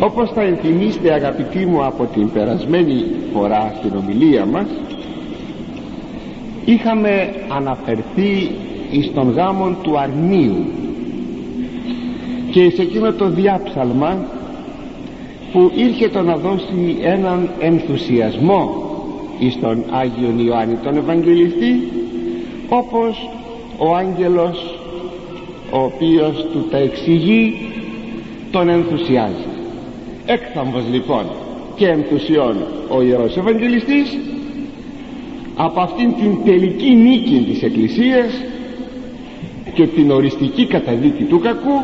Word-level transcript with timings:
όπως 0.00 0.30
θα 0.34 0.42
ενθυμίστε 0.42 1.12
αγαπητοί 1.12 1.66
μου 1.66 1.84
από 1.84 2.04
την 2.04 2.32
περασμένη 2.32 3.04
φορά 3.32 3.74
στην 3.78 3.92
ομιλία 3.96 4.46
μας 4.46 4.66
είχαμε 6.64 7.34
αναφερθεί 7.48 8.50
εις 8.90 9.12
τον 9.14 9.30
γάμον 9.30 9.76
του 9.82 9.98
Αρνίου. 9.98 10.66
Και 12.50 12.70
σε 12.70 12.82
εκείνο 12.82 13.12
το 13.12 13.28
διάψαλμα 13.28 14.26
που 15.52 15.70
ήρχε 15.74 16.22
να 16.22 16.36
δώσει 16.36 16.96
έναν 17.02 17.50
ενθουσιασμό 17.60 18.82
εις 19.38 19.58
τον 19.60 19.84
Άγιον 19.90 20.38
Ιωάννη 20.38 20.74
τον 20.82 20.96
Ευαγγελιστή 20.96 21.88
όπως 22.68 23.30
ο 23.78 23.94
άγγελος 23.94 24.78
ο 25.70 25.78
οποίος 25.78 26.46
του 26.52 26.66
τα 26.70 26.76
εξηγεί 26.76 27.54
τον 28.50 28.68
ενθουσιάζει 28.68 29.57
έκθαμβος 30.30 30.82
λοιπόν 30.92 31.24
και 31.76 31.88
ενθουσιών 31.88 32.56
ο 32.88 33.02
Ιερός 33.02 33.36
Ευαγγελιστής 33.36 34.18
από 35.56 35.80
αυτήν 35.80 36.14
την 36.14 36.44
τελική 36.44 36.94
νίκη 36.94 37.44
της 37.50 37.62
Εκκλησίας 37.62 38.32
και 39.74 39.86
την 39.86 40.10
οριστική 40.10 40.66
καταδίκη 40.66 41.24
του 41.24 41.38
κακού 41.38 41.82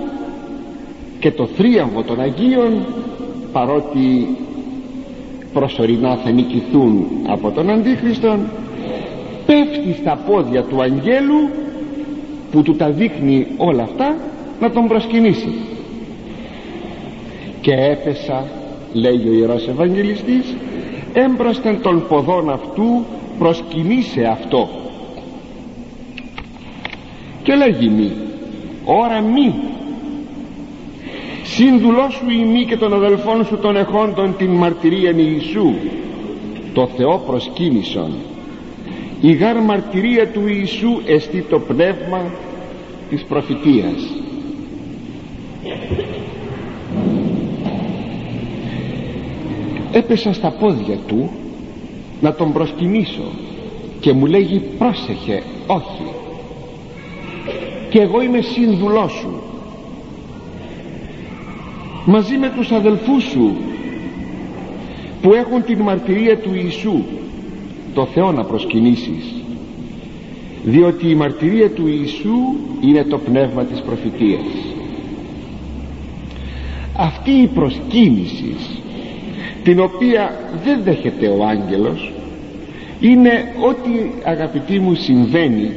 και 1.18 1.30
το 1.30 1.46
θρίαμβο 1.46 2.02
των 2.02 2.20
Αγίων 2.20 2.86
παρότι 3.52 4.36
προσωρινά 5.52 6.16
θα 6.16 6.30
νικηθούν 6.30 7.06
από 7.26 7.50
τον 7.50 7.70
Αντίχριστον 7.70 8.38
πέφτει 9.46 9.94
στα 10.00 10.18
πόδια 10.26 10.62
του 10.62 10.82
αγγέλου 10.82 11.48
που 12.50 12.62
του 12.62 12.76
τα 12.76 12.90
δείχνει 12.90 13.46
όλα 13.56 13.82
αυτά 13.82 14.16
να 14.60 14.70
τον 14.70 14.88
προσκυνήσει 14.88 15.54
και 17.64 17.72
έπεσα 17.72 18.44
λέει 18.92 19.28
ο 19.28 19.32
Ιερός 19.32 19.68
Ευαγγελιστής 19.68 20.54
έμπροσθεν 21.12 21.80
των 21.80 22.06
ποδών 22.08 22.50
αυτού 22.50 23.04
προσκυνήσε 23.38 24.24
αυτό. 24.24 24.68
Και 27.42 27.54
λέγει 27.54 27.88
μη 27.88 28.12
ώρα 28.84 29.20
μη 29.20 29.54
σύνδουλό 31.42 32.10
σου 32.10 32.30
ημί 32.30 32.64
και 32.64 32.76
των 32.76 32.94
αδελφών 32.94 33.44
σου 33.44 33.58
των 33.58 33.76
εχόντων 33.76 34.36
την 34.36 34.50
μαρτυρία 34.50 35.10
Ιησού 35.16 35.74
το 36.74 36.86
Θεό 36.96 37.22
προσκύνησον. 37.26 38.12
Η 39.20 39.32
γάρ 39.32 39.60
μαρτυρία 39.60 40.28
του 40.28 40.46
Ιησού 40.46 41.00
εστί 41.06 41.44
το 41.50 41.58
πνεύμα 41.58 42.20
της 43.10 43.24
προφητείας 43.24 44.23
έπεσα 49.94 50.32
στα 50.32 50.50
πόδια 50.50 50.96
του 51.06 51.30
να 52.20 52.34
τον 52.34 52.52
προσκυνήσω 52.52 53.30
και 54.00 54.12
μου 54.12 54.26
λέγει 54.26 54.62
πρόσεχε 54.78 55.42
όχι. 55.66 56.04
Και 57.90 58.00
εγώ 58.00 58.22
είμαι 58.22 58.40
σύνδουλός 58.40 59.12
σου. 59.12 59.42
Μαζί 62.06 62.36
με 62.36 62.52
τους 62.56 62.70
αδελφούς 62.70 63.22
σου 63.22 63.56
που 65.22 65.34
έχουν 65.34 65.64
την 65.64 65.78
μαρτυρία 65.78 66.38
του 66.38 66.54
Ιησού 66.54 67.02
το 67.94 68.06
Θεό 68.06 68.32
να 68.32 68.44
προσκυνήσεις. 68.44 69.34
Διότι 70.64 71.08
η 71.08 71.14
μαρτυρία 71.14 71.70
του 71.70 71.86
Ιησού 71.86 72.38
είναι 72.80 73.04
το 73.04 73.18
πνεύμα 73.18 73.64
της 73.64 73.80
προφητείας 73.80 74.74
αυτή 76.96 77.30
η 77.30 77.46
προσκύνηση 77.46 78.54
την 79.64 79.80
οποία 79.80 80.32
δεν 80.64 80.80
δέχεται 80.82 81.26
ο 81.26 81.44
άγγελος 81.44 82.12
είναι 83.00 83.52
ότι 83.60 84.12
αγαπητοί 84.24 84.78
μου 84.78 84.94
συμβαίνει 84.94 85.70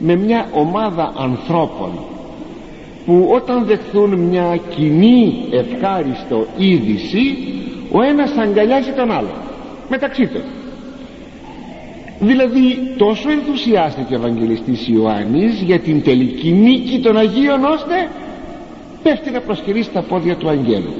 με 0.00 0.16
μια 0.16 0.48
ομάδα 0.52 1.12
ανθρώπων 1.16 1.90
που 3.06 3.28
όταν 3.30 3.64
δεχθούν 3.64 4.14
μια 4.14 4.58
κοινή 4.76 5.44
ευχάριστο 5.50 6.46
είδηση 6.56 7.36
ο 7.92 8.02
ένας 8.02 8.30
αγκαλιάζει 8.36 8.90
τον 8.90 9.10
άλλο 9.10 9.34
μεταξύ 9.88 10.26
τους. 10.26 10.42
Δηλαδή 12.20 12.94
τόσο 12.96 13.30
ενθουσιάστηκε 13.30 14.14
ο 14.14 14.16
Ευαγγελιστής 14.16 14.88
Ιωάννης 14.88 15.60
για 15.60 15.78
την 15.78 16.02
τελική 16.02 16.50
νίκη 16.50 17.00
των 17.00 17.16
Αγίων 17.16 17.64
ώστε 17.64 18.08
πέφτει 19.02 19.30
να 19.30 19.40
προσκυρίσει 19.40 19.90
τα 19.90 20.02
πόδια 20.02 20.36
του 20.36 20.48
Αγγέλου. 20.48 20.92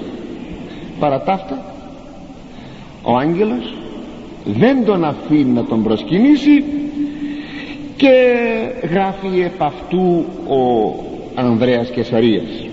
Παρά 0.99 1.21
ο 3.03 3.17
άγγελος 3.17 3.75
δεν 4.45 4.85
τον 4.85 5.05
αφήνει 5.05 5.51
να 5.53 5.65
τον 5.65 5.83
προσκυνήσει 5.83 6.65
και 7.97 8.13
γράφει 8.91 9.41
επ' 9.45 9.63
αυτού 9.63 10.25
ο 10.49 10.95
Ανδρέας 11.35 11.91
Κεσαρίας. 11.91 12.67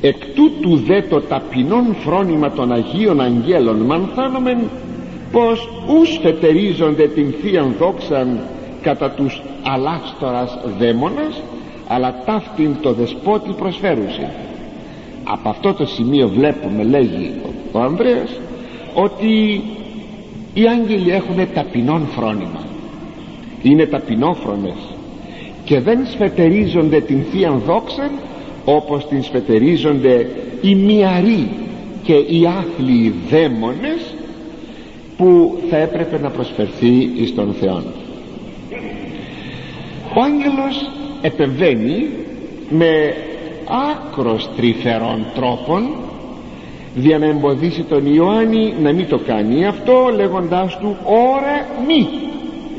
Εκ 0.00 0.24
τούτου 0.34 0.76
δε 0.76 1.02
το 1.02 1.20
ταπεινόν 1.20 1.96
φρόνημα 2.04 2.50
των 2.50 2.72
Αγίων 2.72 3.20
Αγγέλων 3.20 3.76
μανθάνομεν 3.76 4.58
πως 5.32 5.68
ους 6.00 6.18
φετερίζονται 6.22 7.08
την 7.08 7.34
Θείαν 7.42 7.74
Δόξαν 7.78 8.38
κατά 8.82 9.10
τους 9.10 9.42
αλάστορας 9.62 10.58
δαίμονας 10.78 11.42
αλλά 11.88 12.22
ταύτην 12.26 12.76
το 12.80 12.92
δεσπότη 12.92 13.50
προσφέρουσε 13.58 14.30
από 15.24 15.48
αυτό 15.48 15.74
το 15.74 15.86
σημείο 15.86 16.28
βλέπουμε 16.28 16.82
λέγει 16.82 17.34
ο 17.72 17.78
Ανδρέας 17.78 18.30
ότι 19.04 19.62
οι 20.54 20.66
άγγελοι 20.68 21.10
έχουν 21.10 21.48
ταπεινόν 21.54 22.06
φρόνημα. 22.16 22.66
Είναι 23.62 23.86
ταπεινόφρονες. 23.86 24.76
Και 25.64 25.80
δεν 25.80 26.06
σφετερίζονται 26.12 27.00
την 27.00 27.22
Θεία 27.30 27.50
Δόξα 27.66 28.10
όπως 28.64 29.06
την 29.06 29.22
σφετερίζονται 29.22 30.30
οι 30.60 30.74
μυαροί 30.74 31.48
και 32.02 32.14
οι 32.14 32.46
άθλιοι 32.46 33.14
δαίμονες 33.30 34.14
που 35.16 35.58
θα 35.70 35.76
έπρεπε 35.76 36.18
να 36.18 36.30
προσφερθεί 36.30 37.10
εις 37.14 37.34
τον 37.34 37.54
Θεό 37.60 37.82
ο 40.14 40.20
άγγελος 40.22 40.90
επεμβαίνει 41.22 42.08
με 42.70 43.14
άκρος 43.90 44.48
τρυφερών 44.56 45.26
τρόπων 45.34 45.88
για 47.00 47.18
να 47.18 47.26
εμποδίσει 47.26 47.82
τον 47.82 48.14
Ιωάννη 48.14 48.74
να 48.82 48.92
μην 48.92 49.08
το 49.08 49.18
κάνει 49.18 49.66
αυτό 49.66 50.12
λέγοντάς 50.16 50.78
του 50.78 50.96
ώρα 51.04 51.66
μη 51.86 52.08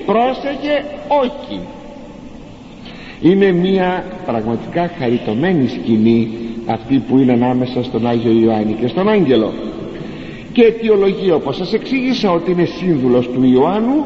πρόσεχε 0.06 0.85
όχι 1.07 1.59
είναι 3.22 3.52
μια 3.52 4.03
πραγματικά 4.25 4.91
χαριτωμένη 5.00 5.68
σκηνή 5.68 6.31
αυτή 6.66 6.97
που 6.97 7.18
είναι 7.18 7.31
ανάμεσα 7.31 7.84
στον 7.84 8.07
Άγιο 8.07 8.31
Ιωάννη 8.31 8.74
και 8.74 8.88
στον 8.88 9.09
Άγγελο. 9.09 9.53
Και 10.51 10.63
αιτιολογία 10.63 11.36
όπως 11.36 11.56
σας 11.56 11.74
εξήγησα 11.74 12.31
ότι 12.31 12.51
είναι 12.51 12.66
σύνδουλος 12.66 13.30
του 13.30 13.44
Ιωάννου 13.44 14.06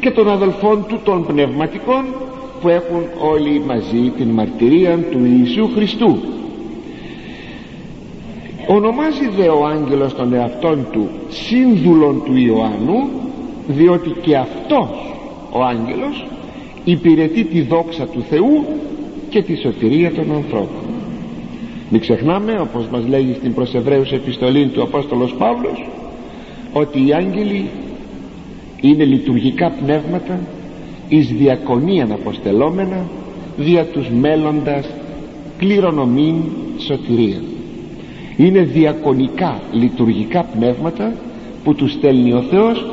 και 0.00 0.10
των 0.10 0.30
αδελφών 0.30 0.84
του 0.88 1.00
των 1.04 1.26
πνευματικών 1.26 2.04
που 2.60 2.68
έχουν 2.68 3.02
όλοι 3.18 3.62
μαζί 3.66 4.12
την 4.16 4.28
μαρτυρία 4.28 4.98
του 5.10 5.18
Ιησού 5.24 5.68
Χριστού 5.74 6.18
ονομάζει 8.70 9.28
δε 9.36 9.48
ο 9.48 9.66
άγγελος 9.66 10.14
των 10.14 10.32
εαυτών 10.32 10.86
του 10.92 11.08
σύνδουλον 11.28 12.22
του 12.24 12.36
Ιωάννου 12.36 13.08
διότι 13.68 14.10
και 14.20 14.36
αυτός 14.36 14.88
ο 15.52 15.64
άγγελος 15.64 16.26
υπηρετεί 16.84 17.44
τη 17.44 17.60
δόξα 17.60 18.06
του 18.06 18.22
Θεού 18.28 18.64
και 19.28 19.42
τη 19.42 19.56
σωτηρία 19.56 20.12
των 20.12 20.34
ανθρώπων. 20.34 20.84
Μην 21.90 22.00
ξεχνάμε 22.00 22.60
όπως 22.60 22.86
μας 22.92 23.06
λέγει 23.08 23.34
στην 23.34 23.54
προς 23.54 23.74
επιστολή 24.12 24.66
του 24.66 24.82
Απόστολος 24.82 25.34
Παύλος 25.38 25.88
ότι 26.72 27.06
οι 27.06 27.12
άγγελοι 27.12 27.68
είναι 28.80 29.04
λειτουργικά 29.04 29.70
πνεύματα 29.70 30.40
εις 31.08 31.28
διακονίαν 31.28 32.12
αποστελόμενα 32.12 33.08
δια 33.56 33.84
τους 33.84 34.08
μέλλοντας 34.08 34.86
κληρονομήν 35.58 36.34
σωτηρία 36.78 37.40
είναι 38.38 38.60
διακονικά 38.60 39.60
λειτουργικά 39.72 40.42
πνεύματα 40.42 41.12
που 41.64 41.74
τους 41.74 41.92
στέλνει 41.92 42.32
ο 42.32 42.42
Θεός 42.50 42.86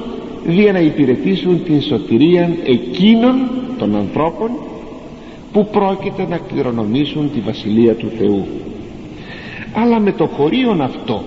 για 0.47 0.71
να 0.71 0.80
υπηρετήσουν 0.80 1.63
την 1.63 1.81
σωτηρία 1.81 2.56
εκείνων 2.65 3.36
των 3.77 3.95
ανθρώπων 3.95 4.50
που 5.51 5.68
πρόκειται 5.71 6.25
να 6.30 6.38
κληρονομήσουν 6.38 7.31
τη 7.33 7.39
Βασιλεία 7.39 7.94
του 7.94 8.12
Θεού. 8.18 8.45
Αλλά 9.74 10.00
με 10.00 10.12
το 10.12 10.25
χωρίον 10.25 10.81
αυτό 10.81 11.24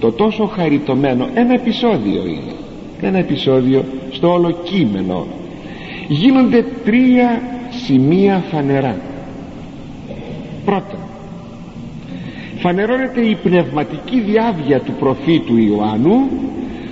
το 0.00 0.12
τόσο 0.12 0.46
χαριτωμένο 0.46 1.28
ένα 1.34 1.54
επεισόδιο 1.54 2.22
είναι. 2.26 2.52
Ένα 3.00 3.18
επεισόδιο 3.18 3.84
στο 4.10 4.32
όλο 4.32 4.50
κείμενο 4.62 5.26
γίνονται 6.08 6.64
τρία 6.84 7.42
σημεία 7.84 8.44
φανερά. 8.50 8.96
Πρώτον 10.64 11.01
φανερώνεται 12.62 13.20
η 13.20 13.34
πνευματική 13.34 14.20
διάβια 14.20 14.80
του 14.80 14.92
προφήτου 14.92 15.56
Ιωάννου 15.56 16.28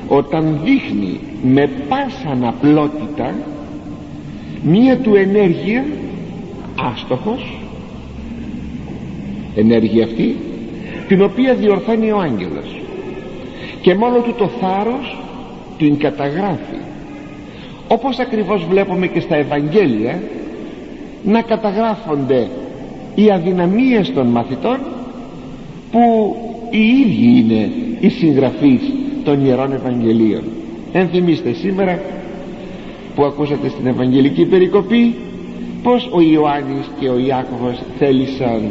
όταν 0.08 0.60
δείχνει 0.64 1.20
με 1.42 1.70
πάσαν 1.88 2.44
απλότητα 2.44 3.34
μία 4.62 4.96
του 4.96 5.14
ενέργεια 5.14 5.84
άστοχος 6.92 7.58
ενέργεια 9.54 10.04
αυτή 10.04 10.36
την 11.08 11.22
οποία 11.22 11.54
διορθώνει 11.54 12.10
ο 12.10 12.18
άγγελος. 12.18 12.80
Και 13.80 13.94
μόνο 13.94 14.18
του 14.18 14.34
το 14.38 14.48
θάρρος 14.60 15.22
την 15.78 15.98
καταγράφει. 15.98 16.78
Όπως 17.88 18.18
ακριβώς 18.18 18.66
βλέπουμε 18.70 19.06
και 19.06 19.20
στα 19.20 19.36
Ευαγγέλια 19.36 20.22
να 21.24 21.42
καταγράφονται 21.42 22.48
οι 23.14 23.30
αδυναμίες 23.30 24.12
των 24.12 24.26
μαθητών 24.26 24.78
που 25.90 26.36
οι 26.70 26.78
ίδιοι 26.78 27.38
είναι 27.38 27.70
οι 28.00 28.08
συγγραφείς 28.08 28.80
των 29.24 29.46
Ιερών 29.46 29.72
Ευαγγελίων. 29.72 30.42
Ενθυμίστε 30.92 31.52
σήμερα 31.52 32.00
που 33.14 33.24
ακούσατε 33.24 33.68
στην 33.68 33.86
Ευαγγελική 33.86 34.44
Περικοπή 34.44 35.14
πως 35.82 36.08
ο 36.12 36.20
Ιωάννης 36.20 36.90
και 37.00 37.08
ο 37.08 37.18
Ιάκωβος 37.18 37.78
θέλησαν 37.98 38.62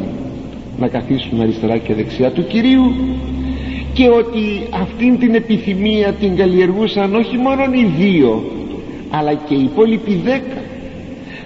να 0.78 0.88
καθίσουν 0.88 1.40
αριστερά 1.40 1.76
και 1.76 1.94
δεξιά 1.94 2.30
του 2.30 2.46
Κυρίου 2.46 2.94
και 3.92 4.08
ότι 4.08 4.66
αυτήν 4.82 5.18
την 5.18 5.34
επιθυμία 5.34 6.12
την 6.12 6.36
καλλιεργούσαν 6.36 7.14
όχι 7.14 7.36
μόνο 7.36 7.62
οι 7.72 7.84
δύο 7.98 8.44
αλλά 9.10 9.34
και 9.34 9.54
οι 9.54 9.62
υπόλοιποι 9.62 10.14
δέκα 10.24 10.62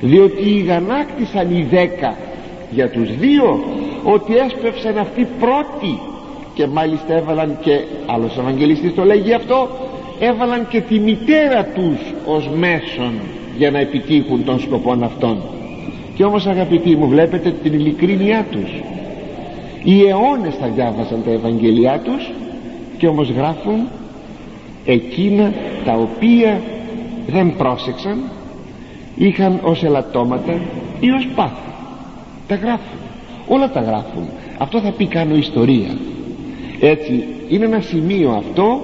διότι 0.00 0.59
γανάκτησαν 0.59 1.50
οι 1.56 1.67
δέκα 1.70 2.17
για 2.70 2.88
τους 2.88 3.17
δύο 3.17 3.65
ότι 4.05 4.37
έσπευσαν 4.37 4.99
αυτοί 4.99 5.27
πρώτοι 5.41 5.99
και 6.55 6.67
μάλιστα 6.67 7.15
έβαλαν 7.15 7.59
και 7.61 7.81
άλλος 8.06 8.37
Ευαγγελιστής 8.39 8.95
το 8.95 9.05
λέγει 9.05 9.33
αυτό 9.33 9.69
έβαλαν 10.19 10.69
και 10.69 10.81
τη 10.81 10.99
μητέρα 10.99 11.65
τους 11.65 11.99
ως 12.27 12.49
μέσον 12.56 13.12
για 13.56 13.71
να 13.71 13.79
επιτύχουν 13.79 14.45
των 14.45 14.61
σκοπών 14.61 15.03
αυτών 15.03 15.39
και 16.15 16.25
όμως 16.25 16.47
αγαπητοί 16.47 16.97
μου 16.97 17.09
βλέπετε 17.09 17.51
την 17.62 17.73
ειλικρίνειά 17.73 18.47
τους. 18.51 18.71
Οι 19.85 20.03
αιώνες 20.09 20.55
θα 20.61 20.67
διάβασαν 20.67 21.23
τα 21.25 21.31
Ευαγγελιά 21.31 22.01
τους 22.05 22.31
και 22.99 23.06
όμως 23.06 23.31
γράφουν 23.31 23.89
εκείνα 24.85 25.53
τα 25.85 25.93
οποία 25.93 26.61
δεν 27.27 27.56
πρόσεξαν 27.56 28.23
είχαν 29.17 29.61
ως 29.62 29.83
ελαττώματα 29.83 30.53
ή 31.01 31.11
ως 31.11 31.29
πάθη 31.35 31.71
τα 32.49 32.55
γράφουν 32.55 33.04
όλα 33.49 33.70
τα 33.70 33.81
γράφουν. 33.81 34.29
Αυτό 34.58 34.81
θα 34.81 34.91
πει 34.91 35.06
κάνω 35.06 35.37
ιστορία. 35.37 35.96
Έτσι 36.81 37.25
είναι 37.49 37.64
ένα 37.64 37.81
σημείο 37.81 38.31
αυτό 38.31 38.81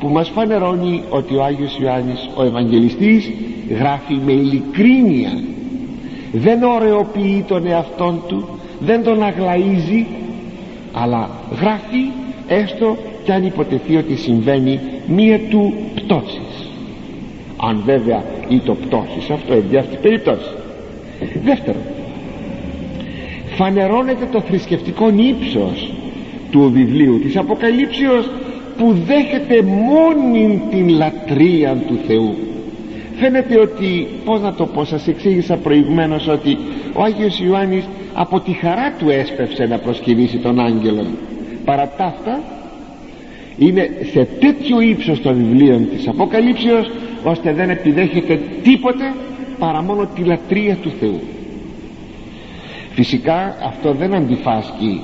που 0.00 0.08
μας 0.08 0.28
φανερώνει 0.28 1.02
ότι 1.08 1.34
ο 1.34 1.44
Άγιος 1.44 1.78
Ιωάννης 1.78 2.28
ο 2.34 2.44
Ευαγγελιστής 2.44 3.30
γράφει 3.78 4.14
με 4.24 4.32
ειλικρίνεια. 4.32 5.42
Δεν 6.32 6.62
ωρεοποιεί 6.62 7.44
τον 7.48 7.66
εαυτόν 7.66 8.22
του 8.26 8.48
δεν 8.78 9.02
τον 9.02 9.22
αγλαίζει 9.22 10.06
αλλά 10.92 11.30
γράφει 11.60 12.10
έστω 12.48 12.96
κι 13.24 13.32
αν 13.32 13.44
υποτεθεί 13.44 13.96
ότι 13.96 14.16
συμβαίνει 14.16 14.80
μία 15.06 15.40
του 15.50 15.74
πτώσης. 15.94 16.70
Αν 17.56 17.82
βέβαια 17.84 18.22
ή 18.48 18.58
το 18.58 18.74
πτώσης 18.74 19.30
αυτό 19.30 19.54
είναι 19.54 19.78
αυτή 19.78 19.96
περίπτωση 19.96 20.50
δεύτερον 21.44 21.82
φανερώνεται 23.56 24.28
το 24.32 24.40
θρησκευτικό 24.40 25.08
ύψος 25.16 25.92
του 26.50 26.70
βιβλίου 26.74 27.20
της 27.20 27.36
Αποκαλύψεως 27.36 28.30
που 28.76 28.96
δέχεται 29.06 29.62
μόνη 29.62 30.62
την 30.70 30.88
λατρεία 30.88 31.82
του 31.86 31.98
Θεού. 32.06 32.36
Φαίνεται 33.16 33.60
ότι 33.60 34.06
πως 34.24 34.40
να 34.40 34.54
το 34.54 34.66
πω 34.66 34.84
σας 34.84 35.08
εξήγησα 35.08 35.56
προηγουμένως 35.56 36.28
ότι 36.28 36.58
ο 36.92 37.02
Άγιος 37.02 37.40
Ιωάννης 37.40 37.84
από 38.14 38.40
τη 38.40 38.52
χαρά 38.52 38.92
του 38.98 39.10
έσπευσε 39.10 39.66
να 39.66 39.78
προσκυνήσει 39.78 40.38
τον 40.38 40.60
άγγελο. 40.60 41.06
Παρά 41.64 41.92
ταύτα 41.96 42.40
είναι 43.58 43.90
σε 44.12 44.28
τέτοιο 44.40 44.80
ύψος 44.80 45.20
των 45.20 45.34
βιβλίων 45.34 45.88
της 45.88 46.08
Αποκαλύψεως 46.08 46.90
ώστε 47.24 47.52
δεν 47.52 47.70
επιδέχεται 47.70 48.40
τίποτε 48.62 49.14
παρά 49.58 49.82
μόνο 49.82 50.08
τη 50.14 50.22
λατρεία 50.22 50.76
του 50.76 50.92
Θεού 51.00 51.20
φυσικά 52.94 53.56
αυτό 53.66 53.92
δεν 53.92 54.14
αντιφάσκει 54.14 55.00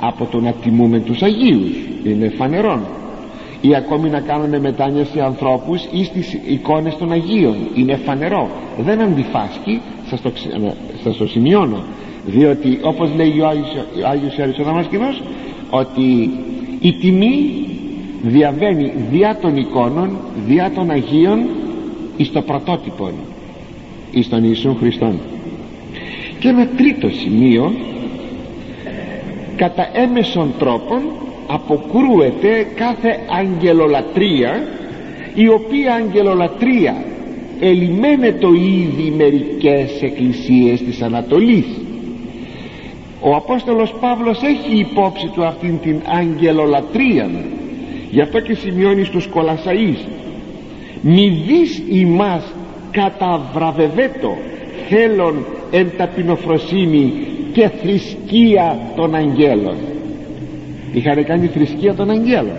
από 0.00 0.24
το 0.24 0.40
να 0.40 0.52
τιμούμε 0.52 1.00
τους 1.00 1.22
Αγίους. 1.22 1.76
Είναι 2.04 2.28
φανερόν. 2.28 2.80
Ή 3.60 3.74
ακόμη 3.74 4.08
να 4.08 4.20
κάνουμε 4.20 4.58
μετάνοιες 4.60 5.08
σε 5.08 5.22
ανθρώπους 5.22 5.88
ή 5.92 6.04
στις 6.04 6.38
εικόνες 6.46 6.96
των 6.96 7.12
Αγίων. 7.12 7.56
Είναι 7.74 7.96
φανερό. 7.96 8.50
Δεν 8.78 9.00
αντιφάσκει 9.00 9.80
σας 10.06 10.20
το, 10.20 10.32
σας 11.02 11.16
το 11.16 11.26
σημειώνω 11.26 11.84
διότι 12.26 12.78
όπως 12.82 13.10
λέει 13.16 13.40
ο 13.40 13.46
Άγιος, 13.46 13.74
ο 14.04 14.08
Άγιος 14.08 14.36
Ιερουσοδαμασκηνός 14.36 15.22
ότι 15.70 16.30
η 16.80 16.92
τιμή 16.92 17.66
διαβαίνει 18.22 18.92
διά 19.10 19.38
των 19.40 19.56
εικόνων 19.56 20.16
διά 20.46 20.70
των 20.74 20.90
Αγίων 20.90 21.46
εις 22.16 22.32
το 22.32 22.42
πρωτότυπο 22.42 23.10
εις 24.10 24.28
τον 24.28 24.44
Ιησού 24.44 24.76
Χριστόν 24.80 25.18
και 26.40 26.48
ένα 26.48 26.68
τρίτο 26.76 27.08
σημείο 27.10 27.72
κατά 29.56 29.88
έμεσον 29.92 30.54
τρόπον 30.58 31.02
αποκρούεται 31.46 32.66
κάθε 32.74 33.18
αγγελολατρία 33.38 34.68
η 35.34 35.48
οποία 35.48 35.94
αγγελολατρία 35.94 37.04
ελιμένεται 37.60 38.46
ήδη 38.46 39.12
μερικές 39.16 40.02
εκκλησίες 40.02 40.82
της 40.82 41.02
Ανατολής. 41.02 41.66
Ο 43.20 43.34
Απόστολος 43.34 43.94
Παύλος 44.00 44.42
έχει 44.42 44.78
υπόψη 44.78 45.30
του 45.34 45.44
αυτήν 45.44 45.80
την 45.82 46.00
αγγελολατρία 46.18 47.30
γι' 48.10 48.20
αυτό 48.20 48.40
και 48.40 48.54
σημειώνει 48.54 49.04
στους 49.04 49.26
Κολασαείς 49.26 50.06
μη 51.00 51.42
δεις 51.46 51.82
ημάς 51.88 52.44
καταβραβευέτο 52.90 54.36
θέλων 54.88 55.44
εν 55.70 55.90
ταπεινοφροσύνη 55.96 57.12
και 57.52 57.68
θρησκεία 57.68 58.78
των 58.96 59.14
αγγέλων. 59.14 59.74
Είχαν 60.92 61.24
κάνει 61.24 61.46
θρησκεία 61.46 61.94
των 61.94 62.10
αγγέλων. 62.10 62.56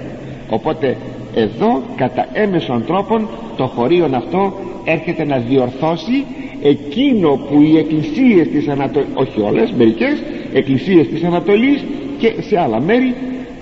Οπότε 0.50 0.98
εδώ 1.36 1.82
κατά 1.96 2.28
έμεσον 2.34 2.86
τρόπον 2.86 3.28
το 3.58 3.66
χωρίον 3.68 4.14
αυτό 4.14 4.54
έρχεται 4.84 5.26
να 5.26 5.38
διορθώσει 5.38 6.24
εκείνο 6.62 7.30
που 7.50 7.62
οι 7.62 7.78
εκκλησίες 7.78 8.48
της 8.48 8.68
Ανατολής 8.68 9.10
όχι 9.14 9.42
όλες, 9.42 9.72
μερικές 9.78 10.24
εκκλησίες 10.54 11.08
της 11.08 11.24
Ανατολής 11.24 11.84
και 12.18 12.34
σε 12.42 12.60
άλλα 12.60 12.82
μέρη 12.82 13.14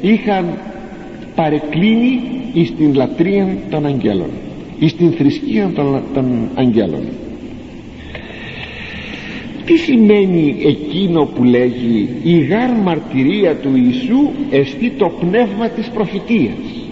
είχαν 0.01 0.45
παρεκκλίνει 1.35 2.21
εις 2.53 2.75
την 2.75 2.93
λατρεία 2.95 3.47
των 3.69 3.85
αγγέλων 3.85 4.29
εις 4.79 4.95
την 4.95 5.11
θρησκεία 5.11 5.71
των, 5.75 6.01
των 6.13 6.49
αγγέλων 6.55 7.01
τι 9.69 9.77
σημαίνει 9.77 10.55
εκείνο 10.65 11.25
που 11.25 11.43
λέγει 11.43 12.09
η 12.23 12.39
γάρ 12.39 12.69
μαρτυρία 12.69 13.55
του 13.55 13.69
Ιησού 13.75 14.29
εστί 14.49 14.89
το 14.89 15.11
πνεύμα 15.19 15.69
της 15.69 15.87
προφητείας 15.87 16.89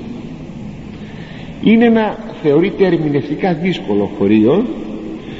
είναι 1.63 1.85
ένα 1.85 2.17
θεωρείται 2.43 2.85
ερμηνευτικά 2.85 3.53
δύσκολο 3.53 4.11
χωρίο 4.17 4.65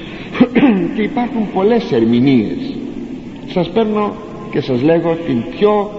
και 0.95 1.01
υπάρχουν 1.01 1.51
πολλές 1.53 1.91
ερμηνείες. 1.91 2.75
Σας 3.47 3.69
παίρνω 3.69 4.13
και 4.51 4.61
σας 4.61 4.81
λέγω 4.81 5.17
την 5.27 5.43
πιο 5.57 5.91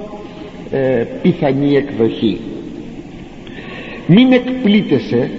ε, 0.70 1.04
πιθανή 1.22 1.76
εκδοχή. 1.76 2.38
Μην 4.06 4.32
εκπλήτεσαι 4.32 5.30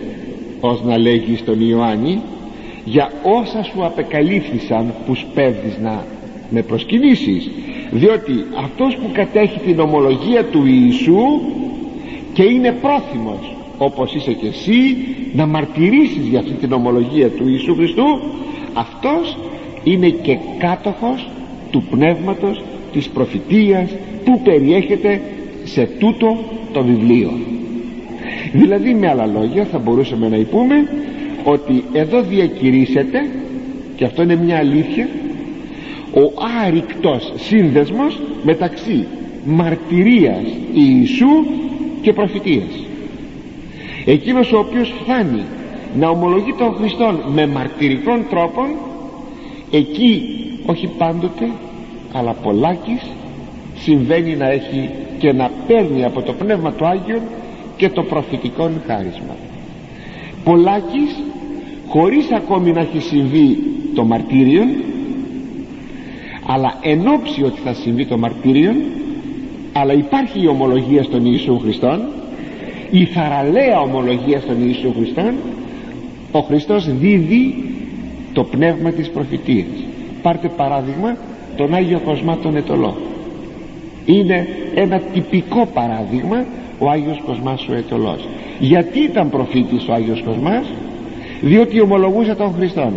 ως 0.60 0.84
να 0.84 0.98
λέγει 0.98 1.38
στον 1.38 1.70
Ιωάννη 1.70 2.22
για 2.92 3.12
όσα 3.24 3.64
σου 3.64 3.86
απεκαλύφθησαν 3.86 4.94
που 5.06 5.16
σπέβδεις 5.16 5.78
να 5.82 6.06
με 6.50 6.62
προσκυνήσεις. 6.62 7.50
Διότι 7.92 8.46
αυτός 8.64 8.96
που 8.96 9.10
κατέχει 9.14 9.60
την 9.60 9.80
ομολογία 9.80 10.46
του 10.46 10.66
Ιησού 10.66 11.42
και 12.34 12.44
είναι 12.44 12.76
πρόθυμος 12.82 13.56
όπως 13.78 14.14
είσαι 14.16 14.34
και 14.34 14.48
εσύ 14.48 14.98
να 15.34 15.46
μαρτυρήσεις 15.46 16.28
για 16.28 16.40
αυτή 16.40 16.52
την 16.52 16.72
ομολογία 16.72 17.30
του 17.30 17.48
Ιησού 17.48 17.76
Χριστού 17.76 18.06
αυτός 18.74 19.38
είναι 19.84 20.10
και 20.10 20.38
κάτοχος 20.58 21.30
του 21.72 21.84
πνεύματος 21.90 22.64
της 22.92 23.08
προφητείας 23.10 23.90
που 24.26 24.42
περιέχεται 24.42 25.22
σε 25.64 25.90
τούτο 26.00 26.38
το 26.74 26.84
βιβλίο. 26.84 27.32
Δηλαδή 28.54 28.94
με 28.94 29.10
άλλα 29.10 29.26
λόγια 29.26 29.66
θα 29.66 29.78
μπορούσαμε 29.78 30.30
να 30.30 30.38
πούμε 30.38 30.76
ότι 31.44 31.84
εδώ 31.94 32.22
διακηρύσσεται 32.22 33.30
και 33.96 34.06
αυτό 34.06 34.22
είναι 34.22 34.36
μια 34.36 34.58
αλήθεια 34.58 35.08
ο 36.14 36.34
άρρηκτος 36.66 37.34
σύνδεσμος 37.36 38.22
μεταξύ 38.44 39.06
μαρτυρίας 39.46 40.44
Ιησού 40.74 41.46
και 42.02 42.14
προφητείας. 42.14 42.86
Εκείνος 44.06 44.52
ο 44.52 44.58
οποίος 44.58 44.94
φτάνει 45.04 45.42
να 46.00 46.10
ομολογεί 46.10 46.54
τον 46.58 46.74
Χριστόν 46.74 47.24
με 47.34 47.48
μαρτυρικών 47.48 48.26
τρόπων 48.30 48.68
εκεί 49.72 50.24
όχι 50.66 50.88
πάντοτε 50.98 51.50
αλλά 52.14 52.32
πολλάκις 52.32 53.02
συμβαίνει 53.76 54.36
να 54.36 54.50
έχει 54.50 54.90
και 55.18 55.34
να 55.34 55.52
παίρνει 55.68 56.06
από 56.06 56.22
το 56.22 56.34
Πνεύμα 56.34 56.72
του 56.72 56.86
Άγιον 56.86 57.22
και 57.78 57.90
το 57.90 58.04
προφητικό 58.04 58.72
χάρισμα 58.88 59.36
πολλάκις 60.44 61.16
χωρίς 61.88 62.32
ακόμη 62.32 62.72
να 62.72 62.82
έχει 62.82 63.00
συμβεί 63.00 63.58
το 63.96 64.04
μαρτύριο 64.04 64.64
αλλά 66.46 66.78
εν 66.82 67.08
ώψη 67.08 67.44
ότι 67.44 67.60
θα 67.64 67.74
συμβεί 67.74 68.06
το 68.06 68.18
μαρτύριο 68.18 68.72
αλλά 69.74 69.94
υπάρχει 69.94 70.42
η 70.42 70.48
ομολογία 70.48 71.04
στον 71.04 71.26
Ιησού 71.26 71.60
Χριστόν 71.60 72.02
η 72.92 73.06
θαραλέα 73.06 73.80
ομολογία 73.80 74.40
στον 74.40 74.56
Ιησού 74.66 74.94
Χριστόν 74.98 75.34
ο 76.32 76.40
Χριστός 76.40 76.94
δίδει 76.94 77.56
το 78.34 78.44
πνεύμα 78.44 78.92
της 78.92 79.10
προφητείας. 79.10 79.66
Πάρτε 80.22 80.48
παράδειγμα 80.48 81.18
τον 81.58 81.74
Άγιο 81.74 82.00
Κοσμά 82.00 82.38
τον 82.38 82.56
Ετωλό. 82.56 82.98
Είναι 84.06 84.48
ένα 84.76 85.00
τυπικό 85.00 85.70
παράδειγμα 85.74 86.46
ο 86.80 86.90
Άγιος 86.90 87.22
Κοσμάς 87.26 87.68
ο 87.68 87.74
Ετωλός 87.74 88.28
γιατί 88.60 89.00
ήταν 89.00 89.30
προφήτης 89.30 89.88
ο 89.88 89.94
Άγιος 89.94 90.22
Κοσμάς; 90.22 90.66
Διότι 91.42 91.82
ομολογούσε 91.82 92.36
τον 92.36 92.54
Χριστόν. 92.54 92.94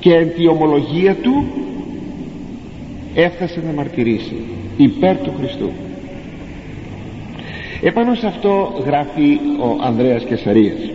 Και 0.00 0.14
εν 0.14 0.34
τη 0.34 0.48
ομολογία 0.48 1.14
του 1.14 1.44
έφτασε 3.14 3.62
να 3.66 3.72
μαρτυρήσει 3.72 4.36
υπέρ 4.76 5.16
του 5.16 5.32
Χριστού. 5.38 5.70
Επάνω 7.82 8.14
σε 8.14 8.26
αυτό 8.26 8.82
γράφει 8.84 9.38
ο 9.60 9.84
Ανδρέας 9.84 10.24
Κεσαρίας. 10.24 10.90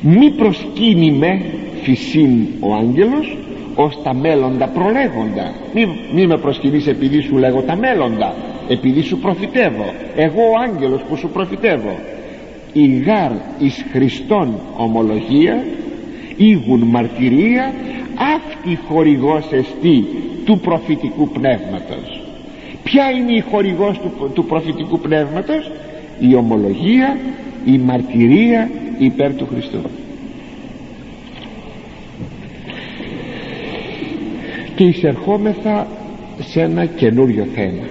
Μη 0.00 0.30
προσκύνει 0.30 1.10
με 1.10 1.42
φυσίν 1.82 2.46
ο 2.60 2.74
άγγελος 2.74 3.38
ως 3.74 4.02
τα 4.02 4.14
μέλλοντα 4.14 4.66
προλέγοντα 4.66 5.54
μη, 5.74 5.86
μη 6.14 6.26
με 6.26 6.38
προσκυνείς 6.38 6.86
επειδή 6.86 7.20
σου 7.20 7.36
λέγω 7.36 7.60
τα 7.60 7.76
μέλλοντα 7.76 8.34
επειδή 8.68 9.02
σου 9.02 9.18
προφητεύω. 9.18 9.92
Εγώ 10.16 10.42
ο 10.42 10.70
άγγελος 10.70 11.00
που 11.08 11.16
σου 11.16 11.28
προφητεύω 11.28 11.98
η 12.74 12.86
γάρ 12.86 13.30
εις 13.58 13.84
Χριστόν 13.92 14.54
ομολογία 14.76 15.64
ήγουν 16.36 16.80
μαρτυρία 16.80 17.72
αυτή 18.38 18.78
χορηγός 18.88 19.44
εστί 19.50 20.04
του 20.44 20.58
προφητικού 20.58 21.28
πνεύματος. 21.28 22.22
Ποια 22.82 23.10
είναι 23.10 23.32
η 23.32 23.40
χορηγός 23.40 23.98
του, 23.98 24.30
του 24.34 24.44
προφητικού 24.44 24.98
πνεύματος; 24.98 25.70
Η 26.18 26.34
ομολογία 26.34 27.18
η 27.64 27.78
μαρτυρία 27.78 28.70
υπέρ 28.98 29.34
του 29.34 29.46
Χριστού. 29.46 29.78
Και 34.76 34.84
εισερχόμεθα 34.84 35.86
σε 36.40 36.60
ένα 36.60 36.84
καινούριο 36.86 37.46
θέμα. 37.54 37.82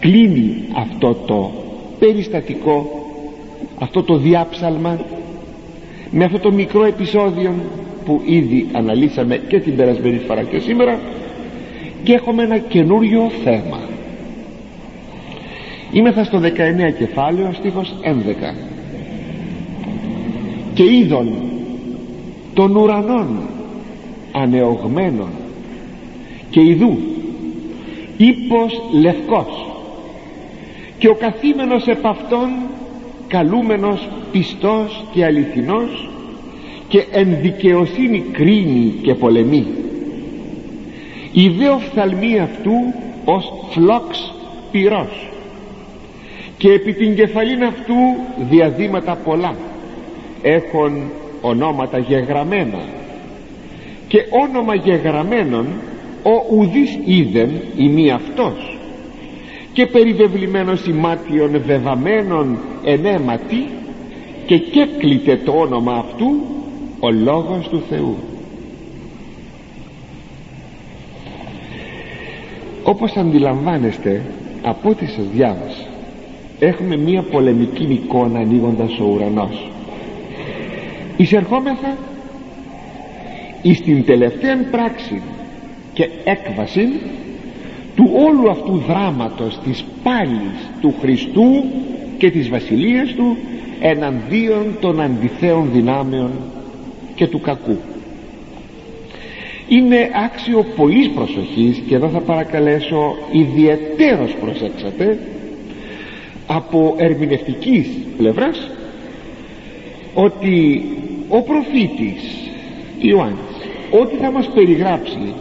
Κλείνει 0.00 0.54
αυτό 0.72 1.14
το 1.26 1.50
περιστατικό 1.98 3.01
αυτό 3.82 4.02
το 4.02 4.16
διάψαλμα 4.16 4.98
με 6.10 6.24
αυτό 6.24 6.38
το 6.38 6.52
μικρό 6.52 6.84
επεισόδιο 6.84 7.54
που 8.04 8.20
ήδη 8.24 8.68
αναλύσαμε 8.72 9.36
και 9.36 9.60
την 9.60 9.76
περασμένη 9.76 10.18
φορά 10.18 10.42
και 10.42 10.58
σήμερα 10.58 10.98
και 12.02 12.12
έχουμε 12.12 12.42
ένα 12.42 12.58
καινούριο 12.58 13.30
θέμα. 13.44 13.80
Είμεθα 15.92 16.24
στο 16.24 16.40
19 16.40 16.48
κεφάλαιο 16.98 17.52
στίχος 17.52 17.94
11 18.52 18.54
και 20.74 20.82
είδων 20.82 21.32
των 22.54 22.76
ουρανών 22.76 23.40
ανεωγμένων 24.32 25.28
και 26.50 26.60
ειδού 26.60 26.98
ύπος 28.16 28.82
λευκός. 29.00 29.66
Και 30.98 31.08
ο 31.08 31.14
καθήμενος 31.14 31.86
επ' 31.86 32.06
αυτόν 32.06 32.48
καλούμενος 33.32 34.08
πιστός 34.32 35.04
και 35.12 35.24
αληθινός 35.24 36.10
και 36.88 37.04
εν 37.12 37.38
δικαιοσύνη 37.40 38.24
κρίνει 38.32 38.94
και 39.02 39.14
πολεμεί. 39.14 39.66
Η 41.32 41.48
δε 41.48 41.68
οφθαλμή 41.68 42.38
αυτού 42.38 42.72
ως 43.24 43.52
φλόξ 43.70 44.34
πυρός 44.70 45.30
και 46.56 46.72
επί 46.72 46.92
την 46.92 47.14
κεφαλήν 47.14 47.62
αυτού 47.62 47.94
διαδήματα 48.50 49.16
πολλά. 49.24 49.54
Έχουν 50.42 51.02
ονόματα 51.40 51.98
γεγραμμένα 51.98 52.82
και 54.08 54.18
όνομα 54.30 54.74
γεγραμμένων 54.74 55.66
ο 56.22 56.54
ουδής 56.56 56.98
είδεν 57.04 57.50
η 57.76 57.88
μη 57.88 58.10
αυτός 58.10 58.78
και 59.72 59.86
περιβεβλημένος 59.86 60.86
ημάτιον 60.86 61.62
βεβαμένων 61.66 62.58
ενέματι 62.84 63.68
και 64.46 64.58
κέκλειτε 64.58 65.36
το 65.44 65.52
όνομα 65.52 65.92
αυτού 65.92 66.26
ο 67.00 67.10
λόγος 67.10 67.68
του 67.68 67.82
Θεού. 67.88 68.16
Όπως 72.82 73.16
αντιλαμβάνεστε 73.16 74.22
από 74.62 74.88
ό,τι 74.88 75.06
σας 75.06 75.24
διάβασα 75.32 75.86
έχουμε 76.58 76.96
μία 76.96 77.22
πολεμική 77.22 77.82
εικόνα 77.90 78.38
ανοίγοντας 78.38 78.98
ο 79.00 79.04
ουρανός. 79.04 79.70
Εισερχόμεθα 81.16 81.96
εις 83.62 83.80
την 83.80 84.04
τελευταία 84.04 84.56
πράξη 84.70 85.22
και 85.92 86.08
έκβαση 86.24 86.88
του 87.96 88.10
όλου 88.14 88.50
αυτού 88.50 88.82
δράματος 88.88 89.58
της 89.64 89.84
πάλης 90.02 90.70
του 90.80 90.94
Χριστού 91.00 91.64
και 92.18 92.30
της 92.30 92.48
βασιλείας 92.48 93.12
του 93.12 93.36
εναντίον 93.80 94.76
των 94.80 95.00
αντιθέων 95.00 95.68
δυνάμεων 95.72 96.30
και 97.14 97.26
του 97.26 97.40
κακού. 97.40 97.76
Είναι 99.68 100.10
άξιο 100.24 100.64
πολλής 100.76 101.08
προσοχής 101.10 101.82
και 101.86 101.94
εδώ 101.94 102.08
θα 102.08 102.20
παρακαλέσω 102.20 103.16
ιδιαιτέρως 103.32 104.34
προσέξατε 104.40 105.18
από 106.46 106.94
ερμηνευτικής 106.96 107.86
πλευράς 108.16 108.70
ότι 110.14 110.84
ο 111.28 111.42
προφήτης 111.42 112.50
Ιωάννης 112.98 113.38
ό,τι 113.90 114.16
θα 114.16 114.30
μας 114.30 114.50
περιγράψει 114.54 115.34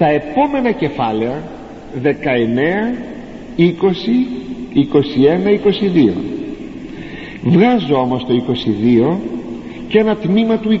στα 0.00 0.08
επόμενα 0.08 0.70
κεφάλαια 0.72 1.42
19, 2.02 2.06
20, 3.58 3.62
21, 3.62 3.66
22 6.08 6.12
βγάζω 7.42 8.00
όμως 8.00 8.26
το 8.26 8.44
22 9.12 9.16
και 9.88 9.98
ένα 9.98 10.16
τμήμα 10.16 10.58
του 10.58 10.80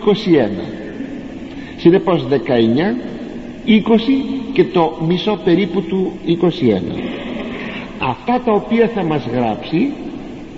συνεπώς 1.76 2.26
19 2.30 2.34
20 3.66 3.76
και 4.52 4.64
το 4.64 4.98
μισό 5.06 5.40
περίπου 5.44 5.82
του 5.82 6.12
21 6.26 6.34
αυτά 7.98 8.40
τα 8.44 8.52
οποία 8.52 8.90
θα 8.94 9.02
μας 9.02 9.26
γράψει 9.32 9.92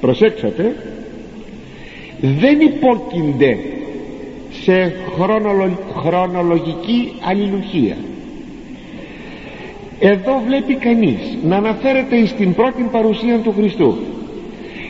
προσέξατε 0.00 0.76
δεν 2.20 2.60
υπόκεινται 2.60 3.58
σε 4.62 4.92
χρονολογική 6.02 7.12
αλληλουχία 7.20 7.96
εδώ 10.04 10.42
βλέπει 10.46 10.74
κανείς 10.74 11.38
να 11.42 11.56
αναφέρεται 11.56 12.26
στην 12.26 12.54
πρώτη 12.54 12.88
παρουσία 12.90 13.38
του 13.38 13.52
Χριστού. 13.56 13.96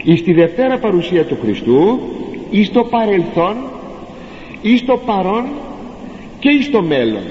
Ή 0.05 0.17
στη 0.17 0.33
δευτέρα 0.33 0.79
παρουσία 0.79 1.25
του 1.25 1.39
Χριστού 1.43 2.01
ή 2.51 2.65
στο 2.65 2.85
παρελθόν 2.85 3.57
ή 4.63 4.77
στο 4.77 5.01
παρόν 5.07 5.45
και 6.39 6.49
ή 6.49 6.63
στο 6.63 6.83
μέλλον. 6.83 7.23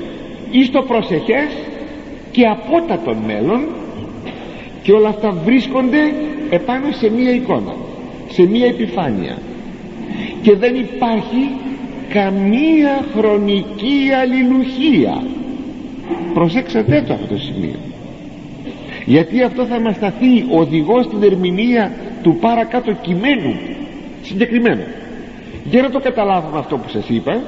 Ή 0.52 0.64
στο 0.64 0.82
προσεχές 0.82 1.50
και 2.32 2.46
απότατον 2.46 3.18
μέλλον. 3.26 3.68
Και 4.84 4.92
όλα 4.92 5.10
αυτά 5.10 5.32
βρίσκονται 5.46 6.14
επάνω 6.50 6.92
σε 6.92 7.10
μία 7.10 7.32
εικόνα 7.32 7.74
σε 8.30 8.48
μία 8.48 8.66
επιφάνεια. 8.66 9.38
Και 10.42 10.56
δεν 10.56 10.76
υπάρχει 10.76 11.50
καμία 12.10 13.06
χρονική 13.16 14.10
αλληλουχία 14.22 15.24
προσέξατε 16.34 17.04
το 17.08 17.14
αυτό 17.14 17.26
το 17.34 17.40
σημείο. 17.40 17.80
Γιατί 19.06 19.42
αυτό 19.42 19.66
θα 19.66 19.80
μας 19.80 19.96
σταθεί 19.96 20.46
οδηγός 20.50 21.06
στην 21.06 21.24
ερμηνεία 21.24 21.92
του 22.24 22.36
παρακάτω 22.36 22.92
κειμένου 23.02 23.56
συγκεκριμένο 24.22 24.82
για 25.64 25.82
να 25.82 25.90
το 25.90 26.00
καταλάβουμε 26.00 26.60
αυτό 26.60 26.78
που 26.78 26.90
σας 26.90 27.10
είπα 27.10 27.42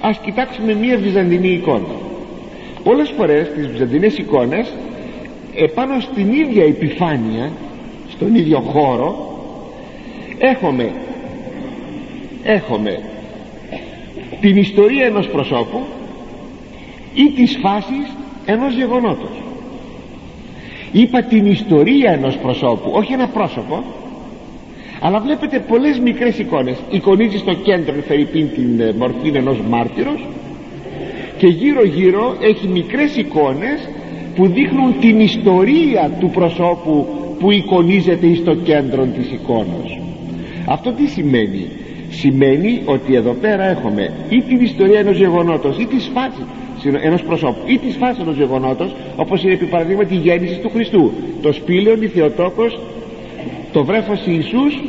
ας 0.00 0.18
κοιτάξουμε 0.18 0.74
μία 0.74 0.96
βυζαντινή 0.96 1.48
εικόνα. 1.48 1.94
Πολλές 2.82 3.12
φορές 3.16 3.52
τις 3.52 3.66
βυζαντινές 3.66 4.18
εικόνες 4.18 4.72
επάνω 5.54 6.00
στην 6.00 6.32
ίδια 6.32 6.64
επιφάνεια 6.64 7.50
στον 8.10 8.34
ίδιο 8.34 8.60
χώρο 8.60 9.34
έχουμε 10.38 10.92
έχουμε 12.42 13.00
την 14.40 14.56
ιστορία 14.56 15.06
ενός 15.06 15.28
προσώπου 15.28 15.80
ή 17.14 17.30
τις 17.30 17.58
φάσεις 17.62 18.16
ενός 18.46 18.74
γεγονότος. 18.74 19.42
Είπα 20.92 21.22
την 21.22 21.46
ιστορία 21.46 22.10
ενός 22.12 22.36
προσώπου 22.36 22.90
όχι 22.94 23.12
ένα 23.12 23.26
πρόσωπο 23.26 23.82
αλλά 25.00 25.20
βλέπετε 25.20 25.58
πολλές 25.68 25.98
μικρές 25.98 26.38
εικόνες. 26.38 26.76
Εικονίζει 26.90 27.38
στο 27.38 27.54
κέντρο 27.54 27.94
Φερρυπίν 28.06 28.48
την 28.54 28.80
ε, 28.80 28.94
μορφή 28.98 29.28
ενός 29.34 29.60
μάρτυρος 29.68 30.26
και 31.38 31.46
γύρω 31.46 31.84
γύρω 31.84 32.36
έχει 32.40 32.68
μικρές 32.68 33.16
εικόνες 33.16 33.88
που 34.34 34.46
δείχνουν 34.46 34.94
την 35.00 35.20
ιστορία 35.20 36.10
του 36.20 36.30
προσώπου 36.30 37.06
που 37.38 37.50
εικονίζεται 37.50 38.34
στο 38.34 38.54
κέντρο 38.54 39.04
της 39.04 39.32
εικόνας. 39.32 39.98
Αυτό 40.66 40.92
τι 40.92 41.06
σημαίνει; 41.06 41.68
Σημαίνει 42.10 42.82
ότι 42.84 43.14
εδώ 43.14 43.32
πέρα 43.32 43.64
έχουμε 43.64 44.12
ή 44.28 44.40
την 44.40 44.60
ιστορία 44.60 44.98
ενός 44.98 45.16
γεγονότος 45.16 45.78
ή 45.78 45.86
της 45.86 46.10
φάσης 46.14 46.44
ενός 47.02 47.22
προσώπου 47.22 47.60
ή 47.66 47.78
της 47.78 47.96
φάσης 47.96 48.22
ενός 48.22 48.36
γεγονότος 48.36 48.94
όπως 49.16 49.42
είναι 49.42 49.52
επί 49.52 49.64
παραδείγμα 49.64 50.04
τη 50.04 50.14
γέννηση 50.14 50.58
του 50.58 50.70
Χριστού. 50.70 51.12
Το 51.42 51.52
σπήλαιο, 51.52 52.02
η 52.02 52.06
Θεοτόκος 52.06 52.78
το 53.72 53.84
βρέφος 53.84 54.26
Ιησούς 54.26 54.80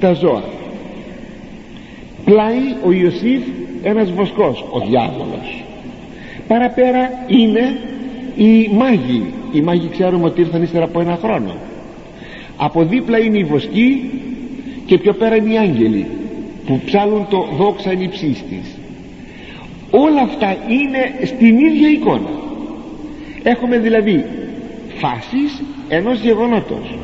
τα 0.00 0.12
ζώα. 0.12 0.42
Πλάι 2.24 2.58
ο 2.84 2.92
Ιωσήφ 2.92 3.42
ένας 3.82 4.10
βοσκός 4.10 4.64
ο 4.70 4.80
διάβολος. 4.80 5.64
Παραπέρα 6.48 7.10
είναι 7.26 7.78
οι 8.36 8.68
μάγοι. 8.72 9.24
Οι 9.52 9.60
μάγοι 9.60 9.88
ξέρουμε 9.88 10.24
ότι 10.24 10.40
ήρθαν 10.40 10.62
ύστερα 10.62 10.84
από 10.84 11.00
ένα 11.00 11.18
χρόνο. 11.22 11.54
Από 12.56 12.82
δίπλα 12.82 13.18
είναι 13.18 13.38
οι 13.38 13.44
βοσκοί 13.44 14.10
και 14.86 14.98
πιο 14.98 15.12
πέρα 15.12 15.36
είναι 15.36 15.52
οι 15.52 15.58
άγγελοι 15.58 16.06
που 16.66 16.80
ψάλουν 16.84 17.26
το 17.30 17.48
δόξα 17.56 17.90
εν 17.90 18.10
της 18.10 18.76
όλα 19.94 20.20
αυτά 20.20 20.56
είναι 20.68 21.26
στην 21.26 21.58
ίδια 21.58 21.88
εικόνα. 21.88 22.30
Έχουμε 23.42 23.78
δηλαδή 23.78 24.24
φάσεις 24.98 25.62
ενός 25.88 26.20
γεγονότος. 26.20 26.98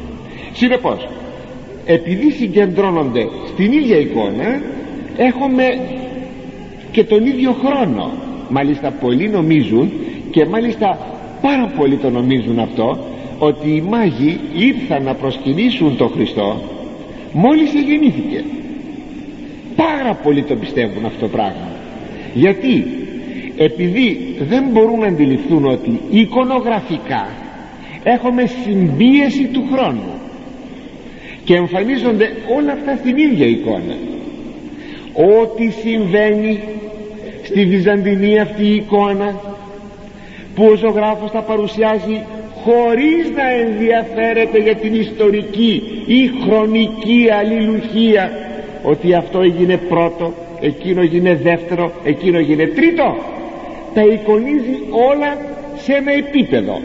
Συνεπώς 0.53 1.09
επειδή 1.87 2.31
συγκεντρώνονται 2.31 3.29
στην 3.53 3.73
ίδια 3.73 3.99
εικόνα 3.99 4.61
έχουμε 5.17 5.81
και 6.93 7.05
τον 7.05 7.27
ίδιο 7.27 7.53
χρόνο. 7.65 8.11
Μάλιστα 8.49 8.91
πολλοί 8.91 9.29
νομίζουν 9.29 9.91
και 10.31 10.45
μάλιστα 10.45 10.99
πάρα 11.43 11.73
πολλοί 11.77 11.97
το 11.97 12.11
νομίζουν 12.11 12.59
αυτό 12.59 12.99
ότι 13.39 13.69
οι 13.69 13.81
μάγοι 13.81 14.41
ήρθαν 14.57 15.03
να 15.03 15.15
προσκυνήσουν 15.15 15.97
τον 15.97 16.09
Χριστό 16.09 16.61
μόλις 17.33 17.73
γεννήθηκε 17.73 18.45
πάρα 19.77 20.15
πολλοί 20.15 20.43
το 20.43 20.55
πιστεύουν 20.55 21.05
αυτό 21.05 21.21
το 21.21 21.29
πράγμα 21.29 21.78
γιατί; 22.39 22.87
Επειδή 23.61 24.35
δεν 24.49 24.65
μπορούν 24.73 24.99
να 24.99 25.07
αντιληφθούν 25.07 25.65
ότι 25.65 26.01
εικονογραφικά 26.11 27.29
έχουμε 28.03 28.47
συμπίεση 28.47 29.45
του 29.53 29.63
χρόνου 29.73 30.13
και 31.45 31.55
εμφανίζονται 31.55 32.33
όλα 32.57 32.73
αυτά 32.73 32.97
στην 32.97 33.17
ίδια 33.17 33.47
εικόνα. 33.47 33.97
Ό,τι 35.41 35.71
συμβαίνει 35.71 36.59
στη 37.43 37.65
βυζαντινή 37.65 38.41
αυτή 38.41 38.65
εικόνα 38.67 39.41
που 40.55 40.65
ο 40.65 40.75
ζωγράφος 40.75 41.31
τα 41.31 41.43
παρουσιάζει 41.43 42.23
χωρίς 42.65 43.31
να 43.35 43.51
ενδιαφέρεται 43.51 44.59
για 44.59 44.75
την 44.75 44.95
ιστορική 44.95 45.83
ή 46.07 46.31
χρονική 46.45 47.29
αλληλουχία 47.39 48.31
ότι 48.83 49.15
αυτό 49.15 49.41
έγινε 49.41 49.77
πρώτο 49.77 50.35
εκείνο 50.61 51.01
έγινε 51.01 51.35
δεύτερο 51.43 51.93
εκείνο 52.05 52.39
έγινε 52.39 52.67
τρίτο. 52.67 53.17
Τα 53.95 54.03
εικονίζει 54.03 54.79
όλα 54.91 55.37
σε 55.77 55.93
ένα 55.93 56.13
επίπεδο. 56.13 56.81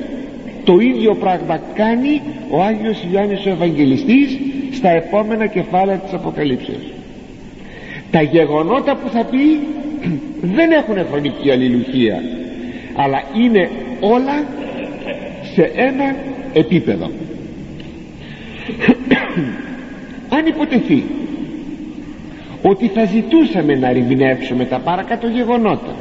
Το 0.64 0.80
ίδιο 0.80 1.16
πράγμα 1.16 1.60
κάνει 1.74 2.22
ο 2.50 2.62
Άγιος 2.62 3.06
Ιωάννης 3.12 3.46
ο 3.46 3.50
Ευαγγελιστής 3.50 4.38
στα 4.74 4.90
επόμενα 4.90 5.46
κεφάλαια 5.46 5.98
της 5.98 6.14
Αποκαλύψεως. 6.14 6.92
Τα 8.12 8.22
γεγονότα 8.22 8.96
που 8.96 9.10
θα 9.10 9.24
πει 9.24 9.60
δεν 10.56 10.72
έχουν 10.72 11.06
χρονική 11.10 11.52
αλληλουχία 11.52 12.22
αλλά 12.96 13.24
είναι 13.44 13.70
όλα 14.00 14.44
σε 15.54 15.72
ένα 15.76 16.16
επίπεδο. 16.54 17.10
Αν 20.38 20.46
υποτεθεί 20.46 21.04
ότι 22.64 22.88
θα 22.88 23.06
ζητούσαμε 23.06 23.76
να 23.76 23.90
ερμηνεύσουμε 23.90 24.66
τα 24.66 24.80
παρακάτω 24.80 25.28
γεγονότα. 25.28 25.96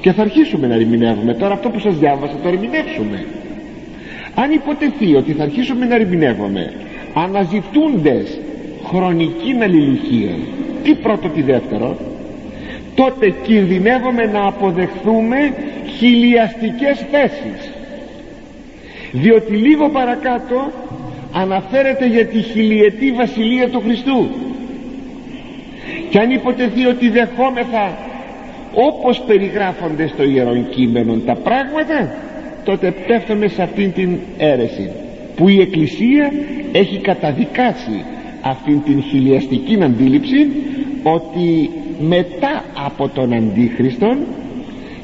Και 0.00 0.12
θα 0.12 0.22
αρχίσουμε 0.22 0.66
να 0.66 0.74
ερμηνεύουμε 0.74 1.34
τώρα 1.34 1.54
αυτό 1.54 1.68
που 1.68 1.78
σας 1.78 1.98
διάβασα 1.98 2.34
το 2.42 2.48
ερμηνεύσουμε 2.48 3.26
αν 4.34 4.50
υποτεθεί 4.50 5.14
ότι 5.14 5.32
θα 5.32 5.42
αρχίσουμε 5.42 5.86
να 5.86 5.94
ερμηνεύουμε 5.94 6.72
αναζητούντες 7.14 8.38
χρονική 8.84 9.56
αλληλουχία 9.62 10.34
τι 10.82 10.94
πρώτο 10.94 11.28
τι 11.28 11.42
δεύτερο; 11.42 11.96
Τότε 12.94 13.34
κινδυνεύουμε 13.42 14.24
να 14.24 14.46
αποδεχθούμε 14.46 15.54
χιλιαστικές 15.98 17.06
θέσεις. 17.10 17.70
Διότι 19.12 19.52
λίγο 19.52 19.88
παρακάτω 19.88 20.72
αναφέρεται 21.32 22.06
για 22.06 22.26
τη 22.26 22.38
χιλιετή 22.38 23.12
βασιλεία 23.12 23.68
του 23.68 23.80
Χριστού 23.80 24.28
και 26.16 26.22
αν 26.22 26.30
υποτεθεί 26.30 26.86
ότι 26.86 27.08
δεχόμεθα 27.08 27.98
όπως 28.74 29.20
περιγράφονται 29.26 30.06
στο 30.06 30.22
Ιερόν 30.22 30.68
Κείμενο 30.68 31.14
τα 31.14 31.34
πράγματα 31.34 32.14
τότε 32.64 32.94
πέφτουμε 33.06 33.48
σε 33.48 33.62
αυτήν 33.62 33.92
την 33.92 34.16
αίρεση 34.38 34.90
που 35.36 35.48
η 35.48 35.60
Εκκλησία 35.60 36.32
έχει 36.72 36.98
καταδικάσει 36.98 38.04
αυτήν 38.40 38.82
την 38.82 39.02
χιλιαστική 39.02 39.78
αντίληψη 39.82 40.46
ότι 41.02 41.70
μετά 42.00 42.64
από 42.86 43.08
τον 43.08 43.32
Αντίχριστον 43.32 44.18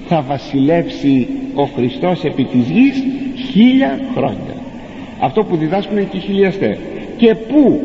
θα 0.09 0.21
βασιλεύσει 0.29 1.29
ο 1.55 1.65
Χριστός 1.65 2.25
επί 2.25 2.45
της 2.45 2.71
γης 2.71 3.05
χίλια 3.51 4.01
χρόνια. 4.15 4.55
Αυτό 5.21 5.45
που 5.45 5.57
διδάσκουν 5.57 6.09
και 6.11 6.17
οι 6.17 6.21
χιλιαστές. 6.21 6.79
Και 7.17 7.35
που 7.35 7.81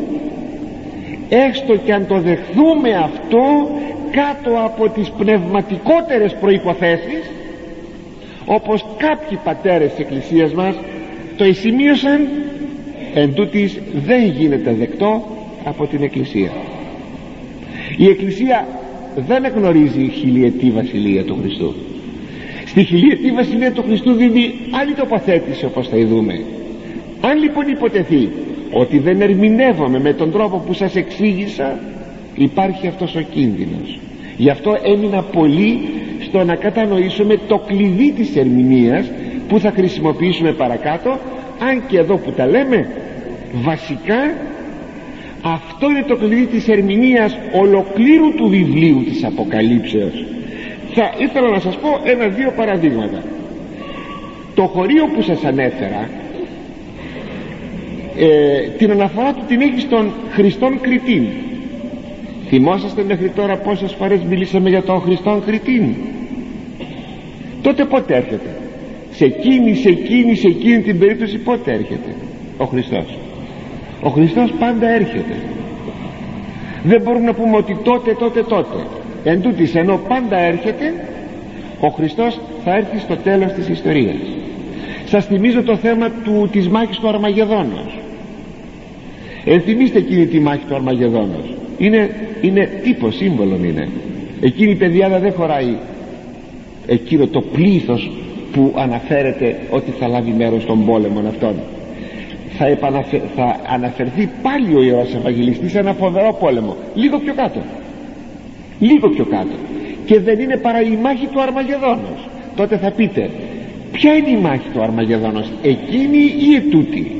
έστω 1.30 1.76
και 1.76 1.94
αν 1.94 2.08
το 2.08 2.20
δεχθούμε 2.20 2.94
αυτό 2.94 3.70
κάτω 4.12 4.58
από 4.66 4.90
τις 4.90 5.10
πνευματικότερες 5.10 6.36
προϋποθέσεις 6.36 7.32
όπως 8.46 8.86
κάποιοι 8.98 9.40
πατέρες 9.44 9.90
της 9.90 10.00
Εκκλησίας 10.00 10.54
μας 10.54 10.76
το 11.38 11.46
εισημείωσαν 11.46 12.28
εν 13.14 13.34
τούτης 13.34 13.80
δεν 14.06 14.24
γίνεται 14.24 14.74
δεκτό 14.74 15.24
από 15.64 15.88
την 15.88 16.04
Εκκλησία 16.04 16.52
η 17.98 18.08
Εκκλησία 18.08 18.68
δεν 19.28 19.46
εγνωρίζει 19.46 20.10
χιλιετή 20.10 20.72
βασιλεία 20.72 21.24
του 21.24 21.38
Χριστού. 21.42 21.76
Στη 22.66 22.84
χιλιετή 22.84 23.32
βασιλεία 23.32 23.72
του 23.72 23.84
Χριστού 23.88 24.14
δίνει 24.14 24.54
άλλη 24.72 24.94
τοποθέτηση 24.94 25.66
όπως 25.66 25.88
θα 25.88 25.98
ειδούμε. 25.98 26.42
Αν 27.22 27.40
λοιπόν 27.40 27.68
υποτεθεί 27.68 28.30
ότι 28.72 29.00
δεν 29.00 29.22
ερμηνεύομαι 29.22 30.00
με 30.00 30.14
τον 30.14 30.32
τρόπο 30.32 30.58
που 30.58 30.74
σας 30.74 30.96
εξήγησα 30.96 31.80
υπάρχει 32.36 32.88
αυτός 32.88 33.16
ο 33.16 33.22
κίνδυνος. 33.22 34.00
Γι' 34.38 34.50
αυτό 34.50 34.78
έμεινα 34.84 35.24
πολύ 35.24 35.80
στο 36.20 36.44
να 36.44 36.56
κατανοήσουμε 36.56 37.40
το 37.48 37.58
κλειδί 37.58 38.12
της 38.12 38.36
ερμηνείας 38.36 39.12
που 39.48 39.60
θα 39.60 39.72
χρησιμοποιήσουμε 39.72 40.52
παρακάτω 40.52 41.20
αν 41.60 41.84
και 41.88 41.98
εδώ 41.98 42.18
που 42.18 42.32
τα 42.32 42.46
λέμε 42.48 42.90
βασικά 43.54 44.34
αυτό 45.42 45.90
είναι 45.90 46.04
το 46.08 46.16
κλειδί 46.16 46.46
της 46.46 46.68
ερμηνείας 46.68 47.38
ολοκλήρου 47.54 48.34
του 48.36 48.48
βιβλίου 48.50 49.04
της 49.04 49.24
Αποκαλύψεως. 49.24 50.26
Θα 50.94 51.14
ήθελα 51.18 51.50
να 51.50 51.60
σας 51.60 51.76
πω 51.76 51.90
ένα-δύο 52.04 52.54
παραδείγματα. 52.56 53.24
Το 54.56 54.64
χωρίο 54.64 55.06
που 55.16 55.22
σας 55.22 55.44
ανέφερα 55.44 56.10
ε, 58.18 58.70
την 58.78 58.92
αναφορά 58.92 59.34
του 59.34 59.44
την 59.48 59.62
έχεις 59.62 59.82
στον 59.82 60.12
Χριστόν 60.32 60.82
Κριτήν 60.82 61.24
θυμόσαστε 62.48 63.04
μέχρι 63.04 63.30
τώρα 63.30 63.58
πόσες 63.58 63.94
φορές 63.94 64.20
μιλήσαμε 64.30 64.70
για 64.70 64.84
τον 64.84 65.02
Χριστόν 65.02 65.44
Κριτήν 65.46 65.84
τότε 67.62 67.86
πότε 67.86 68.16
έρχεται; 68.16 68.50
Σε 69.12 69.26
εκείνη, 69.26 69.76
σε 69.76 69.90
εκείνη, 69.90 70.36
σε 70.36 70.48
εκείνη 70.48 70.82
την 70.82 71.00
περίπτωση 71.00 71.38
πότε 71.38 71.72
έρχεται 71.72 72.16
ο 72.58 72.66
Χριστός; 72.66 73.18
Ο 74.02 74.10
Χριστός 74.10 74.52
πάντα 74.60 74.90
έρχεται. 74.90 75.36
Δεν 76.84 77.02
μπορούμε 77.02 77.26
να 77.26 77.34
πούμε 77.34 77.58
ότι 77.58 77.78
τότε 77.84 78.14
τότε 78.14 78.44
τότε. 78.44 78.78
Εν 79.24 79.42
τούτης, 79.42 79.76
ενώ 79.76 80.00
πάντα 80.08 80.40
έρχεται 80.40 80.94
ο 81.80 81.88
Χριστός 81.88 82.40
θα 82.64 82.76
έρθει 82.76 83.00
στο 83.00 83.16
τέλος 83.16 83.52
της 83.52 83.68
ιστορίας. 83.68 84.16
Σας 85.06 85.26
θυμίζω 85.26 85.64
το 85.64 85.76
θέμα 85.76 86.10
του, 86.24 86.50
της 86.52 86.70
μάχης 86.70 86.98
του 86.98 87.08
Αρμαγεδόνος 87.08 87.97
ενθυμίστε 89.48 89.98
εκείνη 89.98 90.26
τη 90.26 90.40
μάχη 90.40 90.66
του 90.68 90.76
Αρμαγεδόνος. 90.76 91.56
Είναι, 91.78 92.10
είναι 92.42 92.70
τύπος 92.84 93.16
σύμβολο 93.16 93.60
είναι. 93.64 93.90
Εκείνη 94.42 94.72
η 94.72 94.76
παιδιάδα 94.76 95.20
δεν 95.20 95.34
χωράει 95.34 95.76
εκείνο 96.88 97.28
το 97.28 97.42
πλήθος 97.42 98.12
που 98.52 98.74
αναφέρεται 98.76 99.56
ότι 99.70 99.92
θα 99.92 100.08
λάβει 100.08 100.32
μέρος 100.38 100.62
στον 100.62 100.86
πόλεμο 100.86 101.20
αυτόν. 101.28 101.56
Θα, 102.58 102.78
θα 103.36 103.60
αναφερθεί 103.68 104.30
πάλι 104.42 104.76
ο 104.76 104.82
Ιερός 104.82 105.14
Ευαγγελιστής 105.16 105.72
σε 105.72 105.80
ένα 105.80 105.94
φοβερό 105.94 106.38
πόλεμο. 106.40 106.76
Λίγο 106.96 107.18
πιο 107.18 107.34
κάτω. 107.34 107.62
Λίγο 108.80 109.10
πιο 109.10 109.26
κάτω. 109.26 109.56
Και 110.06 110.20
δεν 110.20 110.40
είναι 110.40 110.58
παρά 110.58 110.82
η 110.82 110.98
μάχη 111.02 111.26
του 111.26 111.42
Αρμαγεδόνος. 111.42 112.30
Τότε 112.56 112.78
θα 112.78 112.92
πείτε 112.92 113.30
ποια 113.92 114.14
είναι 114.14 114.30
η 114.30 114.38
μάχη 114.42 114.68
του 114.74 114.82
Αρμαγεδόνος; 114.82 115.52
Εκείνη 115.62 116.18
ή 116.18 116.56
ετούτη 116.56 117.12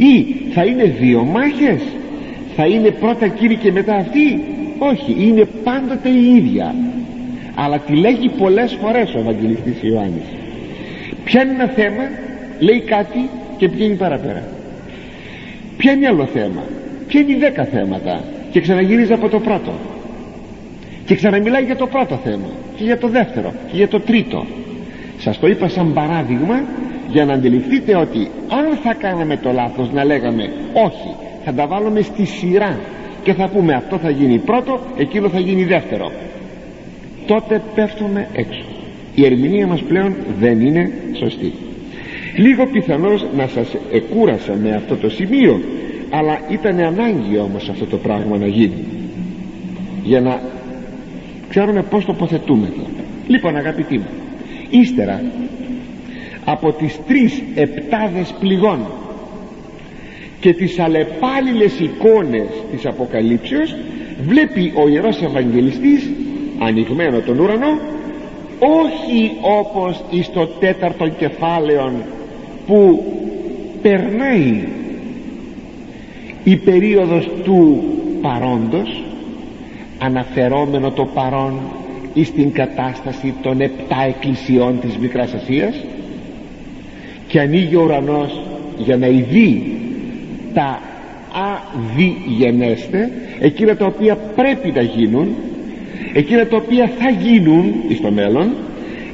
ή 0.00 0.36
θα 0.52 0.64
είναι 0.64 0.84
δύο 0.84 1.24
μάχες; 1.24 1.82
Θα 2.56 2.66
είναι 2.66 2.90
πρώτα 2.90 3.28
κύριοι 3.28 3.56
και 3.56 3.72
μετά 3.72 3.94
αυτή; 3.94 4.40
Όχι 4.78 5.16
είναι 5.18 5.44
πάντοτε 5.64 6.08
η 6.08 6.34
ίδια. 6.36 6.74
Αλλά 7.54 7.78
τη 7.78 7.94
λέγει 7.94 8.28
πολλές 8.28 8.76
φορές 8.82 9.14
ο 9.14 9.18
Ευαγγελιστής 9.18 9.82
Ιωάννης. 9.82 10.28
Ποια 11.24 11.42
είναι 11.42 11.52
ένα 11.52 11.66
θέμα 11.66 12.02
λέει 12.58 12.80
κάτι 12.80 13.28
και 13.56 13.68
πηγαίνει 13.68 13.94
παραπέρα. 13.94 14.42
Ποια 15.76 15.92
είναι 15.92 16.06
άλλο 16.06 16.26
θέμα; 16.26 16.62
Ποια 17.08 17.20
είναι 17.20 17.32
οι 17.32 17.36
δέκα 17.36 17.64
θέματα; 17.64 18.24
Και 18.50 18.60
ξαναγυρίζει 18.60 19.12
από 19.12 19.28
το 19.28 19.40
πρώτο. 19.40 19.72
Και 21.06 21.14
ξαναμιλάει 21.14 21.64
για 21.64 21.76
το 21.76 21.86
πρώτο 21.86 22.20
θέμα 22.24 22.46
και 22.76 22.84
για 22.84 22.98
το 22.98 23.08
δεύτερο 23.08 23.52
και 23.70 23.76
για 23.76 23.88
το 23.88 24.00
τρίτο. 24.00 24.46
Σας 25.18 25.38
το 25.38 25.46
είπα 25.46 25.68
σαν 25.68 25.92
παράδειγμα 25.92 26.62
για 27.12 27.24
να 27.24 27.32
αντιληφθείτε 27.32 27.96
ότι 27.96 28.30
αν 28.48 28.76
θα 28.82 28.94
κάναμε 28.94 29.36
το 29.36 29.52
λάθος 29.52 29.92
να 29.92 30.04
λέγαμε 30.04 30.42
όχι 30.72 31.14
θα 31.44 31.52
τα 31.52 31.66
βάλουμε 31.66 32.00
στη 32.00 32.24
σειρά 32.24 32.78
και 33.22 33.32
θα 33.32 33.48
πούμε 33.48 33.74
αυτό 33.74 33.98
θα 33.98 34.10
γίνει 34.10 34.38
πρώτο 34.38 34.80
εκείνο 34.96 35.28
θα 35.28 35.40
γίνει 35.40 35.64
δεύτερο. 35.64 36.12
Τότε 37.26 37.62
πέφτουμε 37.74 38.28
έξω. 38.32 38.64
Η 39.14 39.24
ερμηνεία 39.24 39.66
μας 39.66 39.82
πλέον 39.82 40.14
δεν 40.38 40.60
είναι 40.60 40.92
σωστή. 41.12 41.52
Λίγο 42.36 42.66
πιθανώς 42.66 43.26
να 43.36 43.46
σας 43.46 43.76
εκούρασα 43.92 44.54
με 44.62 44.74
αυτό 44.74 44.96
το 44.96 45.10
σημείο 45.10 45.60
αλλά 46.10 46.40
ήταν 46.48 46.78
ανάγκη 46.78 47.38
όμως 47.38 47.68
αυτό 47.68 47.84
το 47.84 47.96
πράγμα 47.96 48.36
να 48.36 48.46
γίνει. 48.46 48.84
Για 50.04 50.20
να 50.20 50.40
ξέρουμε 51.48 51.82
πως 51.82 52.04
τοποθετούμε 52.04 52.72
λοιπόν 53.26 53.56
αγαπητοί 53.56 53.98
μου 53.98 54.08
ύστερα 54.70 55.22
από 56.52 56.72
τις 56.72 56.98
τρεις 57.06 57.42
επτάδες 57.54 58.34
πληγών. 58.40 58.78
Και 60.40 60.54
τις 60.54 60.78
αλλεπάλληλες 60.78 61.80
εικόνες 61.80 62.48
της 62.70 62.86
Αποκαλύψεως 62.86 63.76
βλέπει 64.26 64.72
ο 64.76 64.88
Ιερός 64.88 65.22
Ευαγγελιστής 65.22 66.10
ανοιγμένο 66.58 67.18
τον 67.20 67.38
ουρανό 67.38 67.78
όχι 68.58 69.30
όπως 69.40 70.04
εις 70.10 70.30
το 70.30 70.46
τέταρτο 70.46 71.08
κεφάλαιο 71.08 71.92
που 72.66 73.04
περνάει. 73.82 74.68
Η 76.44 76.56
περίοδος 76.56 77.30
του 77.44 77.82
παρόντος 78.22 79.04
αναφερόμενο 79.98 80.90
το 80.90 81.04
παρόν 81.04 81.52
εις 82.14 82.32
την 82.32 82.52
κατάσταση 82.52 83.34
των 83.42 83.60
επτά 83.60 84.04
εκκλησιών 84.08 84.80
της 84.80 84.96
Μικράς 84.98 85.34
Ασίας 85.34 85.74
και 87.30 87.40
ανοίγει 87.40 87.76
ο 87.76 87.82
ουρανός 87.82 88.40
για 88.76 88.96
να 88.96 89.06
ειδεί 89.06 89.62
τα 90.54 90.80
αδιγενέστε 91.32 93.10
εκείνα 93.40 93.76
τα 93.76 93.86
οποία 93.86 94.16
πρέπει 94.36 94.70
να 94.70 94.82
γίνουν 94.82 95.34
εκείνα 96.12 96.46
τα 96.46 96.56
οποία 96.56 96.90
θα 96.98 97.10
γίνουν 97.10 97.74
στο 97.94 98.10
μέλλον. 98.10 98.52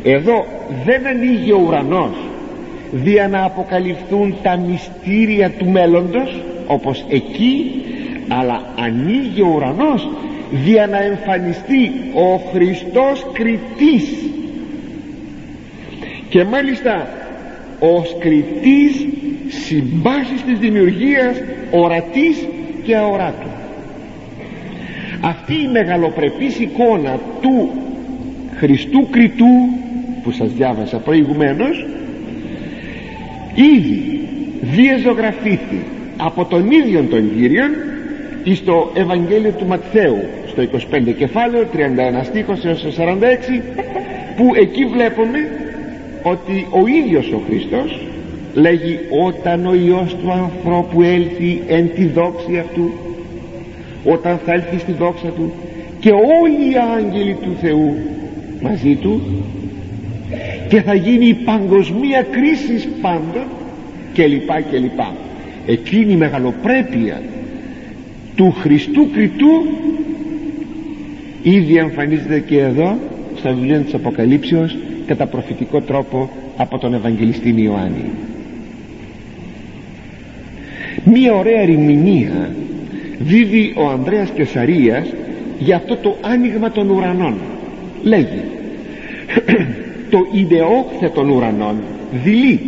Εδώ 0.03 0.47
δεν 0.85 1.07
ανοίγει 1.07 1.53
ο 1.53 1.63
ουρανός 1.67 2.17
δια 2.93 3.29
να 3.29 3.45
αποκαλυφθούν 3.45 4.35
τα 4.43 4.57
μυστήρια 4.57 5.51
του 5.51 5.69
μέλλοντος 5.69 6.43
όπως 6.67 7.05
εκεί 7.09 7.71
αλλά 8.29 8.63
ανοίγει 8.79 9.43
ο 9.43 9.53
ουρανός 9.55 10.09
δια 10.51 10.87
να 10.87 11.03
εμφανιστεί 11.03 11.93
ο 12.15 12.37
Χριστός 12.53 13.27
κριτής 13.33 14.05
και 16.29 16.45
μάλιστα 16.45 17.09
ο 17.79 18.03
κριτής 18.19 19.07
συμπάσης 19.49 20.43
της 20.47 20.59
δημιουργίας 20.59 21.43
ορατής 21.71 22.47
και 22.83 22.97
αοράτου. 22.97 23.49
Αυτή 25.21 25.53
η 25.55 25.69
μεγαλοπρεπής 25.73 26.59
εικόνα 26.59 27.19
του 27.41 27.71
Χριστού 28.57 29.09
κριτού 29.11 29.55
που 30.23 30.31
σας 30.31 30.53
διάβασα 30.53 30.97
προηγουμένως 30.97 31.87
ήδη 33.55 34.21
διεζωγραφήθη 34.61 35.85
από 36.17 36.45
τον 36.45 36.71
ίδιο 36.71 37.03
τον 37.11 37.37
Κύριον 37.37 37.71
στο 38.55 38.91
Ευαγγέλιο 38.95 39.51
του 39.51 39.67
Ματθαίου 39.67 40.19
στο 40.47 40.63
25 40.63 41.15
κεφάλαιο 41.19 41.67
31 41.73 41.77
στίχος 42.23 42.65
έως 42.65 42.87
46 42.99 43.63
που 44.37 44.53
εκεί 44.55 44.85
βλέπουμε 44.85 45.39
ότι 46.33 46.67
ο 46.71 46.87
ίδιος 46.87 47.33
ο 47.33 47.41
Χριστός 47.49 48.01
λέγει 48.55 48.99
όταν 49.27 49.67
ο 49.67 49.75
Υιός 49.75 50.15
του 50.15 50.33
ανθρώπου 50.33 51.03
έλθει 51.03 51.63
εν 51.67 51.91
τη 51.95 52.07
δόξη 52.07 52.59
αυτού 52.59 52.91
όταν 54.05 54.39
θα 54.47 54.53
έλθει 54.53 54.79
στη 54.79 54.93
δόξα 54.93 55.29
του 55.29 55.53
και 56.01 56.11
όλοι 56.11 56.73
οι 56.73 56.77
άγγελοι 56.97 57.37
του 57.43 57.57
Θεού 57.61 57.97
μαζί 58.61 58.95
του 58.95 59.21
και 60.69 60.83
θα 60.83 60.95
γίνει 60.95 61.27
η 61.27 61.35
παγκοσμία 61.35 62.27
κρίσης 62.31 62.89
πάντων 63.01 63.47
και 64.13 64.27
λοιπά 64.27 64.61
και 64.61 64.79
λοιπά. 64.79 65.15
Εκείνη 65.67 66.13
η 66.13 66.17
μεγαλοπρέπεια 66.17 67.23
του 68.37 68.55
Χριστού 68.61 69.11
κριτού 69.11 69.67
ήδη 71.43 71.77
εμφανίζεται 71.77 72.41
και 72.41 72.59
εδώ 72.59 72.99
στα 73.37 73.53
βιβλία 73.53 73.79
της 73.79 73.95
Αποκαλύψεως 73.95 74.77
κατά 75.07 75.27
προφητικό 75.27 75.81
τρόπο 75.81 76.31
από 76.57 76.79
τον 76.79 76.95
Ευαγγελιστή 76.95 77.55
Ιωάννη. 77.63 78.11
Μία 81.05 81.35
ωραία 81.35 81.61
ερμηνεία 81.61 82.51
δίδει 83.19 83.75
ο 83.77 83.89
Ανδρέας 83.89 84.31
Κεσαρίας 84.31 85.07
για 85.59 85.77
αυτό 85.77 85.97
το 85.97 86.17
άνοιγμα 86.21 86.71
των 86.71 86.91
ουρανών. 86.91 87.35
Λέγει 88.03 88.43
το 90.11 90.27
ιδεόχθε 90.33 91.09
των 91.09 91.31
ουρανών 91.31 91.77
δηλεί 92.25 92.61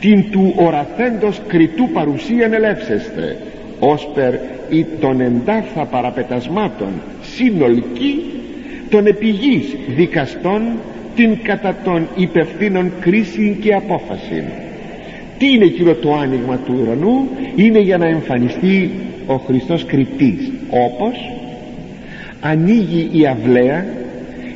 την 0.00 0.30
του 0.30 0.52
οραθέντος 0.56 1.40
κριτού 1.46 1.88
παρουσίαν 1.92 2.52
ελεύσεστε 2.52 3.36
όσπερ 3.80 4.34
ή 4.70 4.86
των 5.00 5.20
εντάχθα 5.20 5.84
παραπετασμάτων 5.84 6.88
συνολική 7.22 8.24
των 8.90 9.06
επιγής 9.06 9.76
δικαστών 9.96 10.62
την 11.16 11.38
κατά 11.42 11.76
των 11.84 12.08
υπευθύνων 12.16 12.92
κρίση 13.00 13.56
και 13.60 13.74
απόφαση 13.74 14.44
τι 15.40 15.50
είναι 15.52 15.64
εκείνο 15.64 15.94
το 15.94 16.14
άνοιγμα 16.14 16.56
του 16.56 16.74
ουρανού; 16.80 17.28
Είναι 17.56 17.78
για 17.78 17.98
να 17.98 18.06
εμφανιστεί 18.06 18.90
ο 19.26 19.34
Χριστός 19.34 19.84
κριτής 19.84 20.50
όπως 20.70 21.32
ανοίγει 22.40 23.10
η 23.12 23.26
αυλαία 23.26 23.86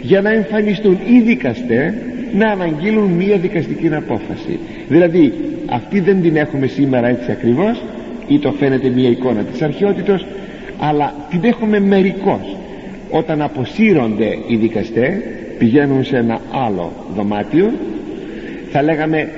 για 0.02 0.20
να 0.20 0.32
εμφανιστούν 0.32 0.98
οι 1.06 1.20
δικαστές 1.20 1.94
να 2.32 2.50
αναγγείλουν 2.50 3.10
μία 3.10 3.36
δικαστική 3.36 3.94
απόφαση. 3.94 4.58
Δηλαδή 4.88 5.32
αυτή 5.66 6.00
δεν 6.00 6.22
την 6.22 6.36
έχουμε 6.36 6.66
σήμερα 6.66 7.08
έτσι 7.08 7.30
ακριβώς 7.30 7.82
ή 8.28 8.38
το 8.38 8.52
φαίνεται 8.52 8.88
μία 8.88 9.08
εικόνα 9.08 9.42
της 9.42 9.62
αρχαιότητος 9.62 10.26
αλλά 10.78 11.14
την 11.30 11.40
έχουμε 11.44 11.80
μερικώς. 11.80 12.56
Όταν 13.10 13.42
αποσύρονται 13.42 14.38
οι 14.46 14.56
δικαστές 14.56 15.14
πηγαίνουν 15.58 16.04
σε 16.04 16.16
ένα 16.16 16.40
άλλο 16.52 16.92
δωμάτιο. 17.14 17.72
Θα 18.70 18.82
λέγαμε 18.82 19.28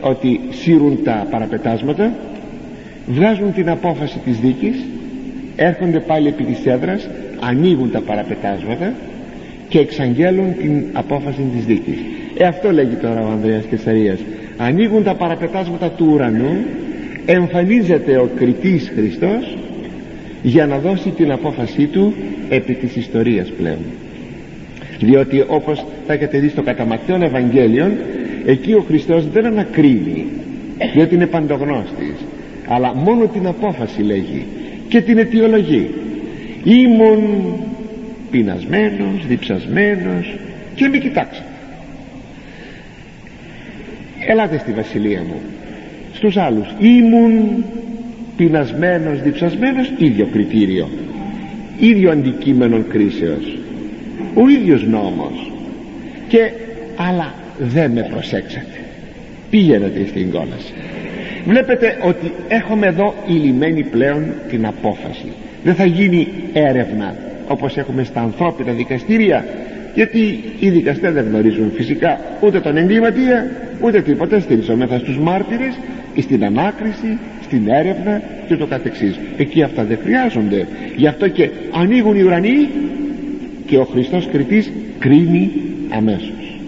ότι 0.00 0.40
σύρουν 0.50 0.98
τα 1.04 1.26
παραπετάσματα 1.30 2.12
βγάζουν 3.06 3.52
την 3.52 3.70
απόφαση 3.70 4.18
της 4.24 4.38
δίκης 4.38 4.84
έρχονται 5.56 6.00
πάλι 6.00 6.28
επί 6.28 6.44
της 6.44 6.66
έδρας 6.66 7.08
ανοίγουν 7.40 7.90
τα 7.90 8.00
παραπετάσματα 8.00 8.92
και 9.68 9.78
εξαγγέλουν 9.78 10.56
την 10.56 10.84
απόφαση 10.92 11.40
της 11.56 11.64
δίκης. 11.64 11.98
Ε 12.36 12.44
αυτό 12.44 12.72
λέγει 12.72 12.94
τώρα 12.94 13.20
ο 13.20 13.30
Ανδρέας 13.30 13.64
Κεσαρίας. 13.64 14.18
Ανοίγουν 14.56 15.02
τα 15.02 15.14
παραπετάσματα 15.14 15.90
του 15.90 16.08
ουρανού 16.12 16.56
εμφανίζεται 17.26 18.16
ο 18.16 18.30
κριτής 18.36 18.92
Χριστός 18.94 19.56
για 20.42 20.66
να 20.66 20.78
δώσει 20.78 21.08
την 21.08 21.32
απόφασή 21.32 21.86
του 21.86 22.14
επί 22.48 22.74
της 22.74 22.96
ιστορίας 22.96 23.48
πλέον 23.48 23.78
διότι 24.98 25.44
όπως 25.46 25.84
θα 26.06 26.12
έχετε 26.12 26.38
δει 26.38 26.48
στο 26.48 26.62
κατά 26.62 27.00
Ευαγγέλιο 27.22 27.92
εκεί 28.46 28.72
ο 28.72 28.84
Χριστός 28.86 29.28
δεν 29.28 29.46
ανακρίνει 29.46 30.26
διότι 30.94 31.14
είναι 31.14 31.26
παντογνώστης 31.26 32.14
αλλά 32.68 32.94
μόνο 32.94 33.26
την 33.26 33.46
απόφαση 33.46 34.02
λέγει 34.02 34.44
και 34.88 35.00
την 35.00 35.18
αιτιολογεί. 35.18 35.90
Ήμουν 36.64 37.20
πεινασμένος, 38.30 39.26
διψασμένος 39.28 40.34
και 40.74 40.88
μη 40.88 40.98
κοιτάξατε 40.98 41.44
ελάτε 44.26 44.58
στη 44.58 44.72
βασιλεία 44.72 45.20
μου. 45.20 45.40
Στους 46.12 46.36
άλλους 46.36 46.74
ήμουν 46.78 47.64
πεινασμένος, 48.36 49.22
διψασμένος 49.22 49.92
ίδιο 49.98 50.26
κριτήριο. 50.32 50.88
Ίδιο 51.78 52.10
αντικείμενο 52.10 52.84
κρίσεως 52.88 53.58
ο 54.34 54.48
ίδιος 54.48 54.86
νόμος. 54.86 55.52
Και 56.28 56.50
αλλά 56.96 57.34
δεν 57.58 57.90
με 57.90 58.08
προσέξατε. 58.12 58.80
Πήγαινετε 59.50 60.06
στην 60.06 60.30
κόλαση. 60.30 60.72
Βλέπετε 61.46 61.98
ότι 62.02 62.32
έχουμε 62.48 62.86
εδώ 62.86 63.14
ηλυμένη 63.26 63.82
πλέον 63.82 64.24
την 64.48 64.66
απόφαση. 64.66 65.32
Δεν 65.64 65.74
θα 65.74 65.84
γίνει 65.84 66.28
έρευνα 66.52 67.14
όπως 67.48 67.76
έχουμε 67.76 68.04
στα 68.04 68.20
ανθρώπινα 68.20 68.72
δικαστήρια 68.72 69.44
γιατί 69.94 70.44
οι 70.58 70.70
δικαστές 70.70 71.12
δεν 71.12 71.24
γνωρίζουν 71.28 71.72
φυσικά 71.74 72.20
ούτε 72.40 72.60
τον 72.60 72.76
εγκληματία 72.76 73.50
ούτε 73.80 74.00
τίποτα 74.00 74.40
στηριζόμεθα 74.40 74.98
στους 74.98 75.18
μάρτυρες 75.18 75.78
στην 76.20 76.44
ανάκριση 76.44 77.18
στην 77.42 77.68
έρευνα 77.68 78.22
και 78.48 78.56
το 78.56 78.66
καθεξής. 78.66 79.18
Εκεί 79.36 79.62
αυτά 79.62 79.84
δεν 79.84 79.98
χρειάζονται. 80.02 80.66
Γι' 80.96 81.06
αυτό 81.06 81.28
και 81.28 81.50
ανοίγουν 81.72 82.16
οι 82.16 82.22
ουρανοί 82.22 82.68
και 83.66 83.78
ο 83.78 83.84
Χριστός 83.84 84.28
κριτής 84.32 84.72
κρίνει 84.98 85.50
αμέσως. 85.88 86.60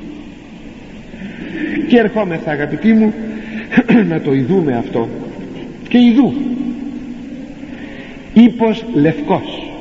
Και 1.88 1.98
ερχόμεθα 1.98 2.50
αγαπητοί 2.50 2.92
μου 2.92 3.12
να 4.10 4.20
το 4.20 4.32
ειδούμε 4.32 4.76
αυτό. 4.76 5.08
Και 5.88 5.98
ειδού 5.98 6.32
ύπος 8.34 8.84
λευκός. 8.94 9.72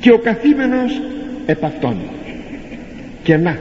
Και 0.00 0.12
ο 0.12 0.18
καθήμενος 0.18 1.00
επ' 1.46 1.64
αυτόν. 1.64 1.96
Και 3.22 3.36
να 3.36 3.58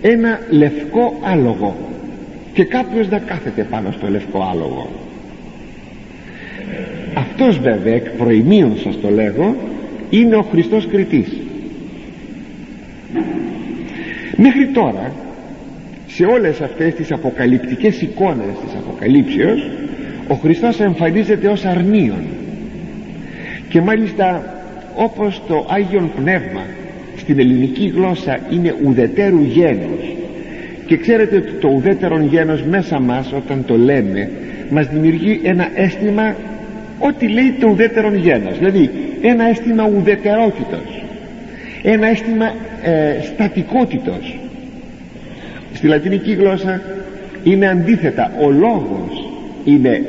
ένα 0.00 0.40
λευκό 0.50 1.18
άλογο. 1.22 1.76
Και 2.52 2.64
κάποιος 2.64 3.08
να 3.08 3.18
κάθεται 3.18 3.62
πάνω 3.62 3.90
στο 3.90 4.08
λευκό 4.10 4.48
άλογο. 4.52 4.90
Αυτός 7.14 7.58
βέβαια 7.58 7.94
εκ 7.94 8.08
προημίων 8.10 8.78
σας 8.82 9.00
το 9.00 9.10
λέγω 9.10 9.56
είναι 10.10 10.36
ο 10.36 10.42
Χριστός 10.42 10.86
κριτής 10.86 11.28
μέχρι 14.36 14.66
τώρα 14.66 15.12
σε 16.06 16.24
όλες 16.24 16.60
αυτές 16.60 16.94
τις 16.94 17.12
αποκαλυπτικές 17.12 18.02
εικόνες 18.02 18.54
της 18.64 18.74
Αποκαλύψεως 18.74 19.70
ο 20.28 20.34
Χριστός 20.34 20.80
εμφανίζεται 20.80 21.48
ως 21.48 21.64
αρνίον. 21.64 22.24
Και 23.68 23.80
μάλιστα 23.80 24.54
όπως 24.94 25.42
το 25.48 25.66
Άγιον 25.70 26.10
Πνεύμα 26.20 26.62
στην 27.16 27.38
ελληνική 27.38 27.92
γλώσσα 27.96 28.38
είναι 28.50 28.74
ουδετέρου 28.84 29.42
γένους 29.42 30.14
και 30.86 30.96
ξέρετε 30.96 31.36
ότι 31.36 31.52
το 31.52 31.68
ουδέτερον 31.68 32.26
γένος 32.26 32.62
μέσα 32.62 33.00
μας 33.00 33.32
όταν 33.32 33.64
το 33.66 33.76
λέμε 33.76 34.30
μας 34.70 34.86
δημιουργεί 34.86 35.40
ένα 35.42 35.68
αίσθημα 35.74 36.34
ό,τι 36.98 37.28
λέει 37.28 37.56
το 37.60 37.68
ουδέτερον 37.68 38.16
γένος. 38.16 38.58
Δηλαδή 38.58 38.90
ένα 39.22 39.48
αίσθημα 39.48 39.90
ουδετερότητος 39.96 41.00
ένα 41.82 42.06
αίσθημα 42.06 42.54
ε, 42.82 43.22
στατικότητος 43.22 44.38
στη 45.72 45.86
λατινική 45.86 46.32
γλώσσα 46.32 46.82
είναι 47.44 47.68
αντίθετα. 47.68 48.32
Ο 48.42 48.50
λόγος 48.50 49.30
είναι 49.64 50.02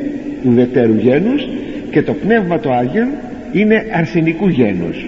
ουδετέρου 0.48 0.96
γένους 0.96 1.48
και 1.92 2.02
το 2.02 2.14
πνεύμα 2.14 2.60
το 2.60 2.72
Άγιον 2.72 3.08
είναι 3.52 3.86
αρσενικού 3.94 4.48
γένους. 4.48 5.06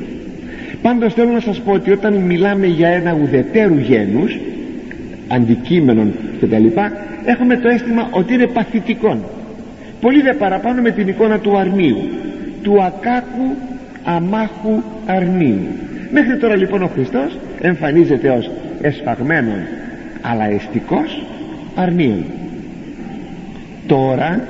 Πάντως 0.81 1.13
θέλω 1.13 1.31
να 1.31 1.39
σας 1.39 1.59
πω 1.59 1.71
ότι 1.71 1.91
όταν 1.91 2.13
μιλάμε 2.13 2.67
για 2.67 2.87
ένα 2.87 3.17
ουδετέρου 3.21 3.77
γένους 3.77 4.39
αντικείμενων 5.27 6.13
κτλ 6.41 6.65
έχουμε 7.25 7.57
το 7.57 7.67
αίσθημα 7.67 8.07
ότι 8.11 8.33
είναι 8.33 8.47
παθητικό 8.47 9.17
πολύ 10.01 10.21
δε 10.21 10.33
παραπάνω 10.33 10.81
με 10.81 10.91
την 10.91 11.07
εικόνα 11.07 11.39
του 11.39 11.57
αρνίου 11.57 11.97
του 12.63 12.83
ακάκου 12.83 13.55
αμάχου 14.03 14.81
αρνίου 15.05 15.67
μέχρι 16.11 16.37
τώρα 16.37 16.55
λοιπόν 16.55 16.83
ο 16.83 16.87
Χριστός 16.87 17.37
εμφανίζεται 17.61 18.29
ως 18.29 18.51
εσφαγμένον 18.81 19.59
αλλά 20.21 20.49
εστικός 20.49 21.25
αρνίων 21.75 22.25
τώρα 23.87 24.41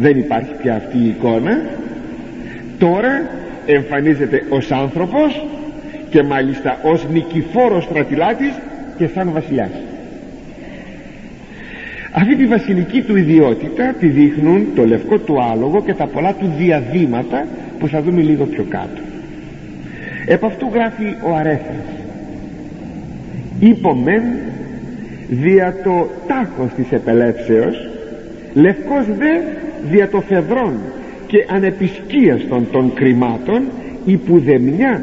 δεν 0.00 0.18
υπάρχει 0.18 0.52
πια 0.62 0.74
αυτή 0.74 0.98
η 0.98 1.08
εικόνα. 1.08 1.60
Τώρα 2.78 3.28
εμφανίζεται 3.66 4.42
ως 4.48 4.70
άνθρωπος 4.70 5.44
και 6.10 6.22
μάλιστα 6.22 6.78
ως 6.82 7.06
νικηφόρος 7.12 7.84
στρατιλάτης 7.84 8.52
και 8.96 9.06
σαν 9.14 9.30
βασιλιάς. 9.32 9.70
Αυτή 12.12 12.36
τη 12.36 12.46
βασιλική 12.46 13.02
του 13.02 13.16
ιδιότητα 13.16 13.94
τη 13.98 14.06
δείχνουν 14.06 14.66
το 14.74 14.86
λευκό 14.86 15.18
του 15.18 15.42
άλογο 15.42 15.82
και 15.82 15.94
τα 15.94 16.06
πολλά 16.06 16.34
του 16.34 16.52
διαδήματα 16.58 17.46
που 17.78 17.88
θα 17.88 18.02
δούμε 18.02 18.20
λίγο 18.20 18.44
πιο 18.44 18.64
κάτω. 18.68 19.00
Επ' 20.26 20.44
αυτού 20.44 20.70
γράφει 20.72 21.04
ο 21.04 21.34
Αρέθρας 21.34 21.86
«Υπομεν 23.60 24.22
δια 25.28 25.76
το 25.84 26.08
τάχος 26.26 26.72
της 26.76 26.92
επελεύσεως 26.92 27.88
λευκός 28.54 29.06
δε 29.06 29.40
δια 29.90 30.08
το 30.08 30.20
φεδρόν 30.20 30.72
και 31.26 31.46
ανεπισκίαστον 31.50 32.66
των 32.72 32.92
κρυμάτων 32.94 33.62
υπουδεμιά 34.04 35.02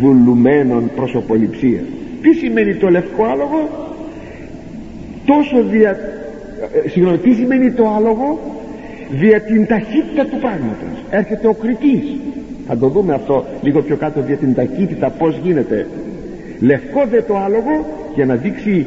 δουλουμένων 0.00 0.90
προσωποληψία 0.96 1.80
τι 2.22 2.32
σημαίνει 2.32 2.74
το 2.74 2.88
λευκό 2.88 3.24
άλογο; 3.24 3.68
Τόσο 5.24 5.62
δια 5.70 5.90
ε, 6.84 6.88
συγγνώμη 6.88 7.18
τι 7.18 7.32
σημαίνει 7.32 7.72
το 7.72 7.88
άλογο; 7.96 8.40
Δια 9.12 9.40
την 9.40 9.66
ταχύτητα 9.66 10.24
του 10.24 10.38
πράγματος. 10.40 11.04
Έρχεται 11.10 11.46
ο 11.46 11.52
κριτής. 11.52 12.16
Θα 12.66 12.76
το 12.76 12.88
δούμε 12.88 13.14
αυτό 13.14 13.44
λίγο 13.62 13.82
πιο 13.82 13.96
κάτω 13.96 14.20
δια 14.20 14.36
την 14.36 14.54
ταχύτητα 14.54 15.10
πως 15.10 15.40
γίνεται. 15.42 15.86
Λευκό 16.60 17.06
δε 17.10 17.20
το 17.20 17.36
άλογο 17.36 17.86
για 18.14 18.26
να 18.26 18.34
δείξει 18.34 18.86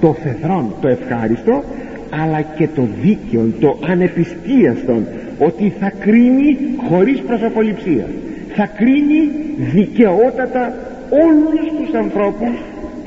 το 0.00 0.16
φεδρόν 0.22 0.74
το 0.80 0.88
ευχάριστο 0.88 1.62
αλλά 2.10 2.40
και 2.40 2.68
το 2.74 2.88
δίκαιο 3.02 3.52
το 3.60 3.78
ανεπιστίαστον 3.86 5.06
ότι 5.38 5.72
θα 5.80 5.92
κρίνει 5.98 6.56
χωρίς 6.88 7.20
προσωποληψία. 7.20 8.06
Θα 8.54 8.66
κρίνει 8.66 9.30
δικαιότατα 9.58 10.74
όλους 11.10 11.72
τους 11.78 11.94
ανθρώπους 11.94 12.54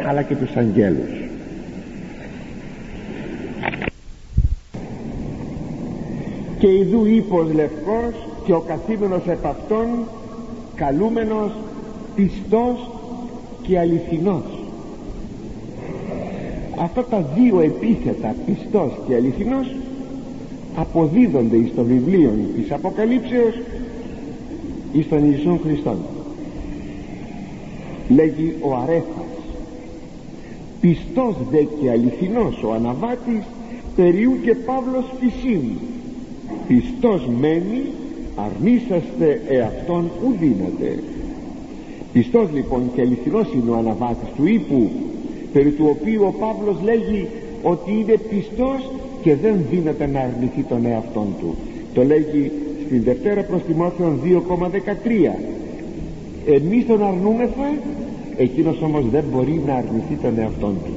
αλλά 0.08 0.22
και 0.22 0.36
τους 0.36 0.56
αγγέλους 0.56 1.27
και 6.68 6.74
ειδού 6.74 7.06
ύπος 7.06 7.48
λευκός 7.54 8.14
και 8.46 8.54
ο 8.54 8.60
καθήμενος 8.60 9.28
επ' 9.28 9.46
αυτόν 9.46 9.88
καλούμενος 10.76 11.52
πιστός 12.16 12.90
και 13.62 13.80
αληθινός. 13.80 14.44
Αυτά 16.80 17.04
τα 17.04 17.26
δύο 17.36 17.60
επίθετα 17.60 18.36
πιστός 18.46 18.92
και 19.08 19.16
αληθινός 19.16 19.76
αποδίδονται 20.76 21.56
εις 21.56 21.76
το 21.76 21.84
βιβλίο 21.84 22.32
της 22.56 22.72
Αποκαλύψεως 22.72 23.60
εις 24.94 25.08
τον 25.10 25.32
Ιησούν 25.32 25.60
Χριστόν. 25.64 25.98
Λέγει 28.10 28.56
ο 28.62 28.76
Αρέφας 28.76 29.38
πιστός 30.82 31.36
δε 31.52 31.64
και 31.82 31.90
αληθινός 31.90 32.64
ο 32.64 32.74
αναβάτης 32.74 33.44
περιού 33.96 34.38
και 34.44 34.56
Παύλος 34.56 35.06
φυσίν 35.20 35.62
πιστός 36.68 37.28
μένει 37.40 37.82
αρνήσαστε 38.36 39.42
εαυτόν 39.50 40.10
ουδύνατε. 40.26 41.04
Πιστός 42.14 42.48
λοιπόν 42.54 42.82
και 42.96 43.02
αληθινός 43.02 43.48
είναι 43.54 43.72
ο 43.72 43.76
αναβάτης 43.76 44.30
του 44.36 44.46
ύπου 44.48 44.90
περί 45.54 45.72
του 45.72 45.86
οποίου 45.90 46.24
ο 46.24 46.34
Παύλος 46.40 46.78
λέγει 46.84 47.28
ότι 47.64 47.92
είναι 47.92 48.18
πιστός 48.30 48.90
και 49.22 49.36
δεν 49.36 49.56
δύναται 49.72 50.08
να 50.08 50.20
αρνηθεί 50.20 50.62
τον 50.62 50.86
εαυτόν 50.86 51.28
του. 51.40 51.56
Το 51.94 52.04
λέγει 52.04 52.52
στην 52.86 53.04
Δευτέρα 53.04 53.42
προς 53.44 53.62
Τιμόθεων 53.64 54.20
2,13 54.24 55.58
εμείς 56.56 56.86
τον 56.86 57.04
αρνούμεθα 57.04 57.74
εκείνος 58.38 58.82
όμως 58.82 59.06
δεν 59.12 59.24
μπορεί 59.32 59.62
να 59.66 59.74
αρνηθεί 59.74 60.16
τον 60.22 60.38
εαυτόν 60.40 60.76
του 60.86 60.97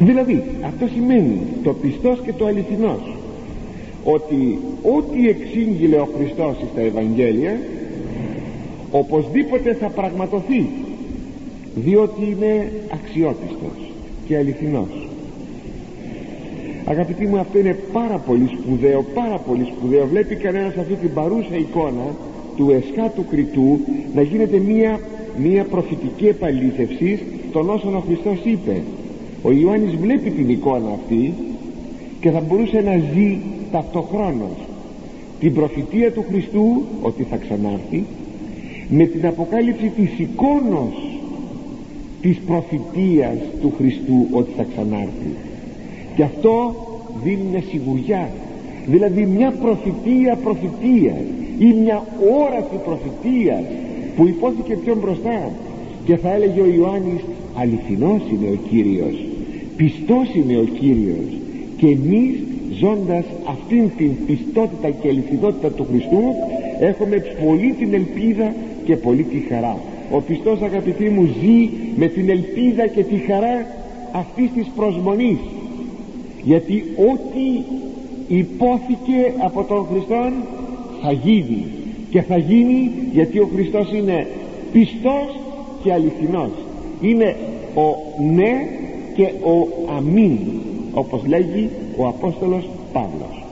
δηλαδή 0.00 0.42
αυτό 0.64 0.86
σημαίνει 0.94 1.40
το 1.62 1.72
πιστός 1.72 2.20
και 2.24 2.32
το 2.32 2.46
αληθινός. 2.46 3.16
Ότι 4.04 4.58
ό,τι 4.82 5.28
εξήγηλε 5.28 5.96
ο 5.96 6.08
Χριστός 6.16 6.56
στα 6.72 6.80
Ευαγγέλια 6.80 7.58
οπωσδήποτε 8.90 9.74
θα 9.74 9.88
πραγματοθεί 9.88 10.66
διότι 11.74 12.22
είναι 12.30 12.72
αξιόπιστος 12.92 13.90
και 14.26 14.36
αληθινός. 14.36 15.08
Αγαπητοί 16.84 17.26
μου 17.26 17.38
αυτό 17.38 17.58
είναι 17.58 17.76
πάρα 17.92 18.16
πολύ 18.16 18.50
σπουδαίο 18.58 19.04
πάρα 19.14 19.38
πολύ 19.38 19.72
σπουδαίο. 19.76 20.06
Βλέπει 20.06 20.34
κανένας 20.34 20.76
αυτή 20.76 20.94
την 20.94 21.12
παρούσα 21.12 21.56
εικόνα 21.56 22.14
του 22.56 22.70
εσχάτου 22.70 23.24
κριτού 23.30 23.80
να 24.14 24.22
γίνεται 24.22 24.58
μία, 24.58 25.00
μία 25.36 25.64
προφητική 25.64 26.26
επαλήθευση 26.26 27.22
των 27.52 27.70
όσων 27.70 27.94
ο 27.94 28.02
Χριστός 28.06 28.38
είπε 28.44 28.82
ο 29.46 29.52
Ιωάννης 29.52 29.96
βλέπει 29.96 30.30
την 30.30 30.48
εικόνα 30.48 30.90
αυτή 30.94 31.32
και 32.20 32.30
θα 32.30 32.40
μπορούσε 32.40 32.80
να 32.80 32.96
ζει 33.12 33.38
ταυτοχρόνως 33.72 34.58
την 35.40 35.54
προφητεία 35.54 36.12
του 36.12 36.24
Χριστού 36.28 36.82
ότι 37.02 37.22
θα 37.22 37.36
ξανάρθει 37.36 38.04
με 38.88 39.04
την 39.04 39.26
αποκάλυψη 39.26 39.92
της 39.96 40.18
εικόνος 40.18 41.20
της 42.20 42.38
προφητείας 42.46 43.36
του 43.60 43.72
Χριστού 43.76 44.26
ότι 44.30 44.50
θα 44.56 44.66
ξανάρθει. 44.72 45.32
Και 46.16 46.22
αυτό 46.22 46.74
δίνει 47.24 47.42
μια 47.50 47.62
σιγουριά 47.70 48.30
δηλαδή 48.86 49.26
μια 49.26 49.50
προφητεία 49.50 50.36
προφητείας 50.36 51.22
ή 51.58 51.72
μια 51.72 52.06
όραση 52.44 52.76
προφητείας 52.84 53.62
που 54.16 54.26
υπόθηκε 54.26 54.76
πιο 54.76 54.96
μπροστά. 55.00 55.50
Και 56.04 56.16
θα 56.16 56.34
έλεγε 56.34 56.60
ο 56.60 56.66
Ιωάννης 56.66 57.20
αληθινός 57.54 58.20
είναι 58.32 58.48
ο 58.48 58.58
Κύριος 58.68 59.35
πιστός 59.76 60.34
είναι 60.34 60.56
ο 60.56 60.64
Κύριος 60.78 61.28
και 61.76 61.86
εμείς 61.86 62.34
ζώντας 62.80 63.24
αυτήν 63.48 63.90
την 63.96 64.10
πιστότητα 64.26 64.90
και 64.90 65.08
αληθινότητα 65.08 65.70
του 65.70 65.86
Χριστού 65.90 66.22
έχουμε 66.80 67.16
πολύ 67.44 67.72
την 67.78 67.94
ελπίδα 67.94 68.54
και 68.84 68.96
πολύ 68.96 69.22
τη 69.22 69.38
χαρά. 69.38 69.76
Ο 70.10 70.20
πιστός 70.20 70.62
αγαπητοί 70.62 71.08
μου 71.08 71.28
ζει 71.40 71.70
με 71.96 72.06
την 72.06 72.30
ελπίδα 72.30 72.86
και 72.86 73.02
τη 73.02 73.16
χαρά 73.16 73.66
αυτής 74.12 74.50
της 74.54 74.66
προσμονής. 74.76 75.38
Γιατί 76.42 76.84
ό,τι 76.96 77.64
υπόθηκε 78.28 79.32
από 79.38 79.62
τον 79.62 79.86
Χριστό 79.90 80.32
θα 81.02 81.12
γίνει 81.12 81.64
και 82.10 82.22
θα 82.22 82.36
γίνει 82.36 82.90
γιατί 83.12 83.38
ο 83.38 83.48
Χριστός 83.54 83.92
είναι 83.92 84.26
πιστός 84.72 85.38
και 85.82 85.92
αληθινός. 85.92 86.50
Είναι 87.00 87.36
ο 87.74 87.96
ναι 88.34 88.52
και 89.16 89.22
ο 89.22 89.68
αμήν 89.96 90.38
όπως 90.92 91.20
λέγει 91.26 91.68
ο 91.96 92.06
Απόστολος 92.06 92.68
Παύλος. 92.92 93.44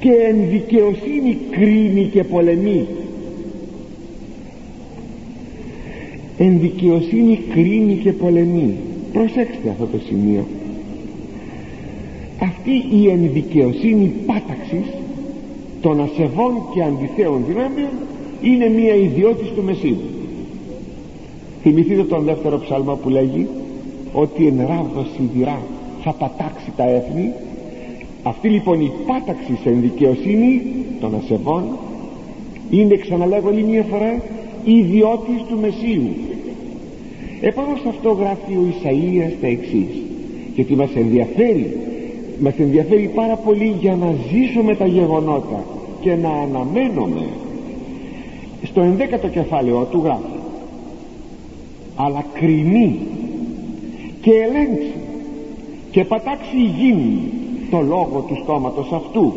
Και 0.00 0.10
εν 0.10 0.36
δικαιοσύνη 0.50 1.38
κρίνει 1.50 2.04
και 2.12 2.24
πολεμεί. 2.24 2.86
Εν 6.38 6.60
δικαιοσύνη 6.60 7.40
κρίνει 7.52 7.94
και 7.94 8.12
πολεμεί. 8.12 8.76
Προσέξτε 9.12 9.68
αυτό 9.70 9.86
το 9.86 9.98
σημείο. 10.06 10.46
Αυτή 12.38 12.96
η 13.02 13.08
εν 13.08 13.30
δικαιοσύνη 13.32 14.12
πάταξης 14.26 14.92
των 15.80 16.00
ασεβών 16.00 16.52
και 16.74 16.82
αντιθέων 16.82 17.44
δυνάμεων 17.48 17.90
είναι 18.42 18.68
μια 18.68 18.94
ιδιότης 18.94 19.48
του 19.54 19.62
Μεσίου 19.62 20.13
θυμηθείτε 21.64 22.02
τον 22.02 22.24
δεύτερο 22.24 22.58
ψάλμα 22.58 22.94
που 22.94 23.08
λέγει 23.08 23.46
ότι 24.12 24.46
εν 24.46 24.66
ράβδος 24.68 25.06
σιδηρά 25.16 25.58
θα 26.02 26.12
πατάξει 26.12 26.72
τα 26.76 26.84
έθνη. 26.88 27.32
Αυτή 28.22 28.48
λοιπόν 28.48 28.80
η 28.80 28.90
πάταξη 29.06 29.58
εν 29.64 29.80
δικαιοσύνη 29.80 30.62
των 31.00 31.14
ασεβών 31.14 31.62
είναι 32.70 32.96
ξαναλέγω 32.96 33.48
άλλη 33.48 33.62
μια 33.62 33.82
φορά 33.82 34.22
ιδιώτης 34.64 35.42
του 35.48 35.58
Μεσίου 35.60 36.08
επάνω 37.40 37.76
σε 37.82 37.88
αυτό 37.88 38.10
γράφει 38.10 38.52
ο 38.52 38.64
Ισαΐας 38.72 39.32
τα 39.40 39.46
εξής. 39.46 40.02
Γιατί 40.54 40.74
μας 40.76 40.90
ενδιαφέρει 40.94 41.76
μας 42.40 42.54
ενδιαφέρει 42.58 43.10
πάρα 43.14 43.36
πολύ 43.36 43.76
για 43.80 43.96
να 43.96 44.14
ζήσουμε 44.30 44.74
τα 44.74 44.86
γεγονότα 44.86 45.64
και 46.00 46.14
να 46.14 46.28
αναμένουμε 46.28 47.26
στο 48.62 48.80
ενδέκατο 48.80 49.28
κεφάλαιο 49.28 49.88
του 49.90 50.00
γράφει 50.04 50.33
αλλά 51.96 52.24
κρινεί 52.32 52.98
και 54.20 54.30
ελέγξει 54.30 54.94
και 55.90 56.04
πατάξει 56.04 56.56
γίνει 56.78 57.20
το 57.70 57.80
λόγο 57.80 58.24
του 58.28 58.38
στόματος 58.42 58.92
αυτού 58.92 59.32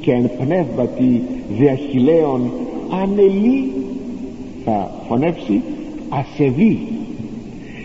και 0.00 0.12
εν 0.12 0.30
πνεύματι 0.38 1.22
διαχειλαίων 1.58 2.50
ανελεί 3.02 3.72
θα 4.64 4.90
φωνεύσει 5.08 5.60
ασεβή 6.08 6.78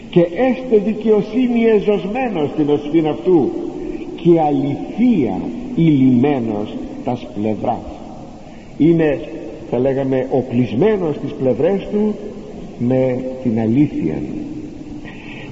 και 0.09 0.21
έστε 0.21 0.77
δικαιοσύνη 0.85 1.63
εζωσμένος 1.65 2.49
στην 2.49 2.69
οσφήν 2.69 3.07
αυτού 3.07 3.49
και 4.15 4.39
αληθεία 4.39 5.39
ηλυμένος 5.75 6.75
τας 7.03 7.27
πλευράς. 7.39 7.85
Είναι 8.77 9.19
θα 9.69 9.79
λέγαμε 9.79 10.27
οπλισμένος 10.31 11.15
στις 11.15 11.31
πλευρές 11.31 11.87
του 11.91 12.15
με 12.79 13.19
την 13.43 13.59
αλήθεια. 13.59 14.21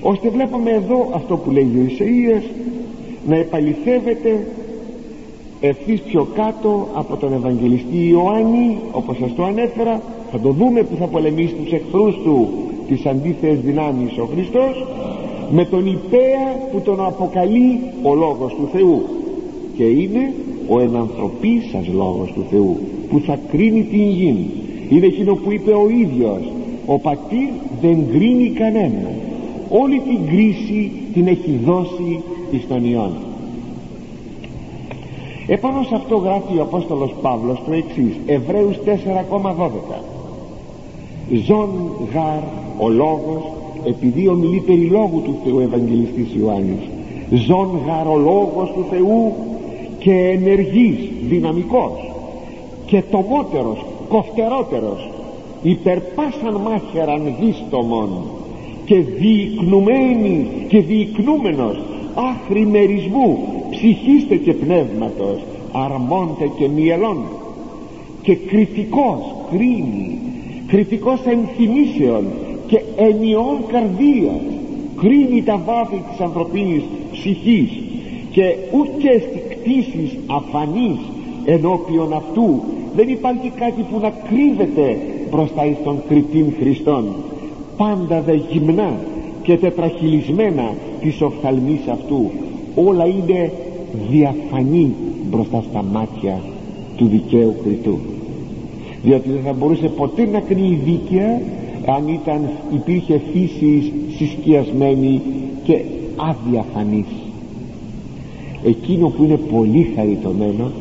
Ώστε 0.02 0.30
βλέπουμε 0.30 0.72
εδώ 0.72 1.10
αυτό 1.14 1.38
που 1.38 1.52
λέει 1.52 1.64
ο 1.64 1.86
Ισαΐας 1.90 2.44
να 3.28 3.36
επαληθεύεται 3.36 4.48
ευθύς 5.60 6.02
πιο 6.02 6.28
κάτω 6.36 6.88
από 6.94 7.16
τον 7.16 7.34
Ευαγγελιστή 7.34 8.08
Ιωάννη 8.08 8.78
όπως 8.92 9.18
σας 9.18 9.36
το 9.36 9.44
ανέφερα. 9.44 10.02
Θα 10.32 10.40
το 10.40 10.50
δούμε 10.50 10.84
που 10.84 10.96
θα 10.96 11.06
πολεμήσει 11.06 11.54
τους 11.54 11.72
εχθρούς 11.72 12.16
του 12.24 12.48
τις 12.88 13.06
αντίθετες 13.06 13.60
δυνάμεις 13.60 14.18
ο 14.18 14.26
Χριστός 14.34 14.88
με 15.52 15.66
τον 15.66 15.86
υπέα 15.86 16.68
που 16.72 16.82
τον 16.82 17.06
αποκαλεί 17.06 17.80
ο 18.02 18.14
Λόγος 18.14 18.54
του 18.54 18.70
Θεού. 18.72 19.02
Και 19.76 19.84
είναι 19.84 20.34
ο 20.68 20.80
ενανθρωπής 20.80 21.70
σας 21.72 21.88
Λόγος 21.88 22.32
του 22.34 22.46
Θεού 22.50 22.78
που 23.10 23.20
θα 23.26 23.40
κρίνει 23.52 23.84
την 23.84 24.10
γη. 24.10 24.50
Είναι 24.90 25.06
εκείνο 25.06 25.36
που 25.36 25.52
είπε 25.52 25.72
ο 25.72 25.90
ίδιος 25.90 26.42
ο 26.86 27.00
πατήρ 27.00 27.50
δεν 27.82 28.06
κρίνει 28.12 28.50
κανένα. 28.50 29.12
Όλη 29.69 30.00
την 30.00 30.28
κρίση 30.28 30.91
την 31.13 31.28
έχει 31.28 31.60
δώσει 31.65 32.24
εις 32.52 32.67
τον 32.67 32.86
Υιόν 32.86 33.12
επάνω 35.48 35.84
σε 35.84 35.96
αυτό 35.96 36.15
γράφει 36.15 36.58
ο 36.58 36.62
Απόστολος 36.62 37.15
Παύλος 37.22 37.62
το 37.65 37.74
εξής 37.74 38.15
Εβραίους 38.26 38.76
4,12 38.86 39.69
ζων 41.46 41.69
γαρ 42.13 42.41
ο 42.78 42.89
λόγος 42.89 43.43
επειδή 43.86 44.28
ομιλεί 44.28 44.60
περί 44.60 44.86
λόγου 44.86 45.22
του 45.24 45.38
Θεού 45.43 45.60
Ευαγγελιστής 45.60 46.36
Ιωάννης. 46.39 46.89
Ζων 47.32 47.69
γαρ 47.86 48.08
ο 48.08 48.17
λόγος 48.17 48.72
του 48.76 48.86
Θεού 48.89 49.34
και 50.00 50.13
ενεργής 50.13 51.12
δυναμικός 51.30 52.12
και 52.86 53.04
τομότερος 53.12 53.86
κοφτερότερος 54.10 55.10
υπερπάσαν 55.63 56.62
μάχεραν 56.63 57.36
δίστομον 57.39 58.10
και 58.86 58.95
διεικνουμένη 58.95 60.47
και 60.67 60.82
διεικνούμενος 60.82 61.82
άχρη 62.13 62.65
μερισμού 62.65 63.39
ψυχίστε 63.69 64.36
και 64.36 64.54
πνεύματος 64.54 65.39
αρμόντε 65.71 66.49
και 66.58 66.67
μυελών. 66.67 67.17
Και 68.21 68.36
κριτικός 68.36 69.36
κρίνει 69.52 70.19
κριτικός 70.67 71.19
ενθυμίσεων 71.26 72.26
και 72.67 72.82
ενιών 72.95 73.58
καρδίας 73.67 74.41
κρίνει 75.02 75.43
τα 75.43 75.62
βάθη 75.65 76.02
της 76.10 76.19
ανθρωπίνης 76.19 76.84
ψυχής 77.12 77.69
και 78.32 78.56
ούτε 78.71 79.23
κτήσεις 79.49 80.17
αφανής 80.26 80.99
ενώπιον 81.45 82.13
αυτού. 82.13 82.62
Δεν 82.95 83.10
υπάρχει 83.10 83.52
κάτι 83.60 83.82
που 83.91 83.99
να 83.99 84.10
κρύβεται 84.10 84.97
μπροστά 85.36 85.65
εις 85.65 85.78
τον 85.84 85.98
κριτήν 86.08 86.54
Χριστόν. 86.60 87.06
Πάντα 87.77 88.21
δε 88.21 88.34
γυμνά 88.52 88.94
και 89.44 89.58
τετραχυλισμένα 89.58 90.73
της 91.02 91.21
οφθαλμής 91.21 91.88
αυτού. 91.92 92.29
Όλα 92.75 93.06
είναι 93.06 93.52
διαφανή 94.10 94.94
μπροστά 95.29 95.63
στα 95.69 95.84
μάτια 95.84 96.42
του 96.98 97.08
δικαίου 97.08 97.56
κριτού 97.63 97.98
διότι 99.04 99.29
δεν 99.29 99.42
θα 99.46 99.54
μπορούσε 99.54 99.88
ποτέ 99.88 100.25
να 100.25 100.40
κρίνει 100.40 100.79
δίκαια 100.86 101.42
αν 101.86 102.08
ήταν 102.08 102.50
υπήρχε 102.73 103.21
φύσης 103.31 103.92
συσκιασμένη 104.17 105.21
και 105.63 105.81
αδιαφανής. 106.15 107.06
Εκείνο 108.65 109.08
που 109.08 109.23
είναι 109.23 109.40
πολύ 109.52 109.94
χαριτωμένο 109.96 110.71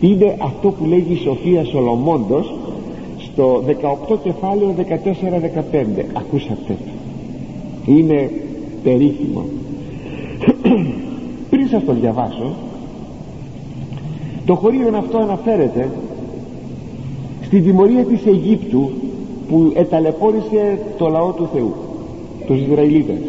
είναι 0.00 0.36
αυτό 0.38 0.68
που 0.68 0.84
λέγει 0.84 1.12
η 1.12 1.16
Σοφία 1.16 1.64
Σολομώντος 1.64 2.54
στο 3.34 3.62
18 4.12 4.16
κεφάλαιο 4.22 4.74
14-15 4.78 6.04
ακούσατε. 6.12 6.76
Είναι 7.86 8.30
περίφημο. 8.82 9.44
Πριν 11.50 11.68
σας 11.68 11.84
το 11.84 11.92
διαβάσω 11.92 12.52
το 14.46 14.54
χωρίο 14.54 14.96
αυτό 14.96 15.18
αναφέρεται 15.18 15.90
στην 17.42 17.64
τιμωρία 17.64 18.04
της 18.04 18.26
Αιγύπτου 18.26 18.90
που 19.48 19.72
εταλαιπώρησε 19.74 20.78
το 20.98 21.08
λαό 21.08 21.32
του 21.32 21.48
Θεού 21.54 21.74
τους 22.46 22.60
Ισραηλίτες. 22.60 23.20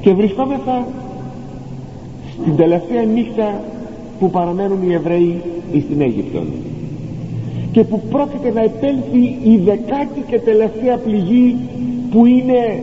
Και 0.00 0.12
βρισκόμεθα 0.12 0.86
στην 2.40 2.56
τελευταία 2.56 3.02
νύχτα 3.02 3.60
που 4.18 4.30
παραμένουν 4.30 4.90
οι 4.90 4.92
Εβραίοι 4.92 5.42
στην 5.86 6.00
Αίγυπτο 6.00 6.40
και 7.72 7.84
που 7.84 8.00
πρόκειται 8.10 8.50
να 8.52 8.62
επέλθει 8.62 9.38
η 9.42 9.56
δεκάτη 9.56 10.24
και 10.26 10.38
τελευταία 10.38 10.96
πληγή 10.96 11.56
που 12.10 12.26
είναι 12.26 12.82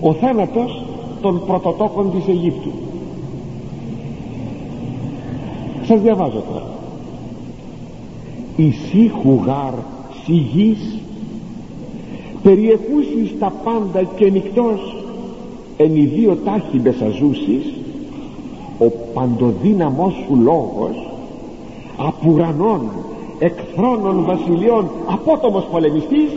ο 0.00 0.12
θάνατος 0.12 0.84
των 1.20 1.42
πρωτοτόκων 1.46 2.10
της 2.10 2.28
Αιγύπτου. 2.28 2.70
Σας 5.86 6.00
διαβάζω 6.00 6.42
τώρα. 6.52 6.70
«Ισύχου 8.56 9.40
γάρ 9.44 9.72
σιγής 10.24 10.98
περιεχούσεις 12.42 13.38
τα 13.38 13.52
πάντα 13.64 14.02
και 14.16 14.30
νυχτός 14.30 14.96
εν 15.76 15.96
οι 15.96 16.04
δύο 16.04 16.36
τάχοι 16.44 16.78
μπεσαζούσεις 16.78 17.72
ο 18.78 18.84
παντοδύναμός 19.14 20.12
σου 20.12 20.36
λόγος 20.42 21.08
απουρανών 21.96 22.80
εκθρόνων 23.42 24.24
βασιλειών 24.24 24.90
απότομος 25.06 25.64
πολεμιστής 25.70 26.30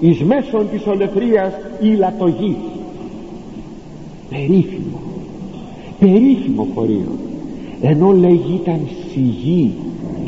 εις 0.00 0.22
μέσον 0.22 0.68
της 0.70 0.86
ολεθρίας 0.86 1.52
ηλατογής 1.80 2.56
περίφημο 4.30 5.00
περίφημο 5.98 6.66
χωρίο 6.74 7.12
ενώ 7.80 8.12
λέγει 8.12 8.60
ήταν 8.62 8.80
σιγή 9.12 9.74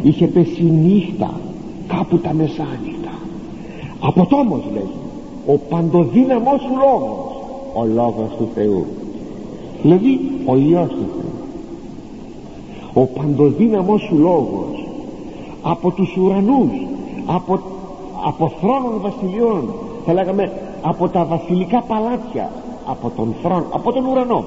είχε 0.03 0.27
πέσει 0.27 0.63
νύχτα 0.63 1.41
κάπου 1.89 2.19
τα 2.19 2.33
μεσάνυχτα. 2.33 3.13
Αποτόμως 4.01 4.63
λέγει 4.73 5.01
ο 5.47 5.59
παντοδύναμος 5.69 6.61
σου 6.61 6.75
λόγος 6.79 7.37
ο 7.75 7.85
λόγος 7.85 8.31
του 8.39 8.49
Θεού. 8.55 8.85
Δηλαδή 9.83 10.21
ο 10.45 10.57
Υιός 10.57 10.89
του 10.89 11.07
Θεού. 11.15 11.33
Ο 12.93 13.07
παντοδύναμος 13.07 14.01
σου 14.03 14.19
λόγος 14.19 14.88
από 15.63 15.91
τους 15.91 16.17
ουρανούς 16.17 16.71
από, 17.27 17.61
από 18.27 18.53
θρόνων 18.61 19.01
βασιλειών 19.01 19.75
θα 20.07 20.13
λέγαμε 20.13 20.53
από 20.83 21.09
τα 21.09 21.25
βασιλικά 21.25 21.81
παλάτια 21.81 22.51
από 22.87 23.13
τον 23.17 23.35
θρόνο, 23.43 23.65
από 23.71 23.93
τον 23.93 24.05
ουρανό. 24.07 24.45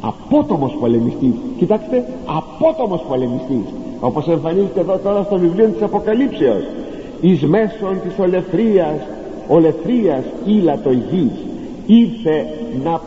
Απότομος 0.00 0.76
πολεμιστής. 0.80 1.34
Κοιτάξτε 1.58 2.04
απότομος 2.24 3.04
πολεμιστής. 3.08 3.74
Όπως 4.00 4.28
εμφανίζεται 4.28 4.80
εδώ 4.80 4.98
τώρα 4.98 5.22
στο 5.22 5.38
βιβλίο 5.38 5.68
της 5.68 5.82
Αποκαλύψεως. 5.82 6.62
Εις 7.20 7.42
μέσον 7.42 8.00
της 8.02 8.18
ολεθρίας 8.18 8.96
ολεθρίας 9.48 10.24
ήλατο 10.44 10.90
γης 10.90 11.32
ήρθε 11.86 12.46
να, 12.84 13.00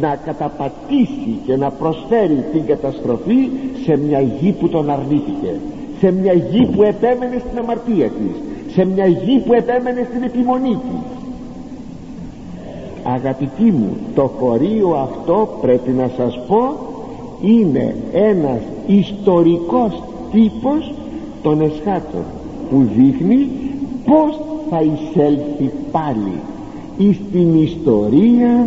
να 0.00 0.18
καταπατήσει 0.24 1.38
και 1.46 1.56
να 1.56 1.70
προσφέρει 1.70 2.44
την 2.52 2.66
καταστροφή 2.66 3.48
σε 3.84 3.96
μια 3.96 4.20
γη 4.20 4.52
που 4.52 4.68
τον 4.68 4.90
αρνήθηκε 4.90 5.60
σε 6.04 6.12
μια 6.12 6.32
γη 6.32 6.66
που 6.66 6.82
επέμενε 6.82 7.42
στην 7.48 7.58
αμαρτία 7.58 8.08
της 8.08 8.34
σε 8.74 8.84
μια 8.84 9.06
γη 9.06 9.38
που 9.46 9.52
επέμενε 9.52 10.06
στην 10.10 10.22
επιμονή 10.22 10.74
της. 10.74 11.28
Αγαπητοί 13.02 13.62
μου 13.62 13.96
το 14.14 14.30
χωρίο 14.38 14.90
αυτό 14.90 15.58
πρέπει 15.60 15.90
να 15.90 16.10
σας 16.16 16.40
πω 16.46 16.74
είναι 17.40 17.96
ένας 18.12 18.60
ιστορικός 18.86 20.02
τύπος 20.32 20.92
των 21.42 21.60
εσχάτων 21.60 22.24
που 22.70 22.88
δείχνει 22.96 23.48
πως 24.04 24.40
θα 24.70 24.80
εισέλθει 24.80 25.70
πάλι 25.92 26.36
εις 26.98 27.20
την 27.32 27.62
ιστορία 27.62 28.66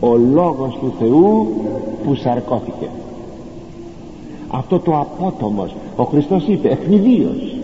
ο 0.00 0.16
Λόγος 0.16 0.78
του 0.80 0.92
Θεού 0.98 1.48
που 2.04 2.14
σαρκώθηκε 2.14 2.88
αυτό 4.50 4.78
το 4.78 4.98
απότομος 4.98 5.74
ο 5.96 6.02
Χριστός 6.02 6.46
είπε 6.46 6.68
εχνιδίως 6.68 7.58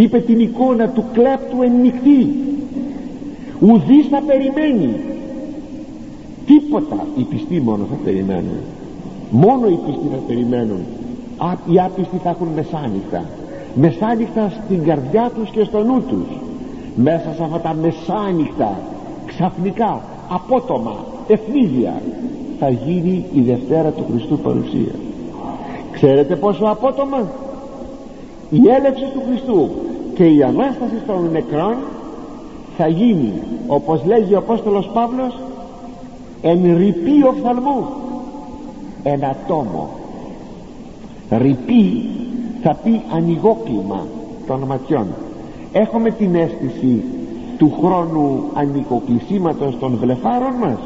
είπε 0.00 0.18
την 0.18 0.40
εικόνα 0.40 0.88
του 0.88 1.04
κλέπτου 1.12 1.62
εν 1.62 1.72
νυχτή. 1.80 2.34
Ουδής 3.60 4.06
θα 4.10 4.22
περιμένει. 4.26 4.94
Τίποτα 6.46 7.06
οι 7.16 7.22
πιστοί 7.22 7.60
μόνο 7.60 7.84
θα 7.90 7.96
περιμένουν. 8.04 8.60
Μόνο 9.30 9.68
οι 9.68 9.78
πιστοί 9.86 10.06
θα 10.12 10.20
περιμένουν. 10.26 10.80
Οι 11.72 11.80
άπιστοι 11.80 12.16
θα 12.22 12.30
έχουν 12.30 12.48
μεσάνυχτα. 12.54 13.24
Μεσάνυχτα 13.74 14.52
στην 14.64 14.84
καρδιά 14.84 15.30
τους 15.34 15.50
και 15.50 15.64
στο 15.64 15.82
νου 15.82 16.02
τους. 16.08 16.28
Μέσα 16.96 17.34
σε 17.36 17.42
αυτά 17.42 17.60
τα 17.60 17.74
μεσάνυχτα 17.74 18.80
ξαφνικά 19.26 20.00
απότομα 20.28 20.96
ευνίδια 21.28 22.02
θα 22.58 22.68
γίνει 22.70 23.24
η 23.32 23.40
Δευτέρα 23.40 23.90
του 23.90 24.04
Χριστού 24.10 24.38
παρουσία 24.38 24.94
ξέρετε 25.96 26.36
πόσο 26.36 26.64
απότομα; 26.64 27.28
Η 28.50 28.60
έλευση 28.68 29.04
του 29.14 29.22
Χριστού 29.28 29.68
και 30.14 30.24
η 30.24 30.42
Ανάσταση 30.42 31.02
των 31.06 31.28
νεκρών 31.32 31.74
θα 32.76 32.88
γίνει 32.88 33.32
όπως 33.66 34.04
λέγει 34.06 34.34
ο 34.34 34.38
Απόστολος 34.38 34.90
Παύλος 34.94 35.38
εν 36.42 36.76
ρηπή 36.76 37.24
οφθαλμού. 37.28 37.86
Εν 39.02 39.24
ατόμο. 39.24 39.88
Ρηπή 41.30 42.08
θα 42.62 42.76
πει 42.82 43.02
ανοιγόκλημα 43.16 44.06
των 44.46 44.60
ματιών. 44.60 45.06
Έχουμε 45.72 46.10
την 46.10 46.34
αίσθηση 46.34 47.04
του 47.58 47.72
χρόνου 47.80 48.42
ανοικοκλεισίματος 48.54 49.78
των 49.78 49.98
βλεφάρων 50.00 50.52
μας. 50.60 50.78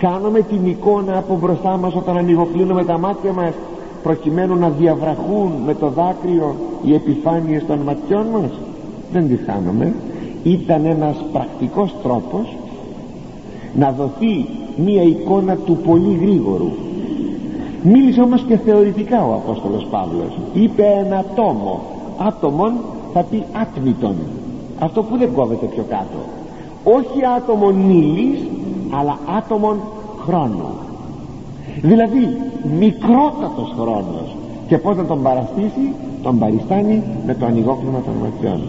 Χάνουμε 0.00 0.40
την 0.40 0.66
εικόνα 0.66 1.18
από 1.18 1.38
μπροστά 1.40 1.76
μας 1.76 1.94
όταν 1.94 2.16
ανοιγοκλίνουμε 2.16 2.84
τα 2.84 2.98
μάτια 2.98 3.32
μας 3.32 3.52
προκειμένου 4.04 4.56
να 4.56 4.68
διαβραχούν 4.68 5.52
με 5.66 5.74
το 5.74 5.88
δάκρυο 5.88 6.54
οι 6.84 6.94
επιφάνειες 6.94 7.66
των 7.66 7.78
ματιών 7.78 8.26
μας. 8.26 8.50
Δεν 9.12 9.28
τη 9.28 9.36
χάνουμε 9.36 9.94
ήταν 10.42 10.84
ένας 10.84 11.16
πρακτικός 11.32 11.94
τρόπος 12.02 12.56
να 13.74 13.92
δοθεί 13.92 14.46
μία 14.76 15.02
εικόνα 15.02 15.56
του 15.56 15.76
πολύ 15.76 16.18
γρήγορου. 16.22 16.70
Μίλησε 17.82 18.20
όμως 18.20 18.44
και 18.48 18.56
θεωρητικά 18.56 19.26
ο 19.26 19.32
Απόστολος 19.34 19.86
Παύλος. 19.90 20.38
Είπε 20.52 20.82
ένα 21.06 21.24
τόμο 21.34 21.80
άτομον 22.18 22.72
θα 23.12 23.22
πει 23.22 23.44
άτμητον. 23.52 24.14
Αυτό 24.78 25.02
που 25.02 25.16
δεν 25.16 25.32
κόβεται 25.34 25.66
πιο 25.66 25.84
κάτω. 25.88 26.18
Όχι 26.84 27.20
άτομον 27.36 27.86
νύλης 27.86 28.40
αλλά 28.90 29.18
άτομον 29.36 29.80
χρόνο 30.26 30.72
δηλαδή 31.82 32.36
μικρότατος 32.78 33.74
χρόνος. 33.80 34.36
Και 34.66 34.78
πως 34.78 34.96
να 34.96 35.04
τον 35.04 35.22
παραστήσει; 35.22 35.92
Τον 36.22 36.38
παριστάνει 36.38 37.02
με 37.26 37.34
το 37.34 37.46
ανοιγόκλημα 37.46 38.02
των 38.04 38.14
ματιών 38.22 38.60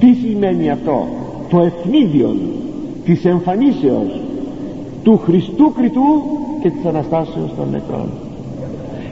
τι 0.00 0.12
σημαίνει 0.12 0.70
αυτό; 0.70 1.06
Το 1.50 1.60
ευνίδιο 1.60 2.36
της 3.04 3.24
εμφανίσεως 3.24 4.20
του 5.02 5.20
Χριστού 5.24 5.72
Κριτού 5.72 6.22
και 6.60 6.70
της 6.70 6.84
Αναστάσεως 6.84 7.50
των 7.56 7.68
νεκρών. 7.70 8.08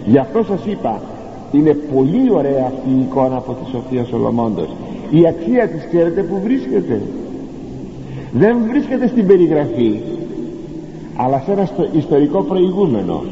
Γι' 0.06 0.18
αυτό 0.18 0.44
σας 0.44 0.60
είπα 0.66 1.00
είναι 1.52 1.76
πολύ 1.94 2.30
ωραία 2.30 2.64
αυτή 2.66 2.90
η 2.90 3.00
εικόνα 3.00 3.36
από 3.36 3.52
τη 3.52 3.70
Σοφία 3.70 4.04
Σολομώντος. 4.04 4.68
Η 5.10 5.26
αξία 5.26 5.68
της 5.68 5.86
ξέρετε 5.88 6.22
που 6.22 6.40
βρίσκεται. 6.42 7.02
Δεν 8.32 8.56
βρίσκεται 8.68 9.06
στην 9.06 9.26
περιγραφή 9.26 10.00
αλλά 11.16 11.42
σε 11.44 11.52
ένα 11.52 11.68
ιστορικό 11.92 12.42
προηγούμενο 12.42 13.22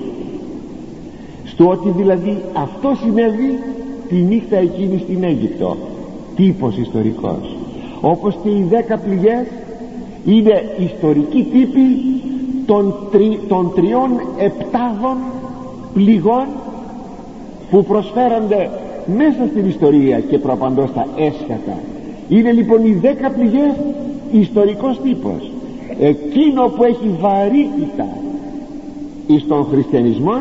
στο 1.44 1.68
ότι 1.68 1.88
δηλαδή 1.96 2.42
αυτό 2.52 2.96
συνέβη 3.02 3.58
τη 4.08 4.14
νύχτα 4.14 4.56
εκείνη 4.56 4.98
στην 4.98 5.24
Αίγυπτο. 5.24 5.76
Τύπος 6.36 6.76
ιστορικός. 6.76 7.56
Όπως 8.00 8.36
και 8.42 8.48
οι 8.48 8.66
δέκα 8.68 8.98
πληγές 8.98 9.46
είναι 10.24 10.76
ιστορικοί 10.78 11.46
τύποι 11.52 11.80
των, 12.66 12.94
τρι, 13.10 13.40
των 13.48 13.72
τριών 13.74 14.10
επτάδων 14.38 15.16
πληγών 15.94 16.46
που 17.70 17.84
προσφέρονται 17.84 18.70
μέσα 19.16 19.46
στην 19.50 19.68
ιστορία 19.68 20.20
και 20.20 20.38
προπαντός 20.38 20.92
τα 20.92 21.06
έσχατα. 21.16 21.78
Είναι 22.28 22.52
λοιπόν 22.52 22.84
οι 22.84 22.92
δέκα 22.92 23.30
πληγές 23.30 23.72
ιστορικός 24.30 25.00
τύπος 25.00 25.53
εκείνο 26.00 26.66
που 26.68 26.84
έχει 26.84 27.10
βαρύτητα 27.20 28.06
εις 29.26 29.46
τον 29.46 29.64
χριστιανισμό 29.64 30.40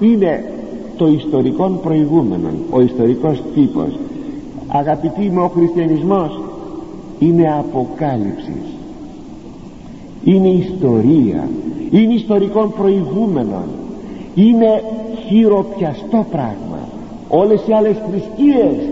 είναι 0.00 0.52
το 0.96 1.06
ιστορικό 1.06 1.80
προηγούμενο 1.82 2.48
ο 2.70 2.80
ιστορικός 2.80 3.42
τύπος. 3.54 3.98
Αγαπητοί 4.68 5.20
μου 5.20 5.42
ο 5.42 5.48
χριστιανισμός 5.48 6.40
είναι 7.18 7.54
αποκάλυψης. 7.58 8.62
Είναι 10.24 10.48
ιστορία. 10.48 11.48
Είναι 11.90 12.14
ιστορικών 12.14 12.72
προηγούμενων 12.72 13.64
είναι 14.46 14.82
χειροπιαστό 15.26 16.26
πράγμα. 16.30 16.78
Όλες 17.28 17.62
οι 17.66 17.72
άλλες 17.72 17.96
θρησκείες 18.10 18.88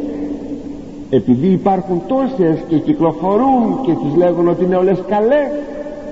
επειδή 1.11 1.47
υπάρχουν 1.47 2.03
τόσες 2.07 2.59
και 2.68 2.78
κυκλοφορούν 2.78 3.80
και 3.82 3.92
τις 3.92 4.16
λέγουν 4.16 4.49
ότι 4.49 4.64
είναι 4.64 4.76
όλες 4.76 4.99
καλές 5.09 5.49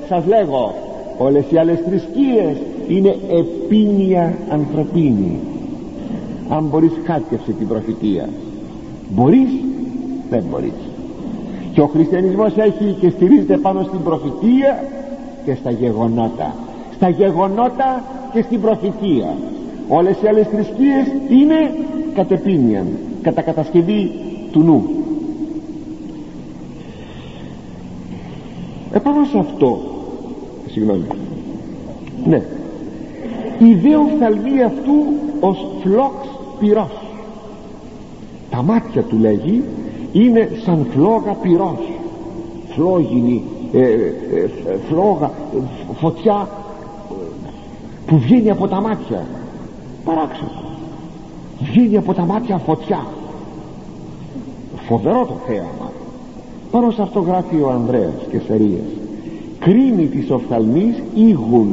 σας 0.09 0.27
λέγω 0.27 0.75
όλες 1.19 1.45
οι 1.51 1.57
άλλες 1.59 1.79
θρησκείες 1.89 2.57
είναι 2.89 3.17
επίνια 3.31 4.35
ανθρωπίνη. 4.51 5.39
Αν 6.49 6.65
μπορείς 6.65 6.93
χάτευσε 7.07 7.53
την 7.53 7.69
προφητεία. 7.69 8.29
Μπορείς 9.15 9.51
δεν 10.31 10.45
μπορείς. 10.51 10.73
Και 11.73 11.81
ο 11.81 11.87
χριστιανισμός 11.87 12.57
έχει 12.57 12.97
και 13.01 13.11
στηρίζεται 13.11 13.57
πάνω 13.57 13.83
στην 13.83 14.03
προφητεία 14.03 14.85
και 15.45 15.55
στα 15.55 15.71
γεγονότα. 15.71 16.55
Στα 16.95 17.09
γεγονότα 17.09 18.03
και 18.33 18.43
στην 18.43 18.61
προφητεία. 18.61 19.35
Όλες 19.89 20.17
οι 20.23 20.27
άλλες 20.29 20.47
θρησκείες 20.47 21.07
είναι 21.29 21.75
κατεπίνιαν 22.15 22.87
κατά 23.23 23.43
κατασκευή 23.43 24.11
του 24.53 24.63
νου. 24.63 24.89
Επάνω 28.93 29.25
σε 29.25 29.39
αυτό 29.39 29.93
συγγνώμη. 30.75 31.05
Ναι. 32.25 32.43
Η 33.59 33.75
δε 33.75 33.97
οφθαλμή 33.97 34.62
αυτού 34.62 34.93
ως 35.41 35.66
φλόξ 35.83 36.29
πυρός. 36.59 36.93
Τα 38.51 38.62
μάτια 38.62 39.03
του 39.03 39.16
λέγει 39.18 39.64
είναι 40.12 40.51
σαν 40.64 40.87
φλόγα 40.91 41.33
πυρός. 41.33 41.91
Φλόγινη 42.68 43.43
ε, 43.72 43.81
ε, 43.81 43.85
ε 43.85 44.79
φλόγα 44.89 45.31
φωτιά 45.95 46.49
που 48.07 48.18
βγαίνει 48.18 48.51
από 48.51 48.68
τα 48.68 48.81
μάτια. 48.81 49.27
Παράξενο. 50.05 50.62
Βγαίνει 51.61 51.97
από 51.97 52.14
τα 52.14 52.25
μάτια 52.25 52.57
φωτιά. 52.59 53.07
Φοβερό 54.87 55.27
το 55.27 55.35
θέαμα. 55.47 55.93
Πάνω 56.70 56.91
σε 56.91 57.03
αυτό 57.03 57.20
γράφει 57.20 57.57
ο 57.61 57.70
Ανδρέας 57.70 58.27
και 58.31 58.39
Σερίας 58.47 59.04
κρίνει 59.65 60.07
της 60.07 60.31
οφθαλμής 60.31 61.03
ήγουν 61.15 61.69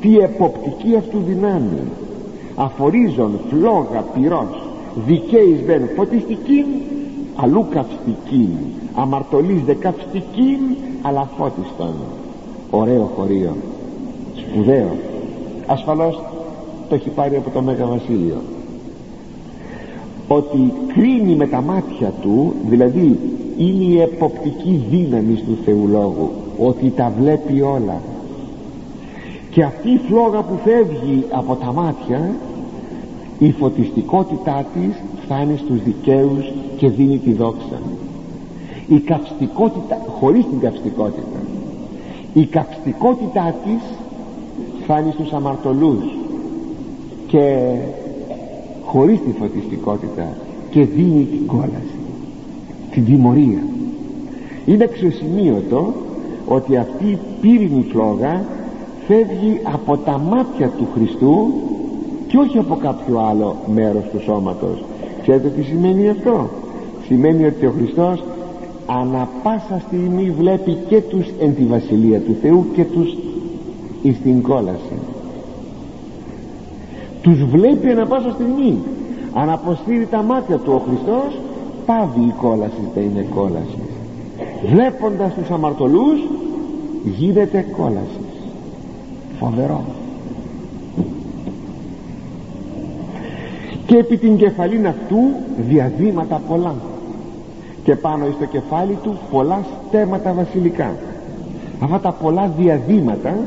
τι 0.00 0.18
εποπτική 0.18 0.96
αυτού 0.96 1.18
δυνάμει. 1.26 1.82
Αφορίζον 2.54 3.30
φλόγα 3.50 4.04
πυρός 4.14 4.62
δικαίης 5.06 5.62
βεν 5.66 5.88
φωτιστικήν 5.96 6.66
αλλού 7.36 7.66
καυστικήν. 7.70 8.48
Αμαρτωλής 8.94 9.62
δε 9.62 9.74
καυστικήν 9.74 10.60
αλλά 11.02 11.30
φώτιστον. 11.36 11.94
Ωραίο 12.70 13.10
χωρίο 13.16 13.56
σπουδαίο. 14.34 14.96
Ασφαλώς 15.66 16.22
το 16.88 16.94
έχει 16.94 17.08
πάρει 17.08 17.36
από 17.36 17.50
το 17.50 17.62
Μέγα 17.62 17.86
Βασίλειο. 17.86 18.40
Ότι 20.28 20.72
κρίνει 20.94 21.34
με 21.34 21.46
τα 21.46 21.60
μάτια 21.60 22.12
του 22.22 22.52
δηλαδή 22.68 23.18
είναι 23.56 23.84
η 23.84 24.00
εποπτική 24.00 24.84
δύναμη 24.90 25.34
του 25.34 25.58
Θεού 25.64 25.88
ότι 26.60 26.92
τα 26.96 27.12
βλέπει 27.18 27.60
όλα. 27.60 28.00
Και 29.50 29.62
αυτή 29.62 29.90
η 29.90 30.00
φλόγα 30.08 30.42
που 30.42 30.58
φεύγει 30.64 31.24
από 31.30 31.54
τα 31.54 31.72
μάτια 31.72 32.30
η 33.38 33.52
φωτιστικότητά 33.52 34.66
της 34.74 34.94
φτάνει 35.24 35.56
στους 35.56 35.82
δικαίους 35.82 36.52
και 36.76 36.88
δίνει 36.88 37.18
τη 37.18 37.32
δόξα. 37.32 37.80
Η 38.88 38.98
καυστικότητα 38.98 39.98
χωρίς 40.18 40.44
την 40.44 40.60
καυστικότητα 40.60 41.38
η 42.34 42.44
καυστικότητά 42.44 43.54
της 43.64 43.98
φτάνει 44.82 45.12
στους 45.12 45.32
αμαρτωλούς 45.32 46.04
και 47.26 47.74
χωρίς 48.84 49.20
τη 49.20 49.32
φωτιστικότητα 49.38 50.28
και 50.70 50.84
δίνει 50.84 51.24
την 51.24 51.46
κόλαση 51.46 51.98
την 52.90 53.04
τιμωρία. 53.04 53.62
Είναι 54.66 54.84
αξιοσημείωτο 54.84 55.92
ότι 56.56 56.76
αυτή 56.76 57.04
η 57.04 57.18
πύρινη 57.40 57.84
φλόγα 57.92 58.44
φεύγει 59.06 59.60
από 59.62 59.96
τα 59.96 60.18
μάτια 60.18 60.68
του 60.68 60.88
Χριστού 60.94 61.52
και 62.28 62.38
όχι 62.38 62.58
από 62.58 62.76
κάποιο 62.76 63.18
άλλο 63.18 63.56
μέρος 63.74 64.04
του 64.12 64.20
σώματος. 64.22 64.84
Ξέρετε 65.22 65.48
τι 65.48 65.62
σημαίνει 65.62 66.08
αυτό; 66.08 66.48
Σημαίνει 67.06 67.44
ότι 67.44 67.66
ο 67.66 67.72
Χριστός 67.76 68.24
ανα 68.86 69.28
πάσα 69.42 69.82
στιγμή 69.86 70.30
βλέπει 70.30 70.78
και 70.88 71.00
τους 71.00 71.26
εν 71.40 71.54
τη 71.54 71.62
Βασιλεία 71.62 72.20
του 72.20 72.36
Θεού 72.42 72.66
και 72.74 72.84
τους 72.84 73.16
εις 74.02 74.20
την 74.22 74.42
κόλαση. 74.42 74.96
Τους 77.22 77.44
βλέπει 77.44 77.88
ανα 77.88 78.06
πάσα 78.06 78.30
στιγμή. 78.30 78.78
Αν 79.34 79.50
αποστήρει 79.50 80.06
τα 80.10 80.22
μάτια 80.22 80.56
του 80.56 80.72
ο 80.74 80.78
Χριστός 80.78 81.38
πάβει 81.86 82.20
η 82.20 82.34
κόλαση 82.40 82.82
δεν 82.94 83.04
είναι 83.04 83.26
κόλαση. 83.34 83.78
Βλέποντας 84.72 85.34
τους 85.34 85.50
αμαρτωλούς 85.50 86.20
γίνεται 87.04 87.66
κόλαση. 87.76 88.20
Φοβερό. 89.38 89.84
Και 93.86 93.96
επί 93.96 94.16
την 94.16 94.36
κεφαλήν 94.36 94.86
αυτού 94.86 95.18
διαδήματα 95.68 96.40
πολλά. 96.48 96.74
Και 97.84 97.94
πάνω 97.94 98.24
στο 98.36 98.44
κεφάλι 98.44 98.98
του 99.02 99.18
πολλά 99.30 99.60
στέματα 99.88 100.32
βασιλικά. 100.32 100.96
Αυτά 101.80 102.00
τα 102.00 102.12
πολλά 102.12 102.52
διαδήματα 102.58 103.38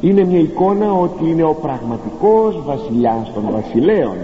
είναι 0.00 0.24
μια 0.24 0.38
εικόνα 0.38 0.92
ότι 0.92 1.30
είναι 1.30 1.42
ο 1.42 1.56
πραγματικός 1.62 2.62
βασιλιάς 2.64 3.32
των 3.34 3.44
βασιλέων 3.52 4.16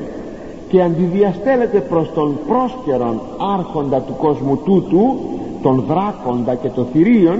και 0.69 0.83
αντιδιαστέλλεται 0.83 1.79
προς 1.79 2.13
τον 2.15 2.39
πρόσκαιρον 2.49 3.21
άρχοντα 3.59 4.01
του 4.01 4.17
κόσμου 4.17 4.57
τούτου 4.65 5.19
τον 5.63 5.85
δράκοντα 5.89 6.55
και 6.55 6.69
το 6.69 6.87
θηρίον 6.93 7.39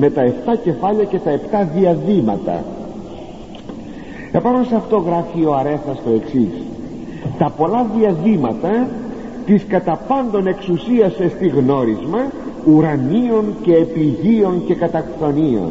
με 0.00 0.10
τα 0.10 0.22
7 0.24 0.58
κεφάλια 0.64 1.04
και 1.04 1.18
τα 1.18 1.30
7 1.30 1.66
διαδήματα. 1.74 2.64
Επάνω 4.32 4.64
σε 4.64 4.74
αυτό 4.74 4.96
γράφει 4.96 5.44
ο 5.44 5.54
Αρέθας 5.54 6.02
το 6.04 6.10
εξής. 6.10 6.52
Τα 7.38 7.52
πολλά 7.56 7.86
διαδήματα 7.96 8.88
της 9.46 9.64
κατά 9.64 10.00
πάντων 10.08 10.46
εξουσίας 10.46 11.20
εστι 11.20 11.48
γνώρισμα 11.48 12.18
ουρανίων 12.66 13.44
και 13.62 13.74
επιγείων 13.74 14.62
και 14.66 14.74
κατακτονίων. 14.74 15.70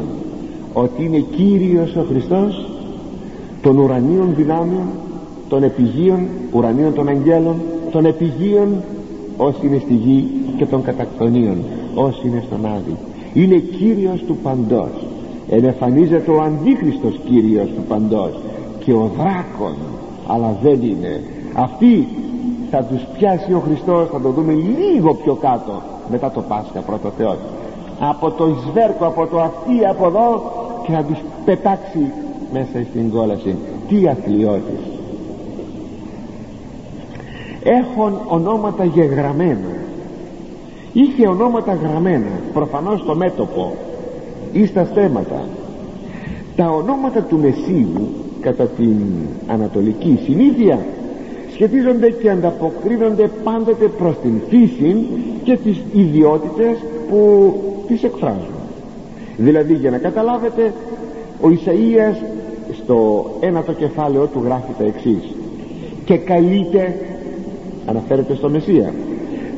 Ότι 0.72 1.04
είναι 1.04 1.18
Κύριος 1.18 1.96
ο 1.96 2.04
Χριστός 2.08 2.66
των 3.62 3.78
ουρανίων 3.78 4.34
δυνάμεων 4.36 4.86
των 5.48 5.62
επιγείων 5.62 6.26
ουρανίων 6.52 6.94
των 6.94 7.08
αγγέλων 7.08 7.56
των 7.90 8.04
επιγείων 8.04 8.82
όσοι 9.36 9.66
είναι 9.66 9.78
στη 9.78 9.94
γη 9.94 10.30
και 10.56 10.66
των 10.66 10.82
κατακτονίων 10.82 11.56
όσοι 11.94 12.26
είναι 12.26 12.42
στον 12.46 12.66
Άδη 12.66 12.96
είναι 13.34 13.56
Κύριος 13.56 14.22
του 14.26 14.36
παντός. 14.42 15.06
Ενεφανίζεται 15.48 16.30
ο 16.30 16.42
Αντίχριστος 16.42 17.20
Κύριος 17.24 17.66
του 17.66 17.82
παντός. 17.88 18.32
Και 18.78 18.92
ο 18.92 19.10
δράκον 19.16 19.76
αλλά 20.26 20.56
δεν 20.62 20.82
είναι. 20.82 21.20
Αυτοί 21.54 22.08
θα 22.70 22.82
τους 22.82 23.02
πιάσει 23.18 23.52
ο 23.52 23.62
Χριστός 23.66 24.08
θα 24.08 24.20
το 24.20 24.28
δούμε 24.28 24.52
λίγο 24.52 25.14
πιο 25.14 25.34
κάτω 25.34 25.82
μετά 26.10 26.30
το 26.30 26.40
Πάσχα 26.40 26.80
πρώτο 26.80 27.12
Θεός. 27.18 27.36
Από 27.98 28.30
το 28.30 28.44
σβέρκο 28.46 29.06
από 29.06 29.26
το 29.26 29.40
αυτί 29.40 29.86
από 29.90 30.06
εδώ 30.06 30.52
και 30.86 30.92
θα 30.92 31.02
τους 31.02 31.18
πετάξει 31.44 32.12
μέσα 32.52 32.86
στην 32.90 33.10
κόλαση. 33.10 33.54
Τι 33.88 34.08
αθλιώτης 34.08 34.98
έχουν 37.62 38.20
ονόματα 38.28 38.84
γεγραμμένα 38.84 39.87
είχε 40.92 41.26
ονόματα 41.26 41.74
γραμμένα 41.74 42.30
προφανώς 42.52 43.00
στο 43.00 43.14
μέτωπο 43.14 43.76
ή 44.52 44.66
στα 44.66 44.84
στέματα. 44.84 45.44
Τα 46.56 46.70
ονόματα 46.70 47.20
του 47.20 47.38
Μεσίου 47.38 48.08
κατά 48.40 48.64
την 48.64 48.96
ανατολική 49.46 50.18
συνήθεια 50.24 50.78
σχετίζονται 51.52 52.10
και 52.10 52.30
ανταποκρίνονται 52.30 53.30
πάντοτε 53.44 53.86
προς 53.98 54.14
την 54.22 54.40
φύση 54.48 55.06
και 55.44 55.56
τις 55.56 55.76
ιδιότητες 55.92 56.76
που 57.10 57.52
τις 57.86 58.02
εκφράζουν. 58.02 58.54
Δηλαδή 59.36 59.74
για 59.74 59.90
να 59.90 59.98
καταλάβετε 59.98 60.72
ο 61.40 61.48
Ισαΐας 61.48 62.16
στο 62.82 63.26
ένα 63.40 63.62
το 63.62 63.72
κεφάλαιο 63.72 64.26
του 64.26 64.42
γράφει 64.44 64.72
τα 64.78 64.84
εξής. 64.84 65.34
Και 66.04 66.16
καλείται 66.16 66.94
αναφέρεται 67.86 68.34
στο 68.34 68.48
Μεσσία 68.48 68.92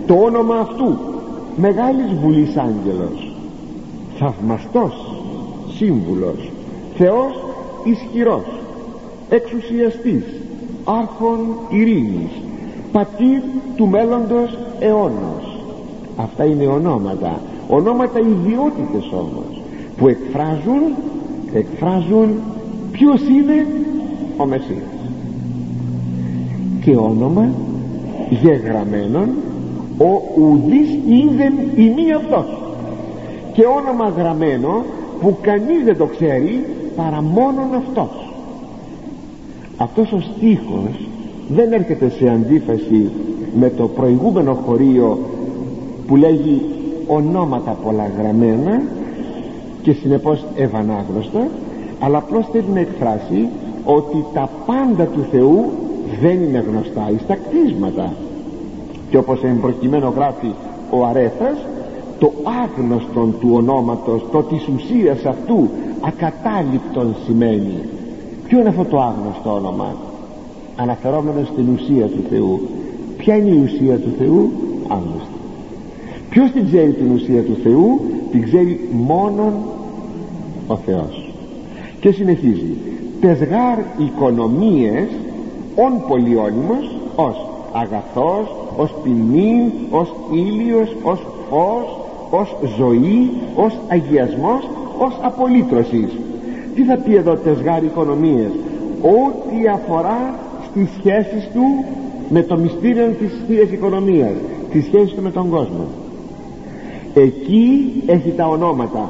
το 0.07 0.15
όνομα 0.15 0.57
αυτού 0.57 0.99
μεγάλης 1.57 2.13
βουλής 2.23 2.57
άγγελος 2.57 3.33
θαυμαστός 4.19 5.15
σύμβουλος 5.77 6.51
Θεός 6.97 7.45
ισχυρός 7.85 8.45
εξουσιαστής 9.29 10.25
άρχον 10.85 11.39
ειρήνης 11.71 12.31
πατήρ 12.93 13.41
του 13.77 13.87
μέλλοντος 13.87 14.59
αιώνος 14.81 15.61
αυτά 16.17 16.45
είναι 16.45 16.67
ονόματα 16.67 17.41
ονόματα 17.69 18.19
ιδιότητες 18.19 19.13
όμως 19.13 19.63
που 19.97 20.09
εκφράζουν 20.09 20.83
εκφράζουν 21.53 22.29
ποιος 22.93 23.21
είναι 23.21 23.67
ο 24.37 24.47
Μεσσίας. 24.47 24.79
Και 26.81 26.97
όνομα 26.97 27.49
γεγραμμένον 28.31 29.29
ο 30.01 30.41
ουδής 30.41 30.91
είδεν 31.09 31.53
ημί 31.75 32.13
αυτός. 32.13 32.47
Και 33.53 33.65
όνομα 33.79 34.09
γραμμένο 34.09 34.85
που 35.21 35.37
κανείς 35.41 35.85
δεν 35.85 35.97
το 35.97 36.07
ξέρει 36.07 36.65
παρά 36.97 37.23
μόνον 37.23 37.75
αυτός. 37.75 38.33
Αυτός 39.77 40.13
ο 40.13 40.21
στίχος 40.21 41.09
δεν 41.49 41.73
έρχεται 41.73 42.09
σε 42.09 42.29
αντίφαση 42.29 43.11
με 43.59 43.71
το 43.71 43.89
προηγούμενο 43.89 44.55
χωρίο 44.55 45.19
που 46.07 46.17
λέγει 46.17 46.63
ονόματα 47.07 47.71
πολλά 47.85 48.11
γραμμένα 48.19 48.83
και 49.83 49.93
συνεπώς 49.93 50.45
ευανάγνωστα 50.57 51.49
αλλά 52.01 52.19
απλώς 52.19 52.47
θέλει 52.53 52.69
να 52.73 52.81
εκφράσει 52.81 53.49
ότι 53.85 54.25
τα 54.35 54.51
πάντα 54.67 55.05
του 55.05 55.27
Θεού 55.31 55.65
δεν 56.21 56.43
είναι 56.43 56.65
γνωστά 56.69 57.11
εις 57.15 57.27
τα 57.27 57.35
κτίσματα 57.35 58.13
και 59.11 59.17
όπως 59.17 59.43
εν 59.43 59.61
προκειμένου 59.61 60.13
γράφει 60.17 60.51
ο 60.91 61.05
Αρέθας 61.05 61.59
το 62.19 62.33
άγνωστον 62.63 63.35
του 63.41 63.49
ονόματος 63.53 64.27
το 64.33 64.43
της 64.43 64.69
ουσίας 64.69 65.25
αυτού 65.25 65.69
ακατάληπτον 66.01 67.17
σημαίνει. 67.25 67.79
Ποιο 68.49 68.59
είναι 68.59 68.69
αυτό 68.69 68.85
το 68.85 69.01
άγνωστο 69.01 69.55
όνομα; 69.55 69.95
Αναφερόμενος 70.77 71.47
στην 71.47 71.69
ουσία 71.75 72.07
του 72.07 72.23
Θεού. 72.31 72.61
Ποια 73.17 73.37
είναι 73.37 73.55
η 73.55 73.63
ουσία 73.65 73.99
του 73.99 74.11
Θεού; 74.19 74.51
Άγνωστη. 74.89 75.39
Ποιος 76.31 76.51
την 76.51 76.67
ξέρει 76.67 76.93
την 76.93 77.13
ουσία 77.13 77.43
του 77.43 77.57
Θεού; 77.63 78.01
Την 78.31 78.43
ξέρει 78.43 78.89
μόνον 78.93 79.53
ο 80.67 80.77
Θεός. 80.77 81.33
Και 82.01 82.11
συνεχίζει. 82.11 82.77
Τεσγάρ 83.21 83.79
οικονομίες 83.99 85.09
ον 85.77 86.09
πολυόνιμος 86.09 86.97
ως 87.17 87.47
αγαθός 87.73 88.60
ως 88.77 88.95
ποινή 89.03 89.73
ως 89.91 90.15
ήλιος 90.33 90.97
ως 91.03 91.27
φως 91.51 91.99
ως 92.31 92.57
ζωή 92.77 93.31
ως 93.55 93.79
αγιασμός 93.89 94.69
ως 94.99 95.19
απολύτρωσης. 95.23 96.17
Τι 96.75 96.83
θα 96.83 96.97
πει 96.97 97.15
εδώ 97.15 97.35
τεσγάρ 97.35 97.83
οικονομίες; 97.83 98.51
Ό,τι 99.03 99.69
αφορά 99.69 100.35
στις 100.71 100.89
σχέσεις 100.99 101.49
του 101.53 101.85
με 102.29 102.43
το 102.43 102.57
μυστήριο 102.57 103.07
της 103.19 103.33
Θείας 103.47 103.71
Οικονομίας 103.71 104.33
τις 104.71 104.85
σχέσεις 104.85 105.13
του 105.15 105.23
με 105.23 105.31
τον 105.31 105.51
κόσμο. 105.51 105.85
Εκεί 107.15 107.93
έχει 108.07 108.31
τα 108.37 108.47
ονόματα. 108.49 109.09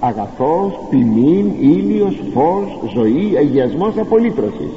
Αγαθός, 0.00 0.78
ποιμήν, 0.90 1.50
ήλιος, 1.60 2.20
φως, 2.34 2.92
ζωή, 2.94 3.36
αγιασμός, 3.38 3.98
απολύτρωσης. 3.98 4.72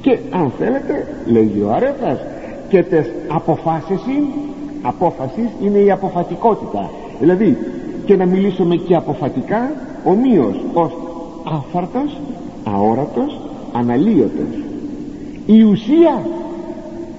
Και 0.00 0.18
αν 0.30 0.52
θέλετε 0.58 1.06
λέγει 1.26 1.60
ο 1.60 1.72
Αρέφας 1.72 2.18
και 2.68 2.82
τες 2.82 3.10
αποφάσεις 3.28 4.00
απόφασης 4.82 5.48
είναι 5.62 5.78
η 5.78 5.90
αποφατικότητα. 5.90 6.90
Δηλαδή 7.20 7.56
και 8.04 8.16
να 8.16 8.26
μιλήσουμε 8.26 8.76
και 8.76 8.94
αποφατικά 8.94 9.72
ομοίως 10.04 10.60
ως 10.72 10.92
άφαρτος, 11.44 12.20
αόρατος, 12.64 13.40
αναλύωτος. 13.72 14.64
Η 15.46 15.62
ουσία 15.62 16.26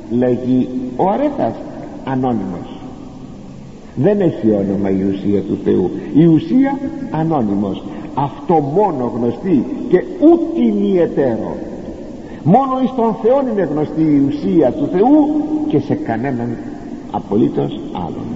λέγει 0.09 0.69
ο 0.95 1.09
Αρέφας 1.09 1.53
ανώνυμος. 2.05 2.79
Δεν 3.95 4.21
έχει 4.21 4.51
όνομα 4.51 4.89
η 4.89 5.03
ουσία 5.03 5.41
του 5.41 5.57
Θεού. 5.63 5.91
Η 6.13 6.25
ουσία 6.25 6.79
ανώνυμος. 7.11 7.83
Αυτό 8.13 8.53
μόνο 8.53 9.11
γνωστή 9.15 9.65
και 9.89 10.03
ούτε 10.19 10.65
ιδιαίτερο 10.65 11.55
μόνο 12.45 12.81
εις 12.83 12.91
τον 12.95 13.15
Θεό 13.21 13.41
είναι 13.41 13.69
γνωστή 13.71 14.01
η 14.01 14.23
ουσία 14.27 14.71
του 14.71 14.87
Θεού 14.91 15.43
και 15.67 15.79
σε 15.79 15.95
κανέναν 15.95 16.57
απολύτως 17.11 17.79
άλλον. 17.93 18.27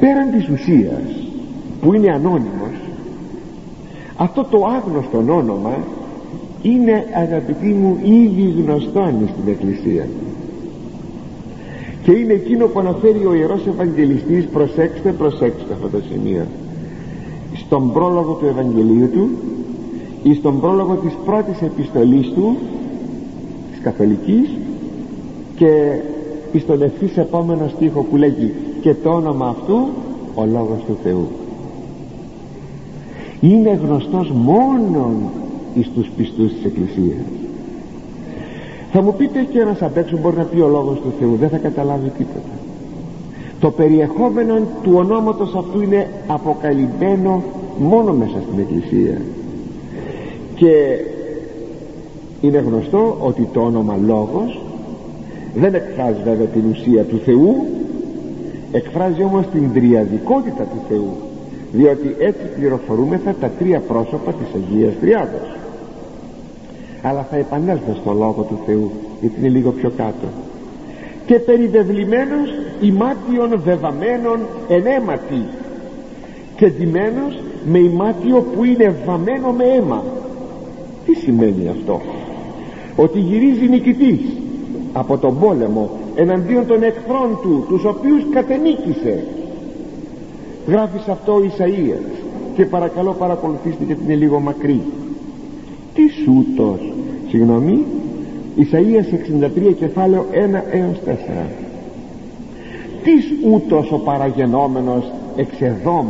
Πέραν 0.00 0.30
της 0.30 0.48
ουσίας 0.48 1.02
που 1.80 1.94
είναι 1.94 2.12
ανώνυμος 2.12 2.84
αυτό 4.16 4.44
το 4.44 4.66
άγνωστο 4.66 5.34
όνομα 5.34 5.76
είναι 6.62 7.06
αγαπητοί 7.14 7.66
μου 7.66 7.98
ήδη 8.02 8.62
γνωστό 8.62 9.12
στην 9.12 9.52
Εκκλησία. 9.52 10.08
Και 12.02 12.12
είναι 12.12 12.32
εκείνο 12.32 12.66
που 12.66 12.78
αναφέρει 12.78 13.26
ο 13.26 13.34
Ιερός 13.34 13.66
Ευαγγελιστής 13.66 14.44
προσέξτε 14.44 15.12
προσέξτε 15.12 15.72
αυτό 15.72 15.88
το 15.88 16.02
σημείο 16.10 16.46
στον 17.54 17.92
πρόλογο 17.92 18.32
του 18.32 18.46
Ευαγγελίου 18.46 19.10
του 19.10 19.28
ή 20.24 20.34
στον 20.34 20.60
πρόλογο 20.60 20.94
της 20.94 21.12
πρώτης 21.24 21.62
επιστολής 21.62 22.32
του 22.32 22.56
της 23.70 23.80
Καθολικής 23.82 24.50
και 25.56 26.00
στον 26.58 26.82
ευθύς 26.82 27.16
επόμενο 27.16 27.68
στίχο 27.76 28.02
που 28.02 28.16
λέγει 28.16 28.54
και 28.80 28.94
το 28.94 29.10
όνομα 29.10 29.46
αυτού 29.46 29.88
ο 30.34 30.44
Λόγος 30.44 30.78
του 30.86 30.96
Θεού 31.02 31.26
είναι 33.40 33.80
γνωστός 33.84 34.30
μόνον 34.30 35.14
εις 35.74 35.90
τους 35.94 36.10
πιστούς 36.16 36.52
της 36.52 36.64
Εκκλησίας. 36.64 37.24
Θα 38.92 39.02
μου 39.02 39.14
πείτε 39.16 39.46
και 39.52 39.60
ένας 39.60 39.82
απ' 39.82 39.96
έξω 39.96 40.18
μπορεί 40.18 40.36
να 40.36 40.42
πει 40.42 40.60
ο 40.60 40.68
Λόγος 40.68 41.00
του 41.00 41.12
Θεού 41.18 41.36
δεν 41.40 41.48
θα 41.48 41.58
καταλάβει 41.58 42.08
τίποτα. 42.18 42.54
Το 43.60 43.70
περιεχόμενο 43.70 44.54
του 44.82 44.92
ονόματος 44.94 45.54
αυτού 45.54 45.80
είναι 45.80 46.08
αποκαλυμμένο 46.26 47.42
μόνο 47.78 48.12
μέσα 48.12 48.36
στην 48.46 48.58
Εκκλησία 48.58 49.20
και 50.54 50.98
είναι 52.40 52.58
γνωστό 52.58 53.16
ότι 53.20 53.48
το 53.52 53.60
όνομα 53.60 53.98
Λόγος 54.06 54.60
δεν 55.54 55.74
εκφράζει 55.74 56.18
βέβαια 56.24 56.46
την 56.46 56.62
ουσία 56.70 57.02
του 57.02 57.20
Θεού 57.24 57.66
εκφράζει 58.72 59.22
όμως 59.22 59.46
την 59.52 59.72
τριαδικότητα 59.72 60.62
του 60.62 60.82
Θεού 60.88 61.16
διότι 61.72 62.16
έτσι 62.18 62.42
πληροφορούμεθα 62.56 63.34
τα 63.40 63.50
τρία 63.58 63.80
πρόσωπα 63.80 64.32
της 64.32 64.46
Αγίας 64.54 64.92
Τριάδος. 65.00 65.56
Αλλά 67.02 67.26
θα 67.30 67.36
επανέλθω 67.36 67.94
στο 68.00 68.12
Λόγο 68.12 68.46
του 68.48 68.58
Θεού 68.66 68.90
γιατί 69.20 69.38
είναι 69.38 69.48
λίγο 69.48 69.70
πιο 69.70 69.90
κάτω. 69.96 70.26
Και 71.26 71.34
περιδευλημένος 71.34 72.48
ημάτιον 72.80 73.60
βεβαμένων 73.64 74.38
ενέματι 74.68 75.44
και 76.56 76.66
ντυμένος 76.66 77.40
με 77.64 77.78
ημάτιο 77.78 78.40
που 78.40 78.64
είναι 78.64 78.94
βαμμένο 79.06 79.52
με 79.52 79.64
αίμα 79.64 80.02
τι 81.06 81.14
σημαίνει 81.14 81.68
αυτό; 81.68 82.00
Ότι 82.96 83.18
γυρίζει 83.18 83.68
νικητής 83.68 84.20
από 84.92 85.18
τον 85.18 85.38
πόλεμο 85.38 85.90
εναντίον 86.14 86.66
των 86.66 86.82
εχθρών 86.82 87.38
του 87.42 87.64
τους 87.68 87.84
οποίους 87.84 88.22
κατενίκησε. 88.32 89.24
Γράφεις 90.66 91.02
σε 91.02 91.10
αυτό 91.10 91.32
ο 91.32 91.40
Ισαΐας 91.40 92.22
και 92.56 92.64
παρακαλώ 92.64 93.12
παρακολουθήστε 93.18 93.84
γιατί 93.84 94.02
είναι 94.04 94.14
λίγο 94.14 94.40
μακρύ. 94.40 94.80
Τι 95.94 96.02
σούτος 96.08 96.92
συγγνώμη 97.28 97.84
Ισαΐας 98.56 99.12
63 99.70 99.74
κεφάλαιο 99.78 100.26
1 100.32 100.36
έως 100.70 101.00
4 101.06 101.64
τις 103.04 103.32
ούτως 103.52 103.92
ο 103.92 103.98
παραγενόμενος 103.98 105.12
εξεδόμ 105.36 106.06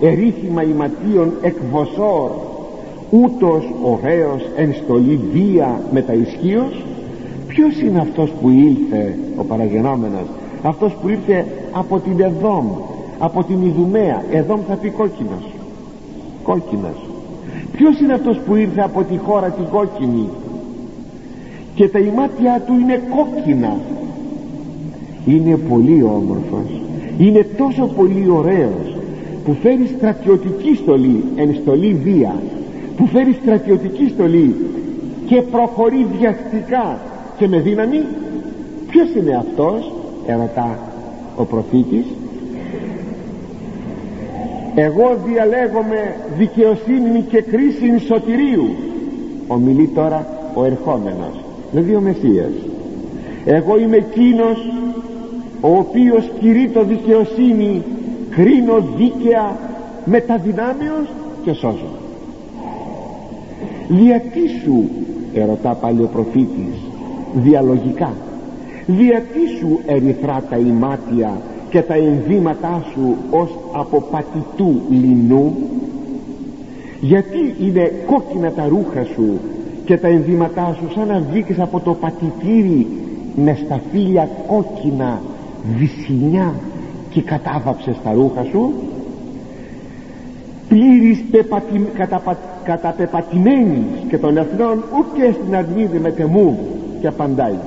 ερήθημα 0.00 0.62
ηματίων 0.62 1.32
εκβοσόρ 1.42 2.30
ούτως 3.12 3.64
ωραίος 3.82 4.42
εν 4.56 4.74
στολή 4.84 5.20
βία 5.32 5.80
μεταισχύος 5.92 6.84
ποιος 7.46 7.80
είναι 7.80 7.98
αυτός 7.98 8.30
που 8.40 8.50
ήλθε 8.50 9.18
ο 9.36 9.44
παραγενόμενος 9.44 10.26
αυτός 10.62 10.92
που 11.02 11.08
ήρθε 11.08 11.46
από 11.72 11.98
την 11.98 12.20
Εδόμ 12.20 12.66
από 13.22 13.44
την 13.44 13.62
Ιδουμαία. 13.66 14.24
Εδόμ 14.30 14.60
θα 14.68 14.74
πει 14.74 14.88
κόκκινος. 14.90 15.44
Κόκκινος. 16.42 16.98
Ποιος 17.72 18.00
είναι 18.00 18.12
αυτός 18.12 18.40
που 18.46 18.54
ήρθε 18.54 18.80
από 18.80 19.02
τη 19.02 19.16
χώρα 19.16 19.48
την 19.48 19.64
κόκκινη; 19.64 20.28
Και 21.74 21.88
τα 21.88 21.98
ημάτια 21.98 22.62
του 22.66 22.72
είναι 22.80 23.00
κόκκινα. 23.16 23.76
Είναι 25.26 25.56
πολύ 25.56 26.02
όμορφος. 26.02 26.80
Είναι 27.18 27.46
τόσο 27.56 27.86
πολύ 27.96 28.28
ωραίος 28.30 28.96
που 29.44 29.56
φέρει 29.62 29.90
στρατιωτική 29.96 30.74
στολή 30.74 31.24
εν 31.36 31.54
στολή 31.62 32.00
βία 32.04 32.34
που 32.96 33.06
φέρει 33.06 33.36
στρατιωτική 33.42 34.08
στολή 34.14 34.56
και 35.26 35.42
προχωρεί 35.42 36.06
βιαστικά 36.18 37.00
και 37.38 37.48
με 37.48 37.58
δύναμη. 37.58 38.00
Ποιος 38.90 39.14
είναι 39.14 39.36
αυτός 39.36 39.92
ερωτά 40.26 40.78
ο 41.36 41.44
προφήτης. 41.44 42.04
Εγώ 44.74 45.18
διαλέγομαι 45.26 46.16
δικαιοσύνη 46.38 47.24
και 47.28 47.42
κρίση 47.42 47.98
σωτηρίου 48.06 48.68
ομιλεί 49.46 49.88
τώρα 49.94 50.26
ο 50.54 50.64
ερχόμενος. 50.64 51.44
Δηλαδή 51.70 51.94
ο 51.94 52.00
Μεσσίας. 52.00 52.52
Εγώ 53.44 53.78
είμαι 53.78 53.96
εκείνος 53.96 54.72
ο 55.60 55.76
οποίος 55.76 56.30
κηρύττω 56.40 56.84
δικαιοσύνη 56.84 57.82
κρίνω 58.30 58.84
δίκαια 58.96 59.56
μεταδυνάμεως 60.04 61.06
και 61.44 61.52
σώζω 61.52 62.01
γιατί 63.88 64.40
σου 64.64 64.88
ερωτά 65.34 65.74
πάλι 65.74 66.02
ο 66.02 66.08
προφήτης 66.12 66.76
διαλογικά. 67.34 68.12
Διατί 68.86 69.46
σου 69.58 69.78
ερυθρά 69.86 70.42
τα 70.50 70.56
ημάτια 70.56 71.40
και 71.70 71.80
τα 71.80 71.94
ενδύματά 71.94 72.84
σου 72.92 73.14
ως 73.30 73.58
από 73.72 74.04
πατητού 74.10 74.80
λινού. 74.90 75.54
Γιατί 77.00 77.54
είναι 77.60 77.92
κόκκινα 78.06 78.52
τα 78.52 78.66
ρούχα 78.68 79.04
σου 79.14 79.38
και 79.84 79.96
τα 79.96 80.08
ενδύματά 80.08 80.76
σου 80.78 80.92
σαν 80.94 81.06
να 81.06 81.20
βγήκες 81.30 81.58
από 81.58 81.80
το 81.80 81.94
πατητήρι 81.94 82.86
με 83.36 83.58
σταφύλια 83.64 84.28
κόκκινα 84.46 85.20
βυσινιά 85.76 86.54
και 87.10 87.20
κατάβαψες 87.22 87.96
τα 88.04 88.12
ρούχα 88.12 88.44
σου; 88.44 88.72
Πλήρης 90.72 91.24
πεπατι, 91.30 91.86
καταπα, 91.94 92.38
καταπεπατημένης 92.64 93.86
και 94.08 94.18
των 94.18 94.36
εθνών 94.36 94.82
ούτε 94.98 95.32
στην 95.32 95.56
αρνίδη 95.56 95.98
με 95.98 96.10
τεμού 96.10 96.58
και 97.00 97.06
απαντάει. 97.06 97.58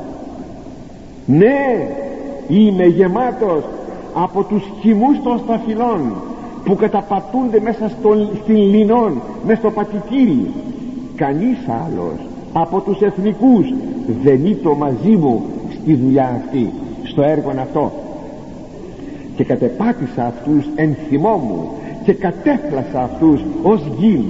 Ναι 1.26 1.88
είμαι 2.48 2.86
γεμάτος 2.86 3.64
από 4.14 4.44
τους 4.44 4.64
χυμούς 4.82 5.22
των 5.24 5.40
σταφυλών 5.40 6.14
που 6.64 6.76
καταπατούνται 6.76 7.60
μέσα 7.60 7.90
στο, 8.00 8.10
στην 8.44 8.56
λινόν 8.56 9.22
μέσα 9.46 9.60
στο 9.60 9.72
πατητήρι 9.72 10.52
κανείς 11.16 11.58
άλλος 11.68 12.20
από 12.54 12.80
τους 12.80 13.02
εθνικούς 13.02 13.74
δεν 14.24 14.46
ήτο 14.46 14.76
μαζί 14.76 15.16
μου 15.16 15.46
στη 15.82 15.94
δουλειά 15.96 16.42
αυτή 16.44 16.72
στο 17.04 17.22
έργο 17.24 17.52
αυτό. 17.60 17.92
Και 19.36 19.44
κατεπάτησα 19.44 20.26
αυτούς 20.26 20.66
εν 20.76 20.96
θυμό 21.10 21.36
μου 21.48 21.70
και 22.06 22.14
κατέφλασα 22.14 23.02
αυτούς 23.04 23.42
ως 23.64 23.82
γην 24.00 24.24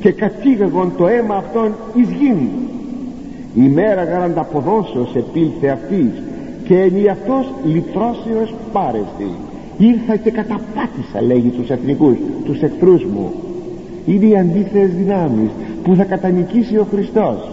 και 0.00 0.10
κατήγαγον 0.12 0.92
το 0.96 1.06
αίμα 1.06 1.34
αυτών 1.34 1.74
εις 1.94 2.08
γην. 2.10 2.38
Η 3.54 3.68
μέρα 3.68 4.04
γαρανταποδόσεως 4.04 5.14
επήλθε 5.14 5.68
αυτής 5.68 6.10
και 6.64 6.80
εν 6.80 7.10
αυτός 7.10 7.46
λυτρώσεως 7.64 8.54
πάρεστη. 8.72 9.30
Ήρθα 9.78 10.16
και 10.16 10.30
καταπάτησα 10.30 11.22
λέγει 11.26 11.48
τους 11.48 11.70
εθνικούς 11.70 12.16
τους 12.44 12.62
εχθρούς 12.62 13.04
μου. 13.04 13.32
Είναι 14.06 14.26
οι 14.26 14.36
αντίθετες 14.36 14.90
δυνάμεις 14.90 15.50
που 15.82 15.94
θα 15.94 16.04
κατανικήσει 16.04 16.76
ο 16.76 16.86
Χριστός. 16.90 17.50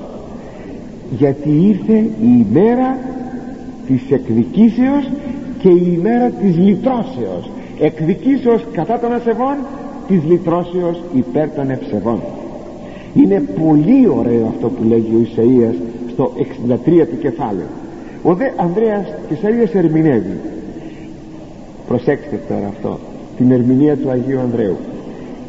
Γιατί 1.18 1.50
ήρθε 1.50 1.98
η 1.98 2.46
ημέρα 2.50 2.98
της 3.88 4.02
εκδικήσεως 4.10 5.10
και 5.60 5.70
η 5.70 5.98
ημέρα 5.98 6.30
της 6.30 6.58
λυτρώσεως 6.58 7.50
εκδικήσεως 7.80 8.66
κατά 8.74 9.00
των 9.00 9.14
ασεβών 9.14 9.56
της 10.08 10.24
λυτρώσεως 10.28 11.02
υπέρ 11.14 11.50
των 11.50 11.70
ευσεβών. 11.70 12.20
Είναι 13.14 13.44
πολύ 13.60 14.08
ωραίο 14.18 14.46
αυτό 14.48 14.70
που 14.70 14.84
λέγει 14.88 15.16
ο 15.16 15.28
Ισαΐας 15.28 15.76
στο 16.12 16.32
63 16.36 17.08
του 17.10 17.18
κεφάλαιο 17.20 17.68
ο 18.26 18.34
δε 18.34 18.46
Ανδρέας 18.58 19.06
Κεσαρίας 19.28 19.74
ερμηνεύει. 19.74 20.40
Προσέξτε 21.88 22.40
τώρα 22.48 22.68
αυτό 22.68 23.00
την 23.38 23.52
ερμηνεία 23.52 23.98
του 23.98 24.10
Αγίου 24.10 24.40
Ανδρέου. 24.40 24.78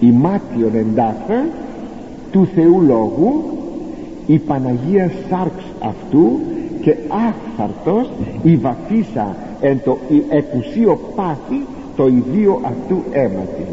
Η 0.00 0.10
μάτιον 0.10 0.74
εντάφα 0.74 1.44
του 2.32 2.48
Θεού 2.54 2.80
Λόγου 2.80 3.44
η 4.26 4.38
Παναγία 4.38 5.12
Σάρξ 5.28 5.54
αυτού 5.78 6.38
και 6.80 6.96
άφθαρτος 7.28 8.10
η 8.42 8.56
βαφίσα 8.56 9.36
εν 9.60 9.80
το 9.84 9.98
εκουσίο 10.28 10.98
πάθη 11.16 11.62
το 11.97 12.07
ιδίο 12.07 12.61
αυτού 12.62 13.03
αίματι. 13.11 13.66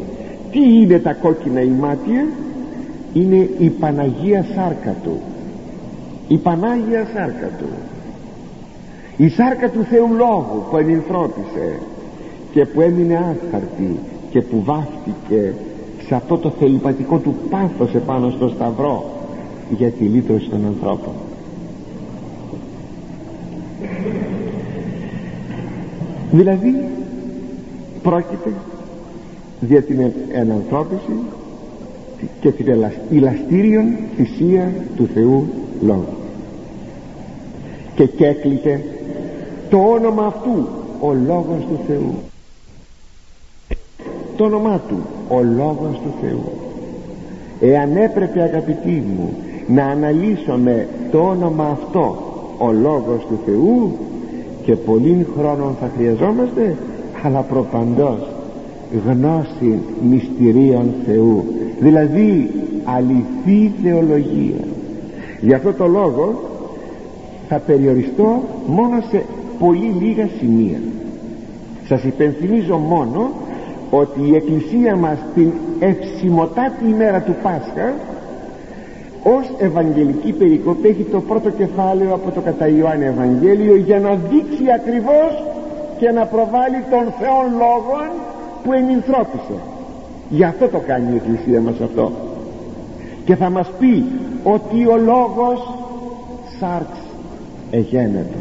Τι 0.52 0.60
είναι 0.60 1.00
τα 1.00 1.14
κόκκινα 1.14 1.62
ημάτια; 1.62 2.28
Είναι 3.14 3.50
η 3.58 3.70
Παναγία 3.70 4.46
Σάρκα 4.56 4.96
του 5.04 5.22
η 6.28 6.38
Πανάγια 6.38 7.08
Σάρκα 7.14 7.50
του 7.60 7.66
η 9.18 9.30
σάρκα 9.30 9.70
του 9.70 9.84
Θεού 9.84 10.08
Λόγου 10.18 10.64
που 10.70 10.78
ενυνθρώπισε 10.78 11.80
και 12.52 12.66
που 12.66 12.82
έμεινε 12.82 13.16
άθαρτη 13.16 14.00
και 14.30 14.42
που 14.42 14.64
βάφτηκε 14.64 15.54
σε 16.08 16.16
αυτό 16.16 16.38
το 16.38 16.50
θελυπατικό 16.60 17.18
του 17.18 17.36
πάθος 17.50 17.96
επάνω 17.96 18.30
στο 18.30 18.48
σταυρό 18.48 19.06
για 19.70 19.92
τη 19.92 20.04
λύτρωση 20.04 20.50
των 20.50 20.66
ανθρώπων. 20.66 21.14
Δηλαδή 26.32 26.86
πρόκειται 28.04 28.54
για 29.60 29.82
την 29.82 30.12
ενανθρώπιση 30.34 31.20
και 32.40 32.52
την 32.52 32.86
ηλαστήριον 33.10 33.86
θυσία 34.16 34.74
του 34.96 35.10
Θεού 35.14 35.48
Λόγου. 35.82 36.14
Και 37.96 38.06
κέκλειται 38.06 38.84
το 39.70 39.78
όνομα 39.78 40.26
αυτού 40.26 40.68
ο 41.00 41.14
Λόγος 41.28 41.66
του 41.70 41.80
Θεού. 41.88 42.14
Το 44.38 44.44
όνομά 44.44 44.82
του 44.88 44.98
ο 45.30 45.42
Λόγος 45.42 46.02
του 46.04 46.14
Θεού. 46.22 46.52
Εάν 47.60 47.96
έπρεπε 47.98 48.42
αγαπητοί 48.42 49.04
μου 49.08 49.34
να 49.68 49.86
αναλύσουμε 49.86 50.88
το 51.12 51.20
όνομα 51.20 51.66
αυτό 51.66 52.18
ο 52.58 52.72
Λόγος 52.72 53.26
του 53.28 53.40
Θεού 53.46 53.98
και 54.64 54.76
πολύ 54.76 55.28
χρόνο 55.38 55.76
θα 55.80 55.92
χρειαζόμαστε 55.98 56.78
αλλά 57.24 57.40
προπαντός 57.40 58.20
γνώση 59.08 59.80
μυστηρίων 60.10 60.94
Θεού. 61.06 61.46
Δηλαδή 61.80 62.50
αληθή 62.84 63.72
θεολογία. 63.84 64.64
Γι' 65.42 65.54
αυτό 65.54 65.74
το 65.74 65.88
λόγο 65.88 66.42
θα 67.48 67.58
περιοριστώ 67.58 68.42
μόνο 68.68 69.04
σε 69.10 69.24
πολύ 69.60 69.96
λίγα 70.00 70.30
σημεία. 70.40 70.80
Σας 71.88 72.04
υπενθυμίζω 72.04 72.78
μόνο 72.78 73.32
ότι 73.90 74.20
η 74.30 74.36
Εκκλησία 74.36 74.96
μας 74.96 75.18
την 75.36 75.52
ευσημοτάτη 75.80 76.86
ημέρα 76.90 77.20
του 77.22 77.36
Πάσχα 77.44 77.94
ως 79.24 79.52
Ευαγγελική 79.58 80.32
περικοπή. 80.32 80.88
Έχει 80.88 81.04
το 81.04 81.20
πρώτο 81.20 81.50
κεφάλαιο 81.50 82.14
από 82.14 82.32
το 82.32 82.42
κατά 82.42 82.68
Ιωάννη 82.68 83.06
Ευαγγέλιο 83.06 83.76
για 83.76 84.00
να 84.00 84.10
δείξει 84.10 84.64
ακριβώς 84.76 85.53
και 86.04 86.12
να 86.12 86.26
προβάλλει 86.26 86.84
τον 86.90 87.06
Θεόν 87.20 87.48
Λόγων 87.64 88.08
που 88.64 88.74
ενυνθρώπισε. 88.74 89.58
Γι' 90.30 90.44
αυτό 90.44 90.68
το 90.68 90.80
κάνει 90.88 91.14
η 91.14 91.16
Εκκλησία 91.16 91.62
μας 91.62 91.80
αυτό. 91.84 92.12
Και 93.26 93.36
θα 93.36 93.50
μας 93.50 93.72
πει 93.80 94.06
ότι 94.44 94.88
ο 94.88 94.98
Λόγος 94.98 95.60
σάρξ 96.60 96.90
εγένετο. 97.72 98.40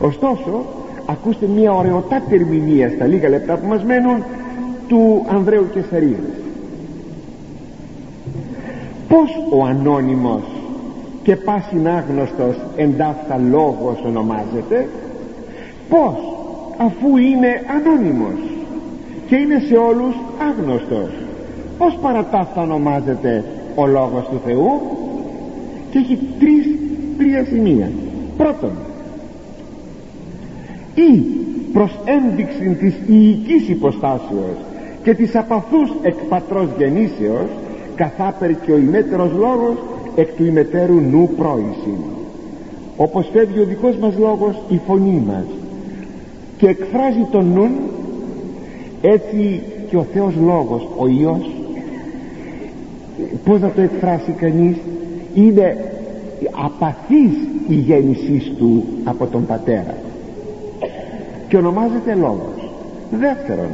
Ωστόσο 0.00 0.64
ακούστε 1.06 1.46
μια 1.46 1.72
ωραιοτάτη 1.72 2.34
ερμηνεία 2.34 2.90
στα 2.94 3.06
λίγα 3.06 3.28
λεπτά 3.28 3.56
που 3.56 3.66
μας 3.66 3.84
μένουν 3.84 4.24
του 4.88 5.26
Ανδρέου 5.28 5.68
Κεσαρίας 5.74 6.36
πως 9.08 9.30
ο 9.50 9.64
ανώνυμος 9.64 10.42
και 11.22 11.36
πάσιν 11.36 11.88
άγνωστος 11.88 12.56
εντάφθα 12.76 13.38
λόγος 13.50 14.02
ονομάζεται; 14.06 14.88
Πως 15.88 16.16
αφού 16.76 17.16
είναι 17.16 17.62
ανώνυμος 17.76 18.40
και 19.26 19.36
είναι 19.36 19.58
σε 19.68 19.76
όλους 19.76 20.14
άγνωστος. 20.48 21.10
Πως 21.78 21.98
παρατάφθα 22.02 22.62
ονομάζεται 22.62 23.44
ο 23.74 23.86
λόγος 23.86 24.28
του 24.30 24.40
Θεού; 24.44 24.80
Και 25.90 25.98
έχει 25.98 26.18
τρεις 26.38 26.66
τρία 27.18 27.44
σημεία. 27.44 27.90
Πρώτον 28.36 28.70
ή 30.96 31.22
προς 31.72 31.98
ένδειξη 32.04 32.76
της 32.80 32.94
ιικής 33.06 33.68
υποστάσεως 33.68 34.56
και 35.02 35.14
της 35.14 35.36
απαθούς 35.36 35.90
εκ 36.02 36.14
πατρός 36.28 36.68
γεννήσεως 36.78 37.48
καθάπερ 37.94 38.60
και 38.60 38.72
ο 38.72 38.76
ημέτερος 38.76 39.30
λόγος 39.38 39.76
εκ 40.14 40.28
του 40.36 40.44
ημετέρου 40.44 41.00
νου 41.00 41.30
πρόηση 41.36 41.94
όπως 42.96 43.28
φεύγει 43.32 43.60
ο 43.60 43.64
δικός 43.64 43.96
μας 43.96 44.14
λόγος 44.18 44.62
η 44.68 44.80
φωνή 44.86 45.22
μας 45.26 45.44
και 46.56 46.68
εκφράζει 46.68 47.26
τον 47.30 47.52
νουν 47.54 47.70
έτσι 49.02 49.62
και 49.88 49.96
ο 49.96 50.06
Θεός 50.12 50.34
Λόγος 50.44 50.88
ο 50.96 51.06
Υιός 51.06 51.50
πως 53.44 53.60
να 53.60 53.70
το 53.70 53.80
εκφράσει 53.80 54.30
κανείς; 54.30 54.76
Είναι 55.34 55.76
απαθής 56.64 57.32
η 57.68 57.74
γέννησής 57.74 58.52
του 58.58 58.84
από 59.04 59.26
τον 59.26 59.46
πατέρα. 59.46 59.94
Και 61.48 61.56
ονομάζεται 61.56 62.14
λόγος. 62.14 62.70
Δεύτερον 63.10 63.70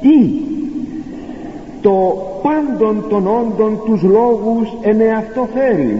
ή 0.00 0.40
το 1.82 2.16
πάντων 2.42 3.04
των 3.08 3.26
όντων 3.26 3.80
τους 3.84 4.02
λόγους 4.02 4.68
αυτό 5.18 5.48
φέρει 5.54 5.96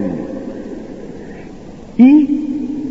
ή 1.96 2.28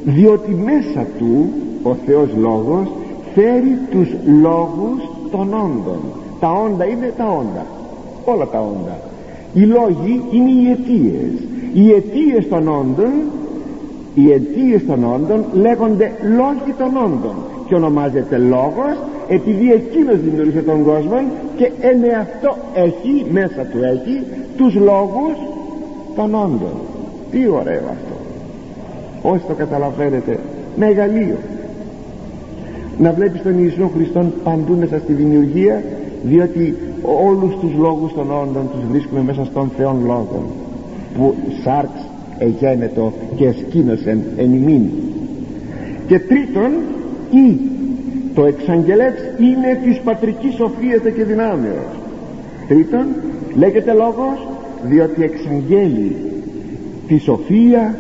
διότι 0.06 0.52
μέσα 0.52 1.08
του 1.18 1.50
ο 1.84 1.96
Θεός 2.06 2.28
Λόγος 2.38 2.88
φέρει 3.34 3.78
τους 3.92 4.10
λόγους 4.42 5.10
των 5.32 5.54
όντων. 5.54 6.00
Τα 6.40 6.52
όντα 6.52 6.86
είναι 6.86 7.14
τα 7.18 7.26
όντα. 7.26 7.66
Όλα 8.26 8.48
τα 8.48 8.60
όντα. 8.60 9.00
Οι 9.54 9.62
λόγοι 9.62 10.22
είναι 10.32 10.52
οι 10.52 10.72
αιτίες. 10.72 11.32
Οι 11.74 11.92
αιτίες 11.92 12.48
των 12.48 12.68
όντων 12.68 13.12
οι 14.16 14.32
αιτίες 14.32 14.86
των 14.88 15.04
όντων 15.14 15.46
λέγονται 15.54 16.12
λόγοι 16.22 16.74
των 16.78 16.98
όντων 17.06 17.36
και 17.68 17.76
ονομάζεται 17.76 18.38
λόγος 18.38 18.96
επειδή 19.28 19.72
εκείνος 19.72 20.20
δημιούργησε 20.24 20.62
τον 20.62 20.84
κόσμο 20.84 21.22
και 21.56 21.72
εν 21.82 22.00
αυτό 22.20 22.56
έχει 22.74 23.26
μέσα 23.30 23.62
του 23.72 23.78
έχει 23.84 24.24
τους 24.58 24.76
λόγους 24.76 25.36
των 26.16 26.36
όντων. 26.36 26.76
Τι 27.32 27.48
ωραίο 27.48 27.84
αυτό. 27.96 28.16
Όσοι 29.22 29.44
το 29.48 29.54
καταλαβαίνετε 29.54 30.40
μεγαλείο 30.76 31.38
να 33.02 33.12
βλέπεις 33.12 33.42
τον 33.42 33.56
Ιησού 33.60 33.90
Χριστόν 33.96 34.34
παντού 34.44 34.76
μέσα 34.80 35.00
στη 35.00 35.14
δημιουργία 35.14 35.84
διότι 36.24 36.76
όλους 37.28 37.56
τους 37.60 37.74
λόγους 37.78 38.14
των 38.14 38.32
όντων 38.32 38.70
τους 38.72 38.82
βρίσκουμε 38.92 39.22
μέσα 39.22 39.46
στον 39.46 39.72
Θεόν 39.78 39.98
Λόγο 40.06 40.44
που 41.18 41.36
σάρξ 41.64 41.92
εγένετο 42.38 43.14
και 43.36 43.52
σκήνωσεν 43.52 44.22
εν 44.38 44.54
ημίν. 44.54 44.82
Και 46.08 46.20
τρίτον 46.20 46.72
ή 47.32 47.60
το 48.34 48.46
εξαγγελεύς 48.46 49.22
είναι 49.40 49.80
της 49.84 50.00
πατρικής 50.00 50.54
σοφίας 50.54 51.02
και 51.16 51.24
δυνάμεως. 51.24 51.88
Τρίτον 52.68 53.06
λέγεται 53.56 53.94
λόγος 53.94 54.48
διότι 54.84 55.24
εξαγγέλει 55.24 56.16
τη 57.08 57.18
σοφία 57.18 57.96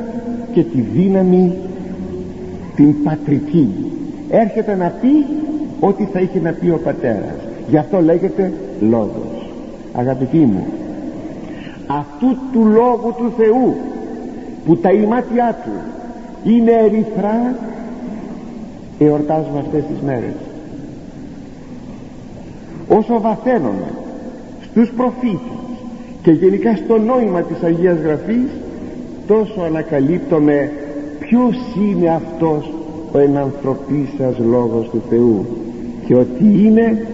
και 0.53 0.63
τη 0.63 0.81
δύναμη 0.81 1.53
την 2.75 3.03
πατρική 3.03 3.90
έρχεται 4.31 4.75
να 4.75 4.93
πει 5.01 5.25
ό,τι 5.79 6.03
θα 6.13 6.19
είχε 6.19 6.39
να 6.39 6.51
πει 6.51 6.69
ο 6.69 6.79
πατέρας. 6.83 7.35
Γι' 7.67 7.77
αυτό 7.77 8.01
λέγεται 8.01 8.53
λόγος. 8.79 9.49
Αγαπητοί 9.93 10.37
μου 10.37 10.65
αυτού 11.87 12.37
του 12.51 12.65
λόγου 12.65 13.13
του 13.17 13.33
Θεού 13.37 13.75
που 14.65 14.77
τα 14.77 14.91
ημάτια 14.91 15.57
του 15.63 15.71
είναι 16.49 16.71
ερυθρά 16.71 17.55
εορτάζουμε 18.99 19.59
αυτές 19.59 19.83
τις 19.83 20.01
μέρες. 20.05 20.35
Όσο 22.87 23.21
βαθαίνουμε 23.21 23.87
στους 24.61 24.91
προφήτες 24.91 25.59
και 26.21 26.31
γενικά 26.31 26.75
στο 26.75 26.97
νόημα 26.97 27.41
της 27.41 27.63
Αγίας 27.63 27.97
Γραφής 27.97 28.49
τόσο 29.27 29.61
ανακαλύπτουμε 29.61 30.71
ποιος 31.19 31.55
είναι 31.77 32.09
αυτός 32.09 32.73
ο 33.11 33.19
ενανθρωπίσας 33.19 34.37
Λόγος 34.37 34.89
του 34.89 35.01
Θεού 35.09 35.45
και 36.05 36.15
ότι 36.15 36.43
είναι 36.43 37.07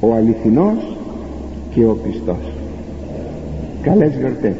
ο 0.00 0.14
αληθινός 0.14 0.96
και 1.74 1.84
ο 1.84 1.98
πιστός. 2.02 2.52
Καλές 3.82 4.12
γιορτές 4.18 4.56